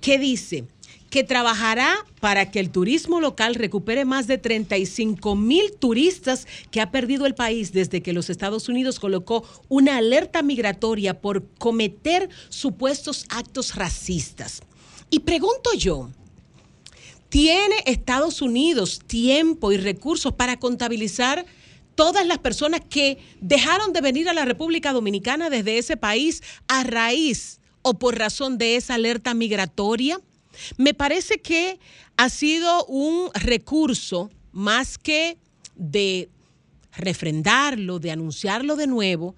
[0.00, 0.64] que dice
[1.12, 6.90] que trabajará para que el turismo local recupere más de 35 mil turistas que ha
[6.90, 13.26] perdido el país desde que los Estados Unidos colocó una alerta migratoria por cometer supuestos
[13.28, 14.62] actos racistas.
[15.10, 16.08] Y pregunto yo,
[17.28, 21.44] ¿tiene Estados Unidos tiempo y recursos para contabilizar
[21.94, 26.84] todas las personas que dejaron de venir a la República Dominicana desde ese país a
[26.84, 30.18] raíz o por razón de esa alerta migratoria?
[30.76, 31.78] Me parece que
[32.16, 35.38] ha sido un recurso más que
[35.76, 36.28] de
[36.96, 39.34] refrendarlo, de anunciarlo de nuevo,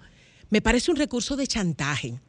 [0.49, 2.19] me parece un recurso de chantaje.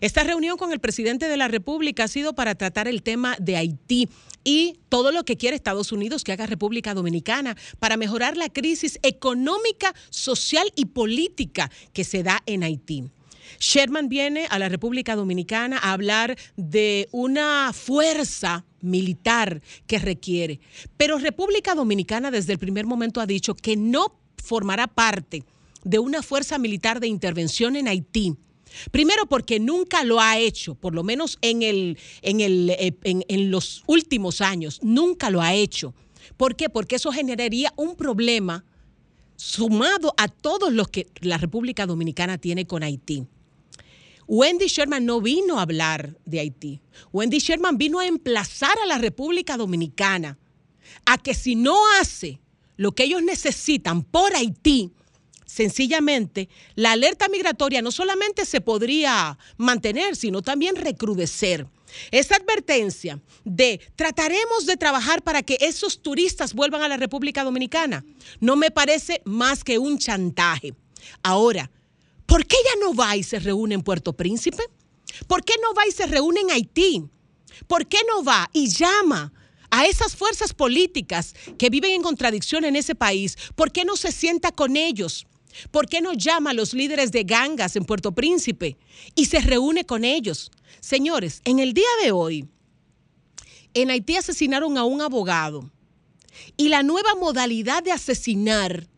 [0.00, 3.56] Esta reunión con el presidente de la República ha sido para tratar el tema de
[3.56, 4.08] Haití
[4.44, 8.98] y todo lo que quiere Estados Unidos que haga República Dominicana para mejorar la crisis
[9.02, 13.04] económica, social y política que se da en Haití.
[13.58, 20.60] Sherman viene a la República Dominicana a hablar de una fuerza militar que requiere,
[20.96, 25.44] pero República Dominicana desde el primer momento ha dicho que no formará parte
[25.84, 28.36] de una fuerza militar de intervención en Haití.
[28.90, 33.24] Primero porque nunca lo ha hecho, por lo menos en, el, en, el, eh, en,
[33.28, 35.94] en los últimos años, nunca lo ha hecho.
[36.36, 36.68] ¿Por qué?
[36.68, 38.64] Porque eso generaría un problema
[39.36, 43.26] sumado a todos los que la República Dominicana tiene con Haití.
[44.26, 46.80] Wendy Sherman no vino a hablar de Haití.
[47.12, 50.38] Wendy Sherman vino a emplazar a la República Dominicana
[51.04, 52.40] a que si no hace
[52.76, 54.92] lo que ellos necesitan por Haití,
[55.46, 61.66] sencillamente la alerta migratoria no solamente se podría mantener, sino también recrudecer.
[62.10, 68.04] Esa advertencia de trataremos de trabajar para que esos turistas vuelvan a la República Dominicana
[68.40, 70.74] no me parece más que un chantaje.
[71.22, 71.70] Ahora,
[72.26, 74.62] ¿por qué ella no va y se reúne en Puerto Príncipe?
[75.26, 77.04] ¿Por qué no va y se reúne en Haití?
[77.66, 79.32] ¿Por qué no va y llama
[79.70, 83.36] a esas fuerzas políticas que viven en contradicción en ese país?
[83.54, 85.26] ¿Por qué no se sienta con ellos?
[85.70, 88.76] ¿Por qué no llama a los líderes de gangas en Puerto Príncipe
[89.14, 90.50] y se reúne con ellos?
[90.80, 92.48] Señores, en el día de hoy,
[93.72, 95.70] en Haití asesinaron a un abogado
[96.56, 98.88] y la nueva modalidad de asesinar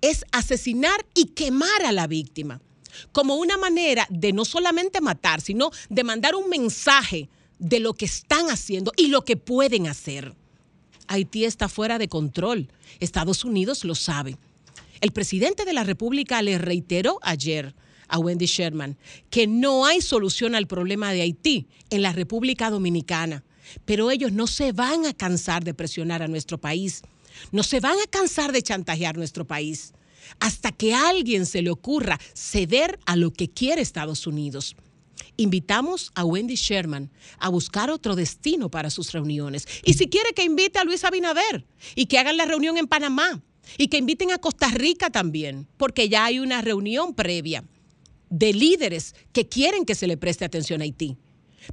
[0.00, 2.60] es asesinar y quemar a la víctima,
[3.12, 7.28] como una manera de no solamente matar, sino de mandar un mensaje
[7.58, 10.34] de lo que están haciendo y lo que pueden hacer.
[11.06, 12.68] Haití está fuera de control.
[13.00, 14.36] Estados Unidos lo sabe.
[15.00, 17.74] El presidente de la República le reiteró ayer
[18.08, 18.96] a Wendy Sherman
[19.28, 23.44] que no hay solución al problema de Haití en la República Dominicana,
[23.84, 27.02] pero ellos no se van a cansar de presionar a nuestro país,
[27.52, 29.92] no se van a cansar de chantajear nuestro país,
[30.38, 34.76] hasta que a alguien se le ocurra ceder a lo que quiere Estados Unidos.
[35.36, 39.66] Invitamos a Wendy Sherman a buscar otro destino para sus reuniones.
[39.84, 43.42] Y si quiere que invite a Luis Abinader y que hagan la reunión en Panamá
[43.78, 47.64] y que inviten a Costa Rica también, porque ya hay una reunión previa
[48.28, 51.16] de líderes que quieren que se le preste atención a Haití.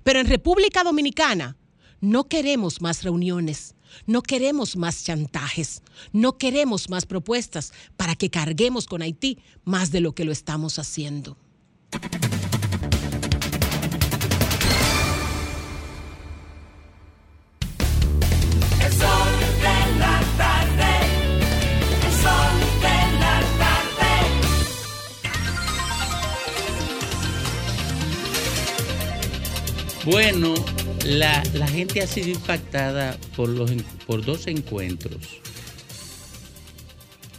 [0.04, 1.58] Pero en República Dominicana
[2.02, 3.76] no queremos más reuniones,
[4.06, 5.82] No queremos más chantajes.
[6.14, 10.80] No queremos más propuestas para que carguemos con Haití más de lo que lo estamos
[10.80, 11.38] haciendo.
[30.10, 30.54] Bueno,
[31.08, 33.72] la, la gente ha sido impactada por, los,
[34.06, 35.40] por dos encuentros.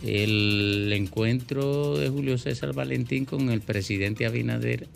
[0.04, 4.86] El encuentro de Julio César Valentín con el presidente Abinader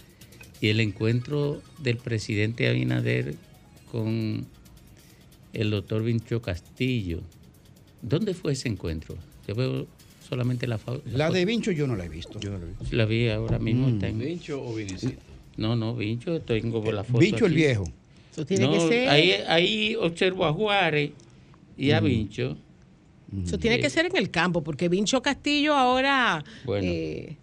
[0.60, 3.34] y el encuentro del presidente Abinader
[3.90, 4.46] con
[5.52, 7.20] el doctor Vincho Castillo.
[8.00, 9.16] ¿Dónde fue ese encuentro?
[9.48, 9.86] Yo veo
[10.28, 12.38] solamente la fa- La de Vincho yo no la he visto.
[12.92, 13.88] La vi ahora mismo.
[13.88, 13.94] Mm.
[13.94, 15.20] está en- ¿Vincho o Vinicito?
[15.56, 17.18] No, no, Vincho, tengo la foto.
[17.18, 17.84] Vincho el viejo.
[18.32, 19.08] Eso tiene No, que ser.
[19.08, 21.10] Ahí, ahí observo a Juárez
[21.76, 22.06] y a Ujú.
[22.06, 22.56] Vincho.
[23.46, 26.44] Eso tiene que ser en el campo, porque Vincho Castillo ahora.
[26.64, 26.86] Bueno.
[26.90, 27.36] eh,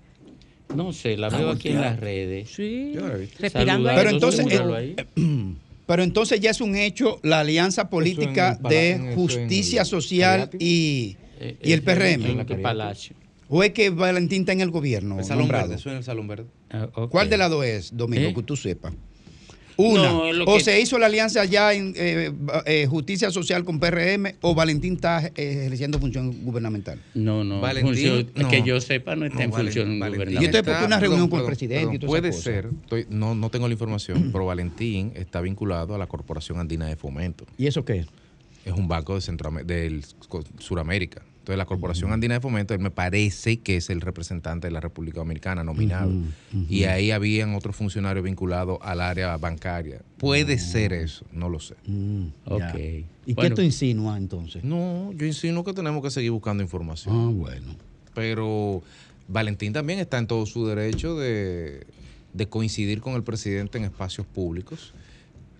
[0.72, 2.49] No sé, la veo aquí en las redes.
[2.52, 2.94] Sí.
[3.40, 4.95] Respirando Pero entonces, eh, ahí.
[5.88, 11.18] pero entonces ya es un hecho la alianza política en de en justicia social y,
[11.40, 12.26] Eh, y el eh, PRM.
[12.26, 13.16] en el Palacio.
[13.48, 15.18] ¿O es que Valentín está en el gobierno?
[15.18, 15.70] El Salón nombrado?
[15.70, 16.45] Verde, eso en el Salón Verde.
[17.10, 18.34] ¿Cuál de las dos es, Domingo, ¿Eh?
[18.36, 18.94] que tú sepas?
[19.81, 22.34] Una, No, es lo o que- se hizo la alianza ya en eh,
[22.65, 26.99] eh, justicia social con PRM o Valentín está eh, ejerciendo función gubernamental.
[27.14, 27.61] No, no.
[27.61, 28.49] Valentín, función- no.
[28.49, 30.43] que yo sepa, no está No, en función Valentín gubernamental.
[30.43, 32.69] Y usted, ¿por qué una reunión perdón, con el presidente y todas Puede esas ser,
[32.84, 36.97] estoy- no, no tengo la información, pero Valentín está vinculado a la Corporación Andina de
[36.97, 37.45] Fomento.
[37.57, 38.07] ¿Y eso qué es?
[38.65, 40.43] Es un banco de Centroam- del co-
[41.49, 44.80] Entonces, la Corporación Andina de Fomento, él me parece que es el representante de la
[44.81, 46.11] República Dominicana nominado.
[46.69, 50.03] Y ahí habían otros funcionarios vinculados al área bancaria.
[50.19, 51.73] Puede ser eso, no lo sé.
[52.45, 52.59] Ok.
[52.59, 52.77] Ya.
[53.26, 53.49] ¿Y Bueno.
[53.49, 54.63] qué tú insinúas entonces?
[54.63, 57.15] No, yo insinuo que tenemos que seguir buscando información.
[57.15, 57.76] Ah, bueno.
[58.13, 58.84] Pero
[59.27, 61.85] Valentín también está en todo su derecho de,
[62.34, 64.93] de coincidir con el presidente en espacios públicos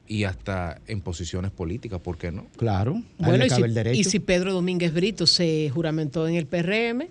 [0.10, 2.48] y hasta en posiciones políticas, ¿por qué no?
[2.58, 3.62] Claro, bueno, y si,
[4.00, 7.08] y si Pedro Domínguez Brito se juramentó en el PRM,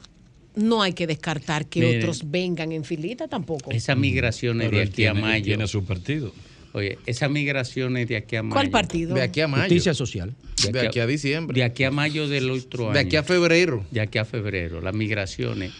[0.56, 3.70] no hay que descartar que otros vengan en filita tampoco.
[3.70, 5.44] Esas migraciones de aquí a tiene- mayo.
[5.44, 6.32] tiene su partido.
[6.72, 8.54] Oye, esas migraciones de aquí a mayo.
[8.54, 9.14] ¿Cuál partido?
[9.14, 9.62] De aquí a mayo.
[9.62, 10.34] Justicia social.
[10.70, 11.54] De aquí a diciembre.
[11.56, 12.94] De aquí a mayo del otro año.
[12.94, 13.86] De aquí a febrero.
[13.92, 14.80] De aquí a febrero.
[14.80, 15.72] Las migraciones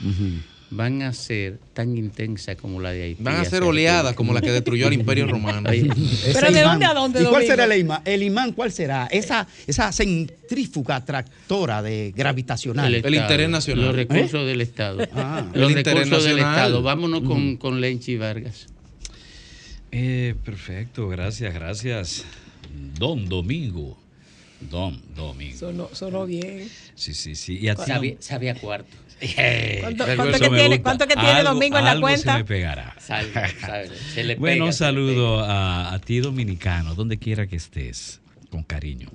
[0.71, 3.23] van a ser tan intensas como la de Haití.
[3.23, 5.71] Van a ser oleadas como la que destruyó al Imperio Romano.
[5.71, 6.63] Ese de imán.
[6.65, 8.03] dónde a dónde, ¿Y cuál será el imán?
[8.05, 9.07] ¿El imán cuál será?
[9.11, 12.95] Esa, esa centrífuga tractora de gravitacional.
[12.95, 14.47] El, Estado, Los recursos ¿Eh?
[14.47, 15.09] del Estado.
[15.15, 15.45] Ah.
[15.55, 16.55] los El interés recursos del nacional.
[16.59, 16.83] Estado.
[16.83, 17.59] Vámonos con, Ujú.
[17.59, 18.67] con Lenchi Vargas.
[19.91, 22.25] Eh, perfecto, gracias, gracias.
[22.99, 23.99] Don Domingo.
[24.71, 25.57] Don Domingo.
[25.59, 26.69] Sonó, sonó bien.
[26.95, 27.59] Sí, sí, sí.
[27.59, 28.95] Y a Sabía, sabía cuarto.
[29.81, 32.33] ¿Cuánto, que tiene, cuánto que tiene Algo- Domingo en la algo cuenta?
[32.33, 32.97] Se me pegará.
[34.15, 38.21] Se le bueno, un saludo a, a ti, dominicano, donde quiera que estés,
[38.51, 39.09] con cariño.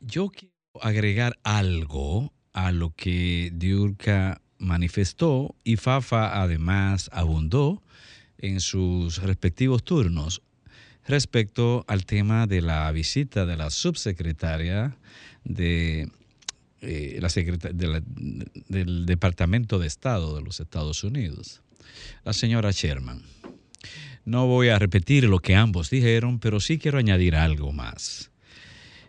[0.00, 7.82] Yo quiero agregar algo a lo que Diurka manifestó y Fafa además abundó
[8.38, 10.42] en sus respectivos turnos
[11.06, 14.96] respecto al tema de la visita de la subsecretaria
[15.44, 16.08] de,
[16.80, 18.02] eh, la de la-
[18.68, 21.62] del Departamento de Estado de los Estados Unidos,
[22.24, 23.22] la señora Sherman.
[24.24, 28.30] No voy a repetir lo que ambos dijeron, pero sí quiero añadir algo más.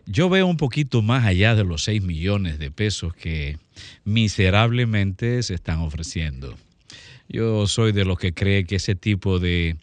[0.06, 3.58] Yo veo un poquito más allá de los 6 millones de pesos que
[4.04, 6.56] miserablemente se están ofreciendo.
[7.28, 9.76] Yo soy de los que cree que ese tipo de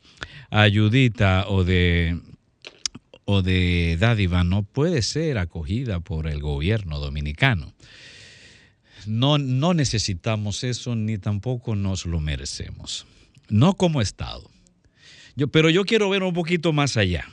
[0.49, 2.19] ayudita o de
[3.29, 7.73] o de dádiva no puede ser acogida por el gobierno dominicano.
[9.05, 13.05] No, no necesitamos eso ni tampoco nos lo merecemos.
[13.49, 14.49] No como Estado.
[15.35, 17.25] Yo, pero yo quiero ver un poquito más allá.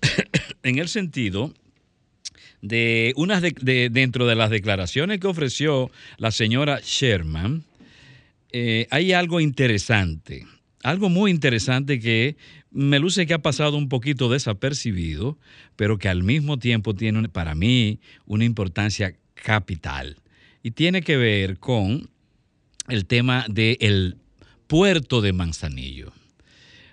[0.62, 1.52] en el sentido
[2.62, 7.64] de unas de- de- dentro de las declaraciones que ofreció la señora Sherman,
[8.50, 10.46] eh, hay algo interesante,
[10.82, 12.36] algo muy interesante que
[12.76, 15.38] me luce que ha pasado un poquito desapercibido,
[15.76, 20.18] pero que al mismo tiempo tiene para mí una importancia capital.
[20.62, 22.10] Y tiene que ver con
[22.88, 24.18] el tema del
[24.66, 26.12] puerto de Manzanillo.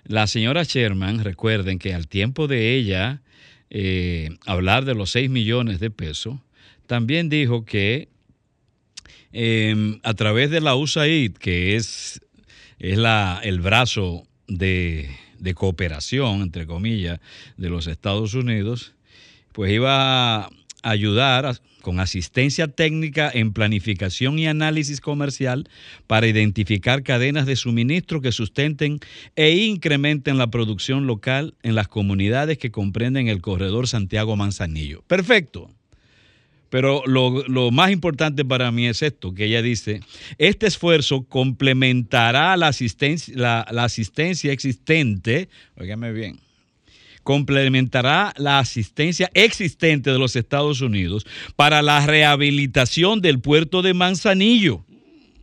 [0.04, 3.20] La señora Sherman, recuerden que al tiempo de ella
[3.68, 6.38] eh, hablar de los 6 millones de pesos,
[6.86, 8.08] también dijo que
[9.32, 12.22] eh, a través de la USAID, que es,
[12.78, 15.10] es la, el brazo de,
[15.44, 17.20] de cooperación, entre comillas,
[17.56, 18.94] de los Estados Unidos,
[19.52, 20.50] pues iba
[20.82, 25.68] ayudar a- con asistencia técnica en planificación y análisis comercial
[26.06, 29.00] para identificar cadenas de suministro que sustenten
[29.36, 35.02] e incrementen la producción local en las comunidades que comprenden el corredor Santiago-Manzanillo.
[35.06, 35.70] Perfecto.
[36.74, 40.00] Pero lo, más importante para mí es esto, que ella dice,
[40.38, 46.40] este esfuerzo complementará la asistencia, la, la asistencia existente, óigame bien,
[47.22, 51.24] complementará la asistencia existente de los Estados Unidos
[51.54, 54.84] para la rehabilitación del puerto de Manzanillo.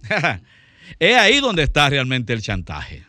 [1.00, 3.06] es ahí donde está realmente el chantaje.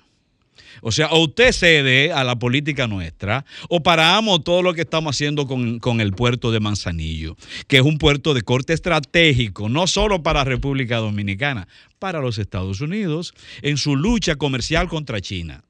[0.85, 5.15] O sea, o usted cede a la política nuestra o paramos todo lo que estamos
[5.15, 7.37] haciendo con, con el puerto de Manzanillo,
[7.69, 11.69] que es un puerto de corte estratégico, no solo para República Dominicana,
[12.01, 13.33] para los Estados Unidos,
[13.63, 15.63] en su lucha comercial contra China.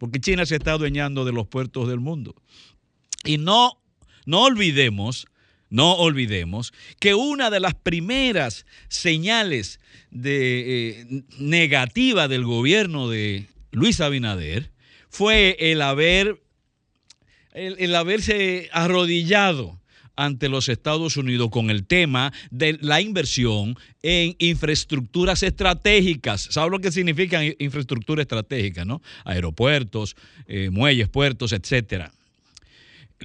[0.00, 2.34] Porque China se está adueñando de los puertos del mundo.
[3.24, 3.78] Y no,
[4.26, 5.26] no olvidemos,
[5.70, 9.78] no olvidemos que una de las primeras señales
[10.10, 14.70] de, eh, negativa del gobierno de Luis Abinader
[15.08, 16.40] fue el haber
[17.54, 19.78] el, haberse arrodillado
[20.16, 26.48] ante los Estados Unidos con el tema de la inversión en infraestructuras estratégicas.
[26.50, 28.84] ¿Sabe lo que significa infraestructura estratégica?
[28.84, 29.02] ¿no?
[29.24, 30.16] Aeropuertos,
[30.46, 32.12] eh, muelles, puertos, etcétera.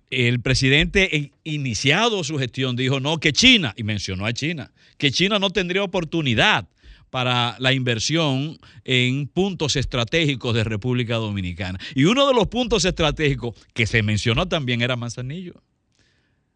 [0.09, 5.11] El presidente, en- iniciado su gestión, dijo no, que China, y mencionó a China, que
[5.11, 6.67] China no tendría oportunidad
[7.09, 11.79] para la inversión en puntos estratégicos de República Dominicana.
[11.95, 15.61] Y uno de los puntos estratégicos que se mencionó también era Manzanillo.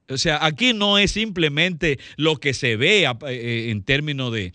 [0.10, 4.52] O sea, aquí no es simplemente lo que se ve a- eh, en términos de,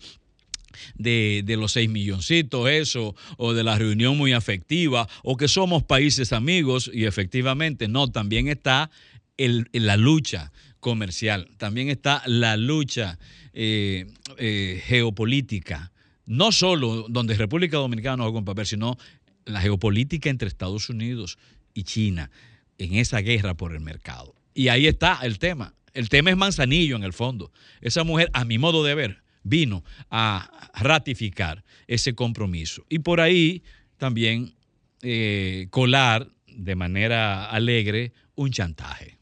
[0.95, 6.31] de, los seis milloncitos, eso, o de la reunión muy afectiva, o que somos países
[6.33, 8.91] amigos, y efectivamente, no, también está
[9.37, 10.51] la lucha
[10.87, 13.19] comercial, también está la lucha
[13.51, 14.05] eh,
[14.37, 15.91] eh, geopolítica,
[16.25, 18.97] no solo donde República Dominicana no juega un papel, sino
[19.43, 21.39] la geopolítica entre Estados Unidos
[21.73, 22.31] y China
[22.77, 24.33] en esa guerra por el mercado.
[24.53, 25.73] Y ahí está el tema.
[25.93, 27.51] El tema es Manzanillo en el fondo.
[27.81, 32.85] Esa mujer, a mi modo de ver, vino a ratificar ese compromiso.
[32.87, 33.61] Y por ahí
[33.97, 34.53] también
[35.01, 39.16] eh, colar de manera alegre un chantaje.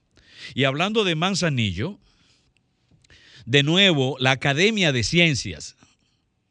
[0.54, 2.00] Y hablando de Manzanillo,
[3.46, 5.76] de nuevo, la Academia de Ciencias,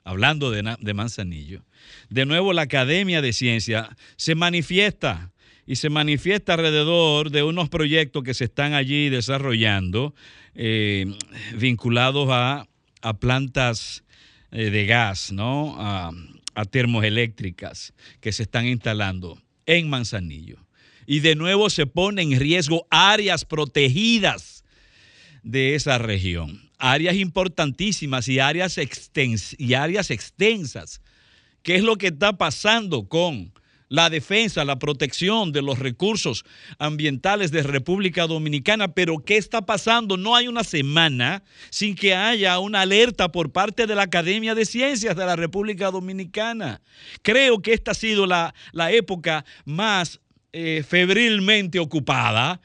[0.04, 1.64] hablando de, Manzanillo,
[2.08, 5.32] de nuevo la Academia de Ciencias se manifiesta
[5.66, 10.14] y se manifiesta alrededor de unos proyectos que se están allí desarrollando
[10.54, 11.06] eh,
[11.56, 12.68] vinculados a,
[13.00, 14.04] a plantas
[14.52, 15.74] eh, de gas, ¿no?
[15.78, 16.12] A,
[16.54, 20.63] a termoeléctricas que se están instalando en Manzanillo.
[21.06, 24.64] Y de nuevo se ponen en riesgo áreas protegidas
[25.42, 26.70] de esa región.
[26.78, 31.00] Áreas importantísimas y áreas, extens- y áreas extensas.
[31.62, 33.52] ¿Qué es lo que está pasando con
[33.88, 36.44] la defensa, la protección de los recursos
[36.78, 38.88] ambientales de República Dominicana?
[38.92, 40.16] Pero ¿qué está pasando?
[40.16, 44.64] No hay una semana sin que haya una alerta por parte de la Academia de
[44.66, 46.82] Ciencias de la República Dominicana.
[47.22, 50.20] Creo que esta ha sido la, la época más
[50.56, 52.60] eh, febrilmente ocupada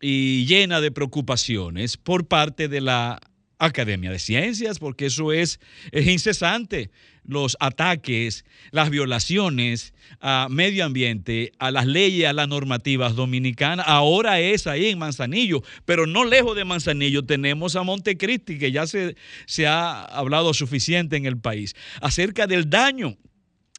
[0.00, 3.20] y llena de preocupaciones por parte de la
[3.58, 5.60] Academia de Ciencias, porque eso es,
[5.92, 6.90] es incesante.
[7.22, 9.92] Los ataques, las violaciones
[10.22, 15.62] a medio ambiente, a las leyes, a las normativas dominicanas, ahora es ahí en Manzanillo,
[15.84, 19.14] pero no lejos de Manzanillo tenemos a Montecristi, que ya se,
[19.44, 23.18] se ha hablado suficiente en el país, acerca del daño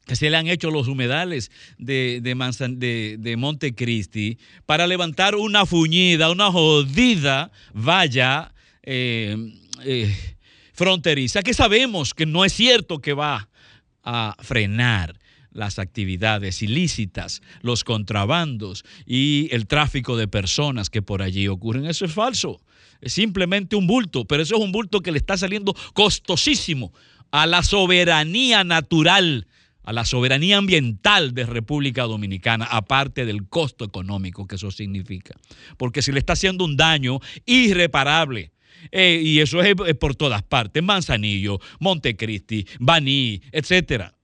[0.06, 6.50] que se le han hecho los humedales de, de, Montecristi para levantar una fuñida, una
[6.50, 8.52] jodida valla
[8.82, 9.36] eh,
[9.84, 10.14] eh,
[10.72, 13.48] fronteriza, que sabemos que no es cierto que va
[14.02, 15.18] a frenar
[15.52, 21.86] las actividades ilícitas, los contrabandos y el tráfico de personas que por allí ocurren.
[21.86, 22.60] Eso es falso.
[23.00, 26.92] Es simplemente un bulto, pero eso es un bulto que le está saliendo costosísimo
[27.30, 29.46] a la soberanía natural,
[29.82, 35.34] a la soberanía ambiental de República Dominicana, aparte del costo económico que eso significa.
[35.76, 38.52] Porque si le está haciendo un daño irreparable,
[38.90, 44.14] eh, y eso es eh, por todas partes, Manzanillo, Montecristi, Baní, etcétera.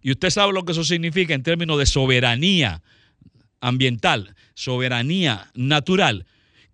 [0.00, 2.82] Y usted sabe lo que eso significa en términos de soberanía
[3.60, 6.26] ambiental, soberanía natural,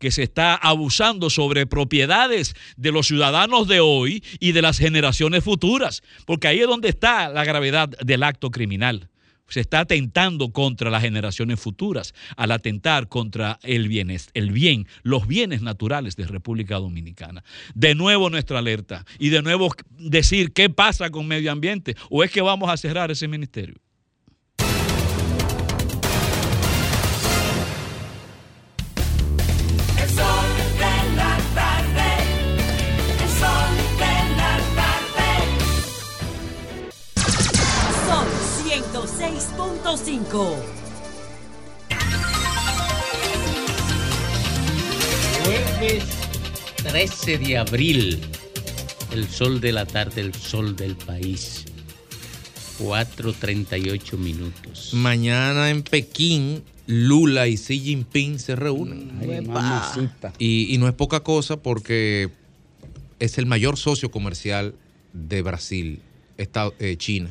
[0.02, 5.44] que se está abusando sobre propiedades de los ciudadanos de hoy y de las generaciones
[5.44, 9.08] futuras, porque ahí es donde está la gravedad del acto criminal.
[9.46, 15.28] se está atentando contra las generaciones futuras, al atentar contra el bien, el bien, los
[15.28, 17.44] bienes naturales de República Dominicana.
[17.74, 22.32] De nuevo nuestra alerta y de nuevo decir qué pasa con medio ambiente o es
[22.32, 23.76] que vamos a cerrar ese ministerio.
[39.96, 40.56] 105.
[45.44, 46.04] Jueves
[46.76, 48.20] 13 de abril,
[49.12, 51.66] el sol de la tarde, el sol del país.
[52.78, 54.94] 4.38 minutos.
[54.94, 59.18] Mañana en Pekín, Lula y Xi Jinping se reúnen.
[59.18, 60.08] Mm,
[60.38, 62.30] y, no es poca cosa porque
[63.18, 64.74] es el mayor socio comercial
[65.12, 66.00] de Brasil,
[66.38, 67.28] Estado, eh, China.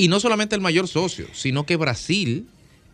[0.00, 2.46] Y no solamente el mayor socio, sino que Brasil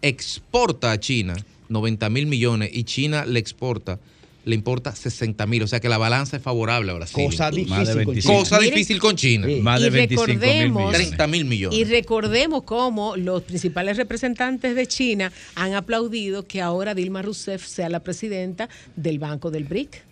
[0.02, 1.36] exporta a China
[1.68, 3.98] 90 mil millones y China le exporta,
[4.44, 5.62] le importa 60 mil.
[5.62, 7.24] O sea que la balanza es favorable a Brasil.
[7.24, 8.32] Cosa difícil Más de con 25.
[8.32, 8.38] China.
[8.38, 9.46] Cosa difícil con China.
[9.62, 10.96] Más de Y 25 mil millones.
[11.08, 11.78] 30 mil millones.
[11.78, 17.88] Y recordemos cómo los principales representantes de China han aplaudido que ahora Dilma Rousseff sea
[17.88, 20.02] la presidenta del Banco del BRIC.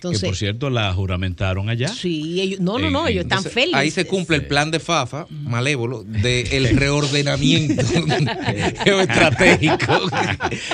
[0.00, 1.88] Entonces, que por cierto la juramentaron allá.
[1.88, 3.78] sí, ellos, no, no, no, ellos están Entonces, felices.
[3.78, 7.84] Ahí se cumple el plan de FAFA, malévolo, del reordenamiento
[8.84, 10.00] geoestratégico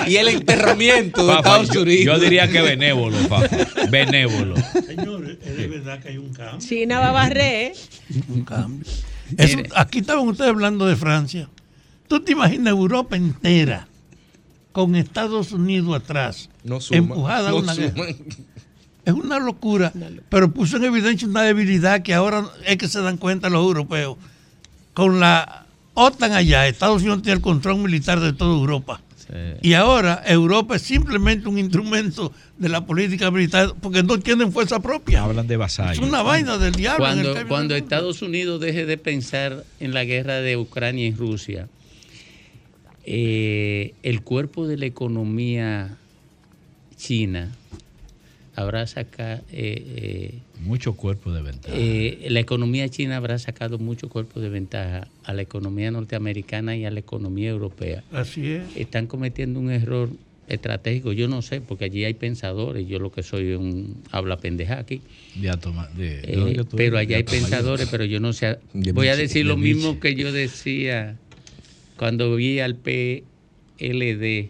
[0.07, 2.05] y el enterramiento de Fafa, Estados yo- Unidos.
[2.05, 3.49] Yo diría que benévolo, Fafa.
[3.89, 4.55] Benévolo.
[4.85, 6.59] Señores, es de verdad que hay un cambio.
[6.67, 7.73] China va a barrer.
[8.29, 8.89] Un cambio.
[9.37, 11.49] Eso- aquí estaban ustedes hablando de Francia.
[12.07, 13.87] ¿Tú te imaginas Europa entera
[14.71, 17.87] con Estados Unidos atrás, No suma, empujada no a una suma.
[17.87, 18.15] guerra?
[19.07, 19.93] Es una locura,
[20.27, 24.17] pero puso en evidencia una debilidad que ahora es que se dan cuenta los europeos.
[24.93, 28.99] Con la OTAN allá, Estados Unidos tiene el control militar de toda Europa.
[29.61, 34.81] Y ahora Europa es simplemente un instrumento de la política militar porque no tienen fuerza
[34.81, 35.23] propia.
[35.23, 36.05] Hablan de Es vasallos.
[36.05, 37.09] una vaina del diablo.
[37.09, 37.83] en el Cuando, del.
[37.83, 41.69] Estados Unidos deje de pensar en la guerra de Ucrania y Rusia,
[43.05, 45.97] eh, el cuerpo de la economía
[46.97, 47.53] china
[48.57, 49.43] habrá sacado,
[50.59, 51.75] Mucho cuerpo de ventaja.
[51.77, 56.83] eh, la economía china habrá sacado mucho cuerpo de ventaja a la economía norteamericana y
[56.85, 58.03] a la economía europea.
[58.11, 58.63] Así es.
[58.75, 60.09] Están cometiendo un error
[60.47, 64.37] estratégico, yo no sé, porque allí hay pensadores, yo lo que soy es un habla
[64.37, 65.01] pendeja aquí.
[65.35, 65.49] De-
[66.23, 68.57] Eh, pero allá hay pensadores, pero yo no sé.
[68.73, 71.15] De voy a decir de lo mismo que yo decía
[71.95, 74.49] cuando vi al PLD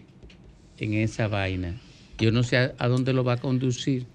[0.79, 1.73] en esa vaina.
[2.17, 4.05] Yo no sé a, dónde lo va a conducir.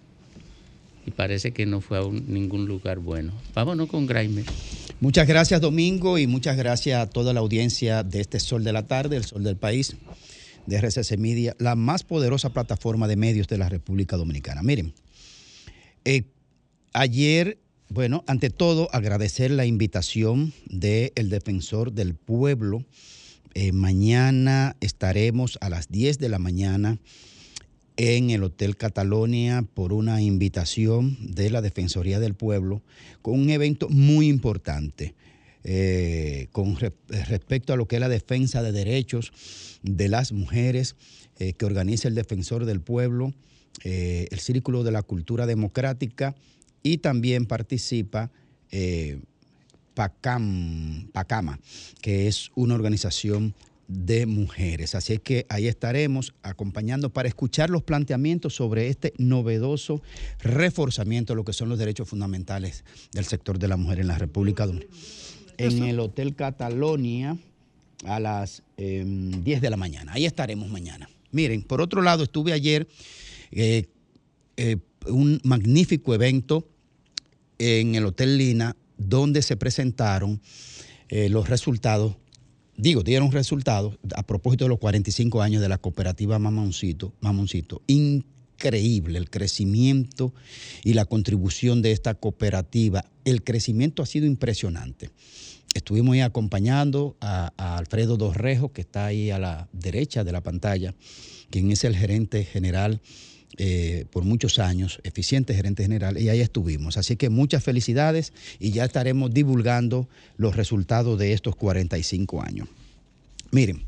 [1.06, 3.32] Y parece que no fue a ningún lugar bueno.
[3.54, 4.44] Vámonos con Graimer.
[5.00, 8.86] Muchas gracias Domingo y muchas gracias a toda la audiencia de este Sol de la
[8.86, 9.96] Tarde, el Sol del País,
[10.66, 14.62] de RCC Media, la más poderosa plataforma de medios de la República Dominicana.
[14.62, 14.94] Miren,
[16.04, 16.22] eh,
[16.92, 17.58] ayer,
[17.88, 22.84] bueno, ante todo agradecer la invitación del defensor del pueblo.
[23.54, 26.98] Eh, mañana estaremos a las 10 de la mañana
[27.96, 32.82] en el Hotel Catalonia por una invitación de la Defensoría del Pueblo
[33.20, 35.14] con un evento muy importante
[35.64, 36.92] eh, con re-
[37.28, 39.32] respecto a lo que es la defensa de derechos
[39.82, 40.96] de las mujeres
[41.38, 43.32] eh, que organiza el Defensor del Pueblo,
[43.84, 46.34] eh, el Círculo de la Cultura Democrática
[46.82, 48.30] y también participa
[48.70, 49.20] eh,
[49.94, 51.60] PACAM, PACAMA,
[52.00, 53.54] que es una organización
[53.88, 54.94] de mujeres.
[54.94, 60.02] Así es que ahí estaremos acompañando para escuchar los planteamientos sobre este novedoso
[60.40, 64.18] reforzamiento de lo que son los derechos fundamentales del sector de la mujer en la
[64.18, 64.98] República Dominicana.
[65.58, 67.36] En el Hotel Catalonia
[68.04, 70.12] a las eh, 10 de la mañana.
[70.12, 71.08] Ahí estaremos mañana.
[71.30, 72.88] Miren, por otro lado, estuve ayer
[73.50, 73.86] eh,
[74.56, 74.76] eh,
[75.06, 76.68] un magnífico evento
[77.58, 80.40] en el Hotel Lina donde se presentaron
[81.08, 82.16] eh, los resultados,
[82.76, 87.12] digo, dieron resultados a propósito de los 45 años de la cooperativa Mamoncito.
[87.86, 90.32] Increíble el crecimiento
[90.84, 93.04] y la contribución de esta cooperativa.
[93.24, 95.10] El crecimiento ha sido impresionante.
[95.74, 100.42] Estuvimos ahí acompañando a, a Alfredo Dorrejo, que está ahí a la derecha de la
[100.42, 100.94] pantalla,
[101.50, 103.00] quien es el gerente general
[103.58, 106.96] eh, por muchos años, eficiente gerente general, y ahí estuvimos.
[106.96, 112.68] Así que muchas felicidades y ya estaremos divulgando los resultados de estos 45 años.
[113.50, 113.84] Miren,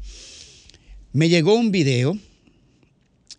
[1.13, 2.19] me llegó un video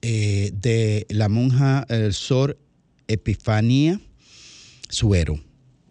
[0.02, 2.58] eh, de la monja el Sor
[3.08, 4.00] Epifania
[4.90, 5.40] Suero.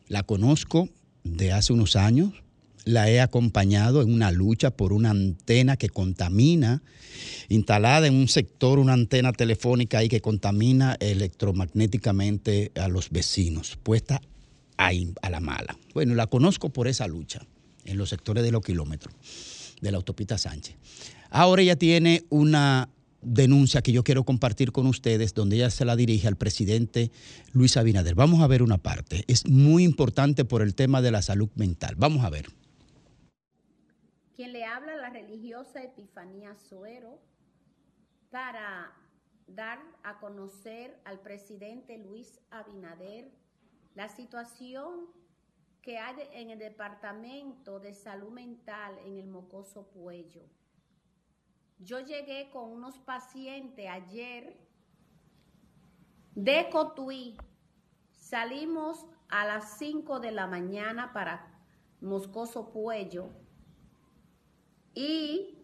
[0.08, 0.88] La conozco
[1.24, 2.43] de hace unos años,
[2.84, 6.82] la he acompañado en una lucha por una antena que contamina,
[7.48, 14.20] instalada en un sector, una antena telefónica ahí que contamina electromagnéticamente a los vecinos, puesta
[14.76, 15.78] ahí a la mala.
[15.94, 17.40] Bueno, la conozco por esa lucha
[17.84, 19.14] en los sectores de los kilómetros
[19.80, 20.76] de la autopista Sánchez.
[21.30, 22.88] Ahora ella tiene una
[23.22, 27.10] denuncia que yo quiero compartir con ustedes, donde ella se la dirige al presidente
[27.52, 28.14] Luis Abinader.
[28.14, 29.24] Vamos a ver una parte.
[29.26, 31.94] Es muy importante por el tema de la salud mental.
[31.96, 32.46] Vamos a ver.
[34.34, 37.20] Quien le habla la religiosa Epifanía Suero
[38.30, 38.92] para
[39.46, 43.30] dar a conocer al presidente Luis Abinader
[43.94, 45.06] la situación
[45.82, 50.42] que hay en el Departamento de Salud Mental en el Mocoso Puello.
[51.78, 54.56] Yo llegué con unos pacientes ayer
[56.34, 57.36] de Cotuí.
[58.10, 61.54] Salimos a las 5 de la mañana para
[62.00, 63.43] Moscoso Puello
[64.94, 65.58] y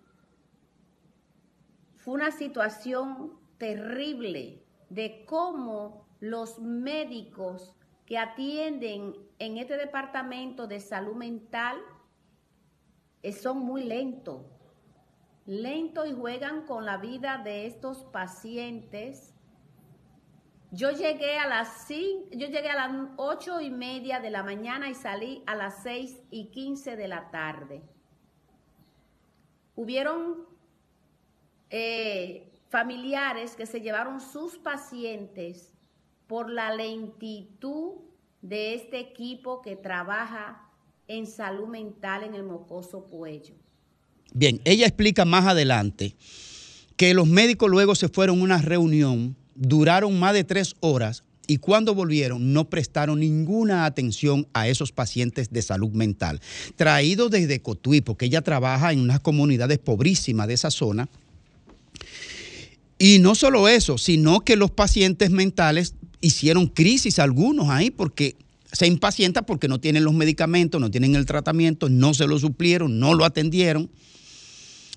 [1.97, 7.75] fue una situación terrible de cómo los médicos
[8.07, 11.79] que atienden en este departamento de salud mental
[13.23, 14.47] eh, son muy lentos,
[15.47, 19.35] lentos y juegan con la vida de estos pacientes.
[20.73, 24.89] Yo llegué a las cinco, yo llegué a las ocho y media de la mañana
[24.89, 27.83] y salí a las seis y quince de la tarde.
[29.77, 30.47] Hubieron
[31.71, 35.73] eh, familiares que se llevaron sus pacientes
[36.27, 37.95] por la lentitud
[38.43, 40.69] de este equipo que trabaja
[41.09, 43.55] en salud mental en el Mocoso Puello.
[44.33, 46.15] Bien, ella explica más adelante
[46.97, 51.57] que los médicos luego se fueron a una reunión, duraron más de tres horas y
[51.57, 56.41] cuando volvieron no prestaron ninguna atención a esos pacientes de salud mental,
[56.77, 61.09] traídos desde Cotuí, porque ella trabaja en unas comunidades pobrísimas de esa zona.
[63.01, 68.37] Y no solo eso, sino que los pacientes mentales hicieron crisis algunos ahí porque
[68.71, 73.01] se impacienta porque no tienen los medicamentos, no tienen el tratamiento, no se lo suplieron,
[73.01, 73.91] no lo atendieron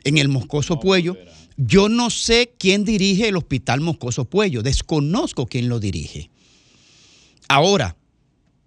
[0.04, 1.18] en el Moscoso Puello.
[1.58, 6.30] Yo no sé quién dirige el Hospital Moscoso Puello, desconozco quién lo dirige.
[7.54, 7.96] Ahora,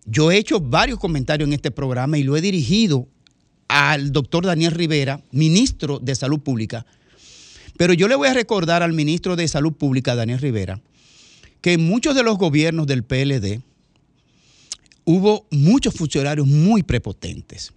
[0.05, 3.09] yo he hecho varios comentarios en este programa y lo he dirigido
[3.67, 6.87] al doctor Daniel Rivera, ministro de Salud Pública,
[7.77, 10.81] pero yo le voy a recordar al ministro de Salud Pública, Daniel Rivera,
[11.63, 13.61] que en muchos de los gobiernos del PLD
[15.05, 17.73] hubo muchos funcionarios muy prepotentes,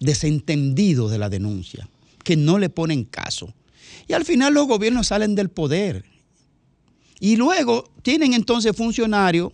[0.00, 1.88] desentendidos de la denuncia,
[2.24, 3.54] que no le ponen caso.
[4.06, 6.04] Y al final los gobiernos salen del poder.
[7.20, 9.52] Y luego tienen entonces funcionarios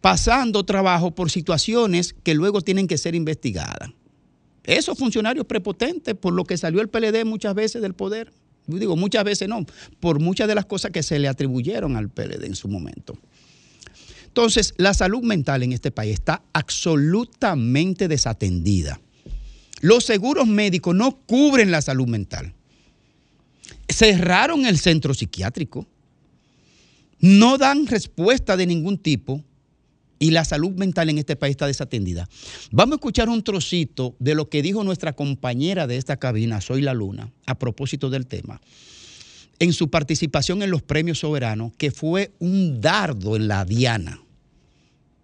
[0.00, 3.90] pasando trabajo por situaciones que luego tienen que ser investigadas.
[4.64, 8.32] Esos funcionarios prepotentes, por lo que salió el PLD muchas veces del poder,
[8.66, 9.64] digo muchas veces no,
[9.98, 13.18] por muchas de las cosas que se le atribuyeron al PLD en su momento.
[14.26, 19.00] Entonces, la salud mental en este país está absolutamente desatendida.
[19.80, 22.52] Los seguros médicos no cubren la salud mental.
[23.88, 25.86] Cerraron el centro psiquiátrico.
[27.20, 29.42] No dan respuesta de ningún tipo
[30.18, 32.28] y la salud mental en este país está desatendida.
[32.70, 36.82] Vamos a escuchar un trocito de lo que dijo nuestra compañera de esta cabina, Soy
[36.82, 38.60] la Luna, a propósito del tema,
[39.58, 44.20] en su participación en los premios soberanos, que fue un dardo en la diana.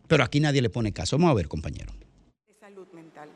[0.06, 1.16] Pero aquí nadie le pone caso.
[1.16, 1.92] Vamos a ver, compañero.
[2.60, 3.28] salud mental.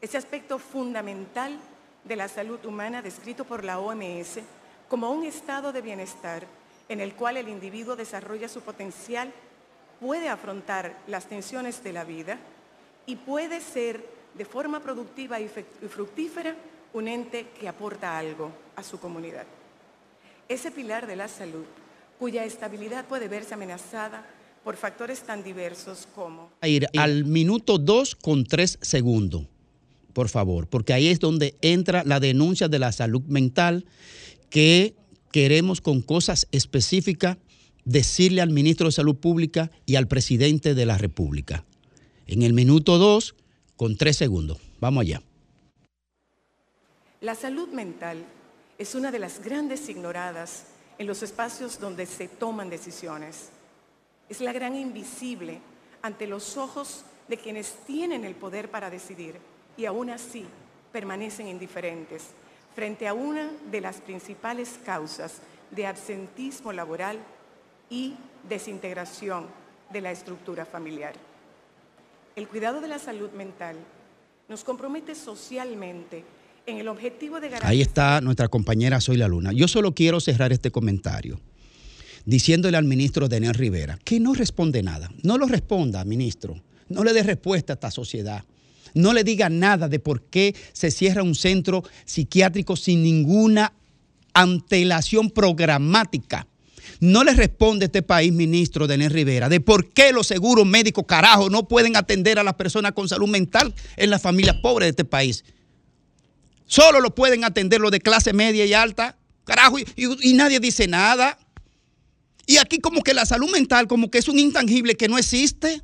[0.00, 1.58] Ese aspecto fundamental
[2.04, 4.40] de la salud humana descrito por la OMS
[4.88, 6.46] como un estado de bienestar
[6.88, 9.32] en el cual el individuo desarrolla su potencial
[10.00, 12.38] puede afrontar las tensiones de la vida
[13.06, 14.04] y puede ser
[14.36, 16.56] de forma productiva y fructífera
[16.92, 19.46] un ente que aporta algo a su comunidad.
[20.48, 21.64] Ese pilar de la salud,
[22.18, 24.26] cuya estabilidad puede verse amenazada
[24.64, 26.50] por factores tan diversos como...
[26.60, 29.44] A ir al minuto 2 con 3 segundos,
[30.12, 33.86] por favor, porque ahí es donde entra la denuncia de la salud mental
[34.50, 34.94] que
[35.30, 37.36] queremos con cosas específicas
[37.90, 41.64] decirle al ministro de Salud Pública y al presidente de la República.
[42.28, 43.34] En el minuto 2
[43.74, 44.58] con 3 segundos.
[44.78, 45.22] Vamos allá.
[47.20, 48.24] La salud mental
[48.78, 50.66] es una de las grandes ignoradas
[50.98, 53.48] en los espacios donde se toman decisiones.
[54.28, 55.58] Es la gran invisible
[56.00, 59.34] ante los ojos de quienes tienen el poder para decidir
[59.76, 60.44] y aún así
[60.92, 62.22] permanecen indiferentes
[62.72, 65.38] frente a una de las principales causas
[65.72, 67.18] de absentismo laboral
[67.90, 68.14] y
[68.48, 69.46] desintegración
[69.92, 71.14] de la estructura familiar.
[72.36, 73.76] El cuidado de la salud mental
[74.48, 76.24] nos compromete socialmente
[76.66, 79.52] en el objetivo de garantizar Ahí está nuestra compañera Soy la Luna.
[79.52, 81.40] Yo solo quiero cerrar este comentario
[82.24, 85.10] diciéndole al ministro Daniel Rivera que no responde nada.
[85.22, 86.60] No lo responda, ministro.
[86.88, 88.44] No le dé respuesta a esta sociedad.
[88.94, 93.72] No le diga nada de por qué se cierra un centro psiquiátrico sin ninguna
[94.34, 96.46] antelación programática.
[97.00, 101.48] No le responde este país, ministro Daniel Rivera, de por qué los seguros médicos, carajo,
[101.48, 105.04] no pueden atender a las personas con salud mental en las familias pobres de este
[105.06, 105.42] país.
[106.66, 111.38] Solo lo pueden atender los de clase media y alta, carajo, y, nadie dice nada.
[112.46, 115.80] Y aquí como que la salud mental como que es un intangible que no existe.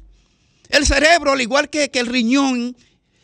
[0.68, 2.76] El cerebro, al igual que, que el riñón,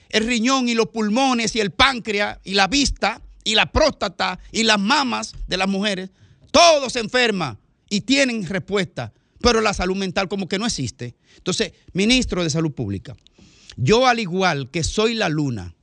[0.08, 4.62] el riñón y los pulmones y el páncreas y la vista y la próstata y
[4.62, 6.08] las mamas de las mujeres,
[6.50, 7.58] todos se enferman
[7.92, 11.14] y tienen respuesta, pero la salud mental como que no existe.
[11.36, 13.14] Entonces, ministro de Salud Pública,
[13.76, 15.74] yo al igual que soy la luna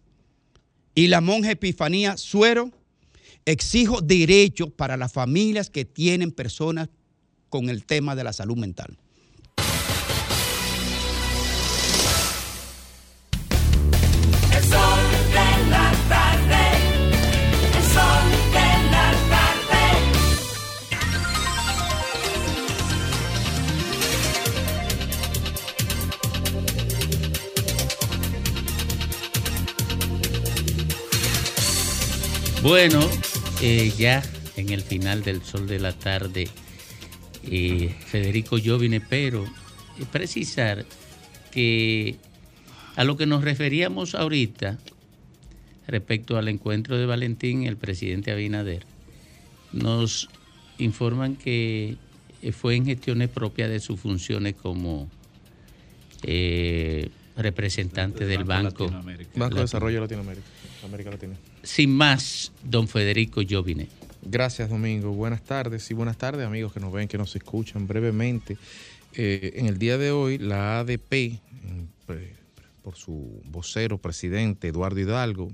[0.95, 2.71] y la monja Epifanía Suero,
[3.45, 6.89] exijo derechos para las familias que tienen personas
[7.49, 8.97] con el tema de la salud mental.
[32.69, 32.99] Bueno,
[33.63, 34.21] eh, ya
[34.55, 36.47] en el final del sol de la tarde,
[37.43, 40.85] eh, Federico Jovine, pero eh, precisar
[41.51, 42.17] que
[42.95, 44.77] a lo que nos referíamos ahorita
[45.87, 48.85] respecto al encuentro de Valentín y el presidente Abinader,
[49.73, 50.29] nos
[50.77, 51.97] informan que
[52.43, 55.09] eh, fue en gestiones propias de sus funciones como
[56.21, 58.91] eh, representante del Banco.
[59.33, 60.45] Banco de Desarrollo de Latinoamérica.
[60.85, 61.33] América Latina.
[61.63, 63.87] Sin más, don Federico Jovine.
[64.21, 65.11] Gracias, Domingo.
[65.11, 68.57] Buenas tardes y buenas tardes, amigos que nos ven, que nos escuchan brevemente.
[69.13, 71.39] Eh, en el día de hoy, la ADP,
[72.83, 75.51] por su vocero presidente, Eduardo Hidalgo,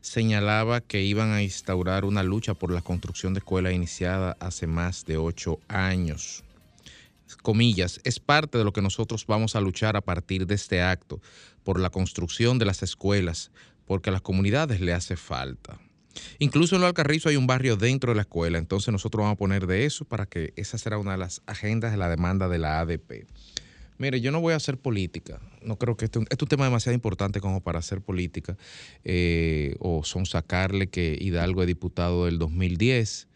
[0.00, 5.04] señalaba que iban a instaurar una lucha por la construcción de escuelas iniciada hace más
[5.04, 6.44] de ocho años.
[7.42, 11.20] Comillas, es parte de lo que nosotros vamos a luchar a partir de este acto,
[11.64, 13.50] por la construcción de las escuelas,
[13.90, 15.80] porque a las comunidades le hace falta.
[16.38, 19.38] Incluso en Lo Alcarrizo hay un barrio dentro de la escuela, entonces nosotros vamos a
[19.38, 22.58] poner de eso para que esa será una de las agendas de la demanda de
[22.60, 23.26] la ADP.
[23.98, 25.40] Mire, yo no voy a hacer política.
[25.60, 28.56] No creo que este, este es un tema demasiado importante como para hacer política
[29.02, 33.26] eh, o son sacarle que Hidalgo es diputado del 2010.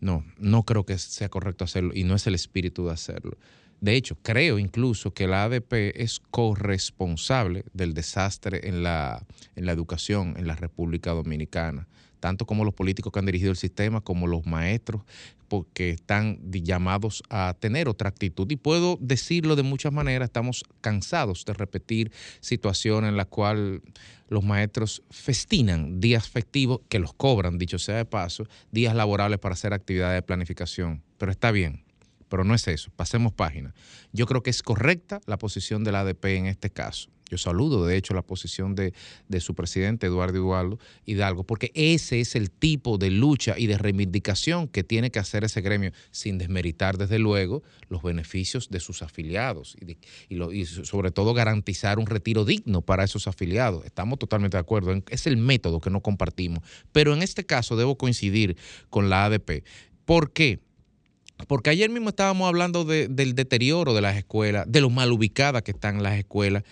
[0.00, 3.38] No, no creo que sea correcto hacerlo y no es el espíritu de hacerlo.
[3.80, 9.24] De hecho, creo incluso que la ADP es corresponsable del desastre en la,
[9.56, 11.88] en la educación en la República Dominicana,
[12.20, 15.02] tanto como los políticos que han dirigido el sistema, como los maestros,
[15.48, 18.48] porque están llamados a tener otra actitud.
[18.50, 23.80] Y puedo decirlo de muchas maneras, estamos cansados de repetir situaciones en las cuales
[24.28, 29.54] los maestros festinan días festivos, que los cobran, dicho sea de paso, días laborables para
[29.54, 31.02] hacer actividades de planificación.
[31.18, 31.82] Pero está bien,
[32.30, 32.90] pero no es eso.
[32.96, 33.74] Pasemos página.
[34.12, 37.10] Yo creo que es correcta la posición de la ADP en este caso.
[37.30, 38.92] Yo saludo, de hecho, la posición de,
[39.38, 44.66] su presidente, Eduardo Hidalgo, Hidalgo, porque ese es el tipo de lucha y de reivindicación
[44.66, 49.76] que tiene que hacer ese gremio, sin desmeritar, desde luego, los beneficios de sus afiliados
[49.80, 49.96] y,
[50.28, 53.84] y sobre todo garantizar un retiro digno para esos afiliados.
[53.84, 55.00] Estamos totalmente de acuerdo.
[55.08, 56.64] Es el método que no compartimos.
[56.90, 58.56] Pero en este caso debo coincidir
[58.88, 59.62] con la ADP.
[60.04, 60.58] ¿Por qué?
[61.46, 65.62] Porque ayer mismo estábamos hablando de- del deterioro de las escuelas, de lo mal ubicadas
[65.62, 66.64] que están las escuelas.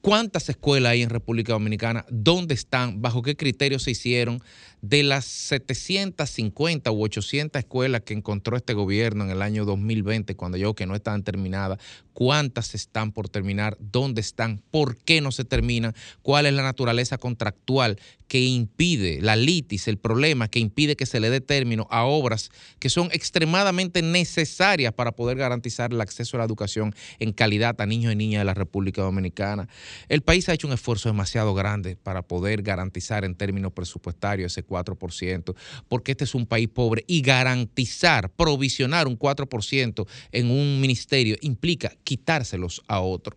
[0.00, 2.04] ¿Cuántas escuelas hay en República Dominicana?
[2.10, 3.00] ¿Dónde están?
[3.00, 4.42] ¿Bajo qué criterios se hicieron?
[4.82, 10.58] De las 750 u 800 escuelas que encontró este gobierno en el año 2020, cuando
[10.58, 11.78] yo que no estaban terminadas,
[12.12, 13.76] ¿cuántas están por terminar?
[13.78, 14.60] ¿Dónde están?
[14.72, 15.94] ¿Por qué no se terminan?
[16.22, 17.96] ¿Cuál es la naturaleza contractual
[18.32, 22.50] que impide, la litis, el problema que impide que se le dé término a obras
[22.78, 27.84] que son extremadamente necesarias para poder garantizar el acceso a la educación en calidad a
[27.84, 29.68] niños y niñas de la República Dominicana?
[30.08, 34.62] El país ha hecho un esfuerzo demasiado grande para poder garantizar en términos presupuestarios ese
[34.72, 35.54] 4%,
[35.88, 41.92] porque este es un país pobre y garantizar, provisionar un 4% en un ministerio implica
[42.04, 43.36] quitárselos a otro.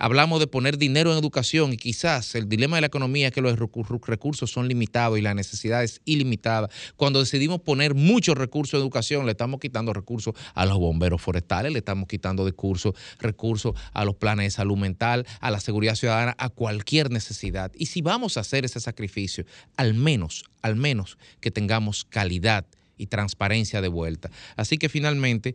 [0.00, 3.40] Hablamos de poner dinero en educación y quizás el dilema de la economía es que
[3.40, 6.68] los recu- recursos son limitados y la necesidad es ilimitada.
[6.96, 11.72] Cuando decidimos poner muchos recursos en educación, le estamos quitando recursos a los bomberos forestales,
[11.72, 16.48] le estamos quitando recursos, a los planes de salud mental, a la seguridad ciudadana, a
[16.48, 17.70] cualquier necesidad.
[17.76, 19.44] Y si vamos a hacer ese sacrificio,
[19.76, 22.66] al menos, al menos que tengamos calidad
[22.96, 24.30] y transparencia de vuelta.
[24.56, 25.54] Así que finalmente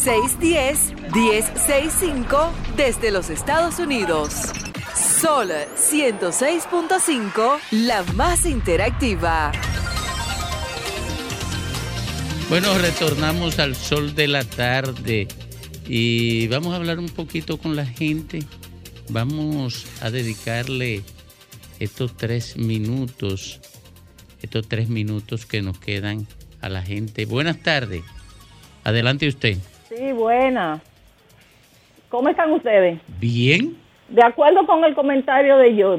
[0.05, 4.33] 1-833-610-1065 desde los Estados Unidos.
[5.19, 9.51] Sol 106.5, la más interactiva.
[12.49, 15.27] Bueno, retornamos al sol de la tarde
[15.87, 18.43] y vamos a hablar un poquito con la gente.
[19.09, 21.01] Vamos a dedicarle
[21.79, 23.59] estos tres minutos,
[24.43, 26.27] estos tres minutos que nos quedan
[26.61, 27.25] a la gente.
[27.25, 28.03] Buenas tardes.
[28.83, 29.57] Adelante usted.
[29.95, 30.81] Sí, buena.
[32.09, 32.99] ¿Cómo están ustedes?
[33.19, 33.77] Bien.
[34.09, 35.97] De acuerdo con el comentario de yo,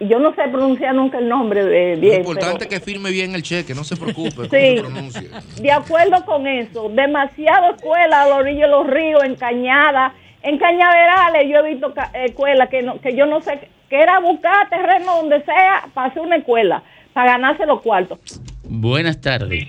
[0.00, 2.20] yo no sé pronunciar nunca el nombre de Lo bien.
[2.20, 4.48] importante es que firme bien el cheque, no se preocupe.
[4.82, 5.26] ¿cómo Sí.
[5.56, 10.12] se de acuerdo con eso, demasiado escuela a la orilla de los ríos, en cañadas,
[10.42, 14.68] en cañaverales, yo he visto escuelas que, no, que yo no sé, que era buscar
[14.70, 16.82] terreno donde sea para hacer una escuela,
[17.12, 18.18] para ganarse los cuartos.
[18.62, 19.68] Buenas tardes.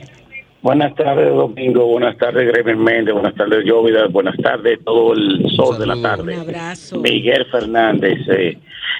[0.62, 1.88] Buenas tardes, Domingo.
[1.88, 3.14] Buenas tardes, Gremer Méndez.
[3.14, 4.08] Buenas tardes, Llovida.
[4.08, 6.36] Buenas tardes, todo el sol de la tarde.
[6.36, 7.00] abrazo.
[7.02, 8.20] Miguel Fernández.
[8.30, 8.58] eh.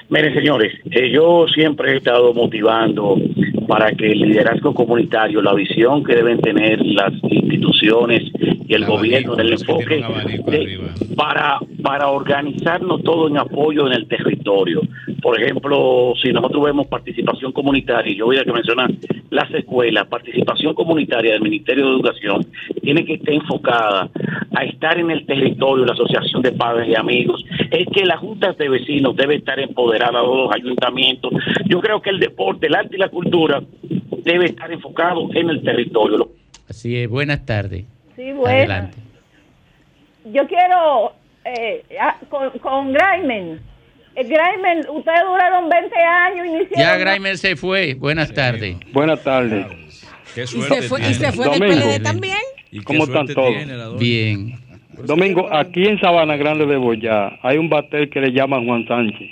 [0.08, 3.16] Miren, señores, eh, yo siempre he estado motivando
[3.68, 8.22] para que el liderazgo comunitario, la visión que deben tener las instituciones
[8.66, 10.02] y el gobierno, el enfoque
[10.46, 10.80] de-
[11.16, 14.80] para, para organizarnos todo en apoyo en el territorio.
[15.22, 18.90] Por ejemplo, si nosotros vemos participación comunitaria, y yo voy a que mencionar
[19.30, 22.46] las escuelas, participación comunitaria del Ministerio de Educación,
[22.82, 24.10] tiene que estar enfocada
[24.54, 28.56] a estar en el territorio, la asociación de padres y amigos, es que las juntas
[28.56, 31.32] de vecinos debe estar empoderada de los ayuntamientos.
[31.66, 33.62] Yo creo que el deporte, el arte y la cultura
[34.24, 36.30] debe estar enfocado en el territorio.
[36.68, 37.84] Así es, buenas tardes.
[38.16, 38.48] Sí, bueno.
[38.48, 38.98] Adelante.
[40.32, 41.12] Yo quiero,
[41.44, 41.82] eh,
[42.28, 43.60] con, con Graimen,
[44.14, 46.98] eh, Graimen, ustedes duraron 20 años hicieron Ya nada.
[46.98, 47.94] Graimer se fue.
[47.94, 48.76] Buenas tardes.
[48.92, 49.66] Buenas tardes.
[50.34, 51.80] Qué Y se fue, y se fue del Domingo.
[51.82, 52.38] PLD también.
[52.84, 53.98] ¿Cómo están todos?
[53.98, 54.54] Bien.
[55.06, 59.30] Domingo, aquí en Sabana Grande de Boyá hay un batel que le llaman Juan Sánchez.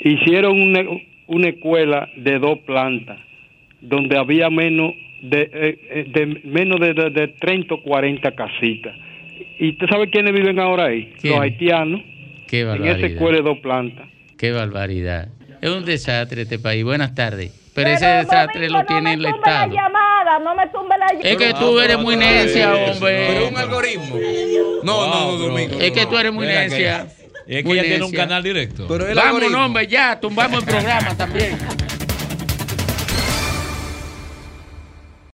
[0.00, 0.80] Hicieron una,
[1.26, 3.18] una escuela de dos plantas
[3.80, 4.92] donde había menos
[5.22, 8.94] de, eh, eh, de menos de, de, de 30 o 40 casitas.
[9.58, 11.12] ¿Y usted sabe quiénes viven ahora ahí?
[11.22, 12.00] Los haitianos.
[12.46, 13.10] Qué En esa barbaridad.
[13.10, 14.06] escuela de dos plantas.
[14.38, 15.28] Qué barbaridad.
[15.62, 16.84] Es un desastre este país.
[16.84, 17.52] Buenas tardes.
[17.76, 19.72] Pero, ese desastre lo tiene el la Estado.
[19.72, 21.28] llamada, no me tumbe la llamada.
[21.30, 23.26] Es que tú eres muy necia, hombre.
[23.28, 24.16] Pero un algoritmo.
[24.82, 25.78] No, no, no, Domingo.
[25.80, 27.06] Es que tú eres muy necia.
[27.06, 28.86] que- Es que ella tiene un canal directo.
[28.88, 29.64] Pero el Vamos, algoritmo.
[29.64, 31.56] hombre, ya, tumbamos el programa también.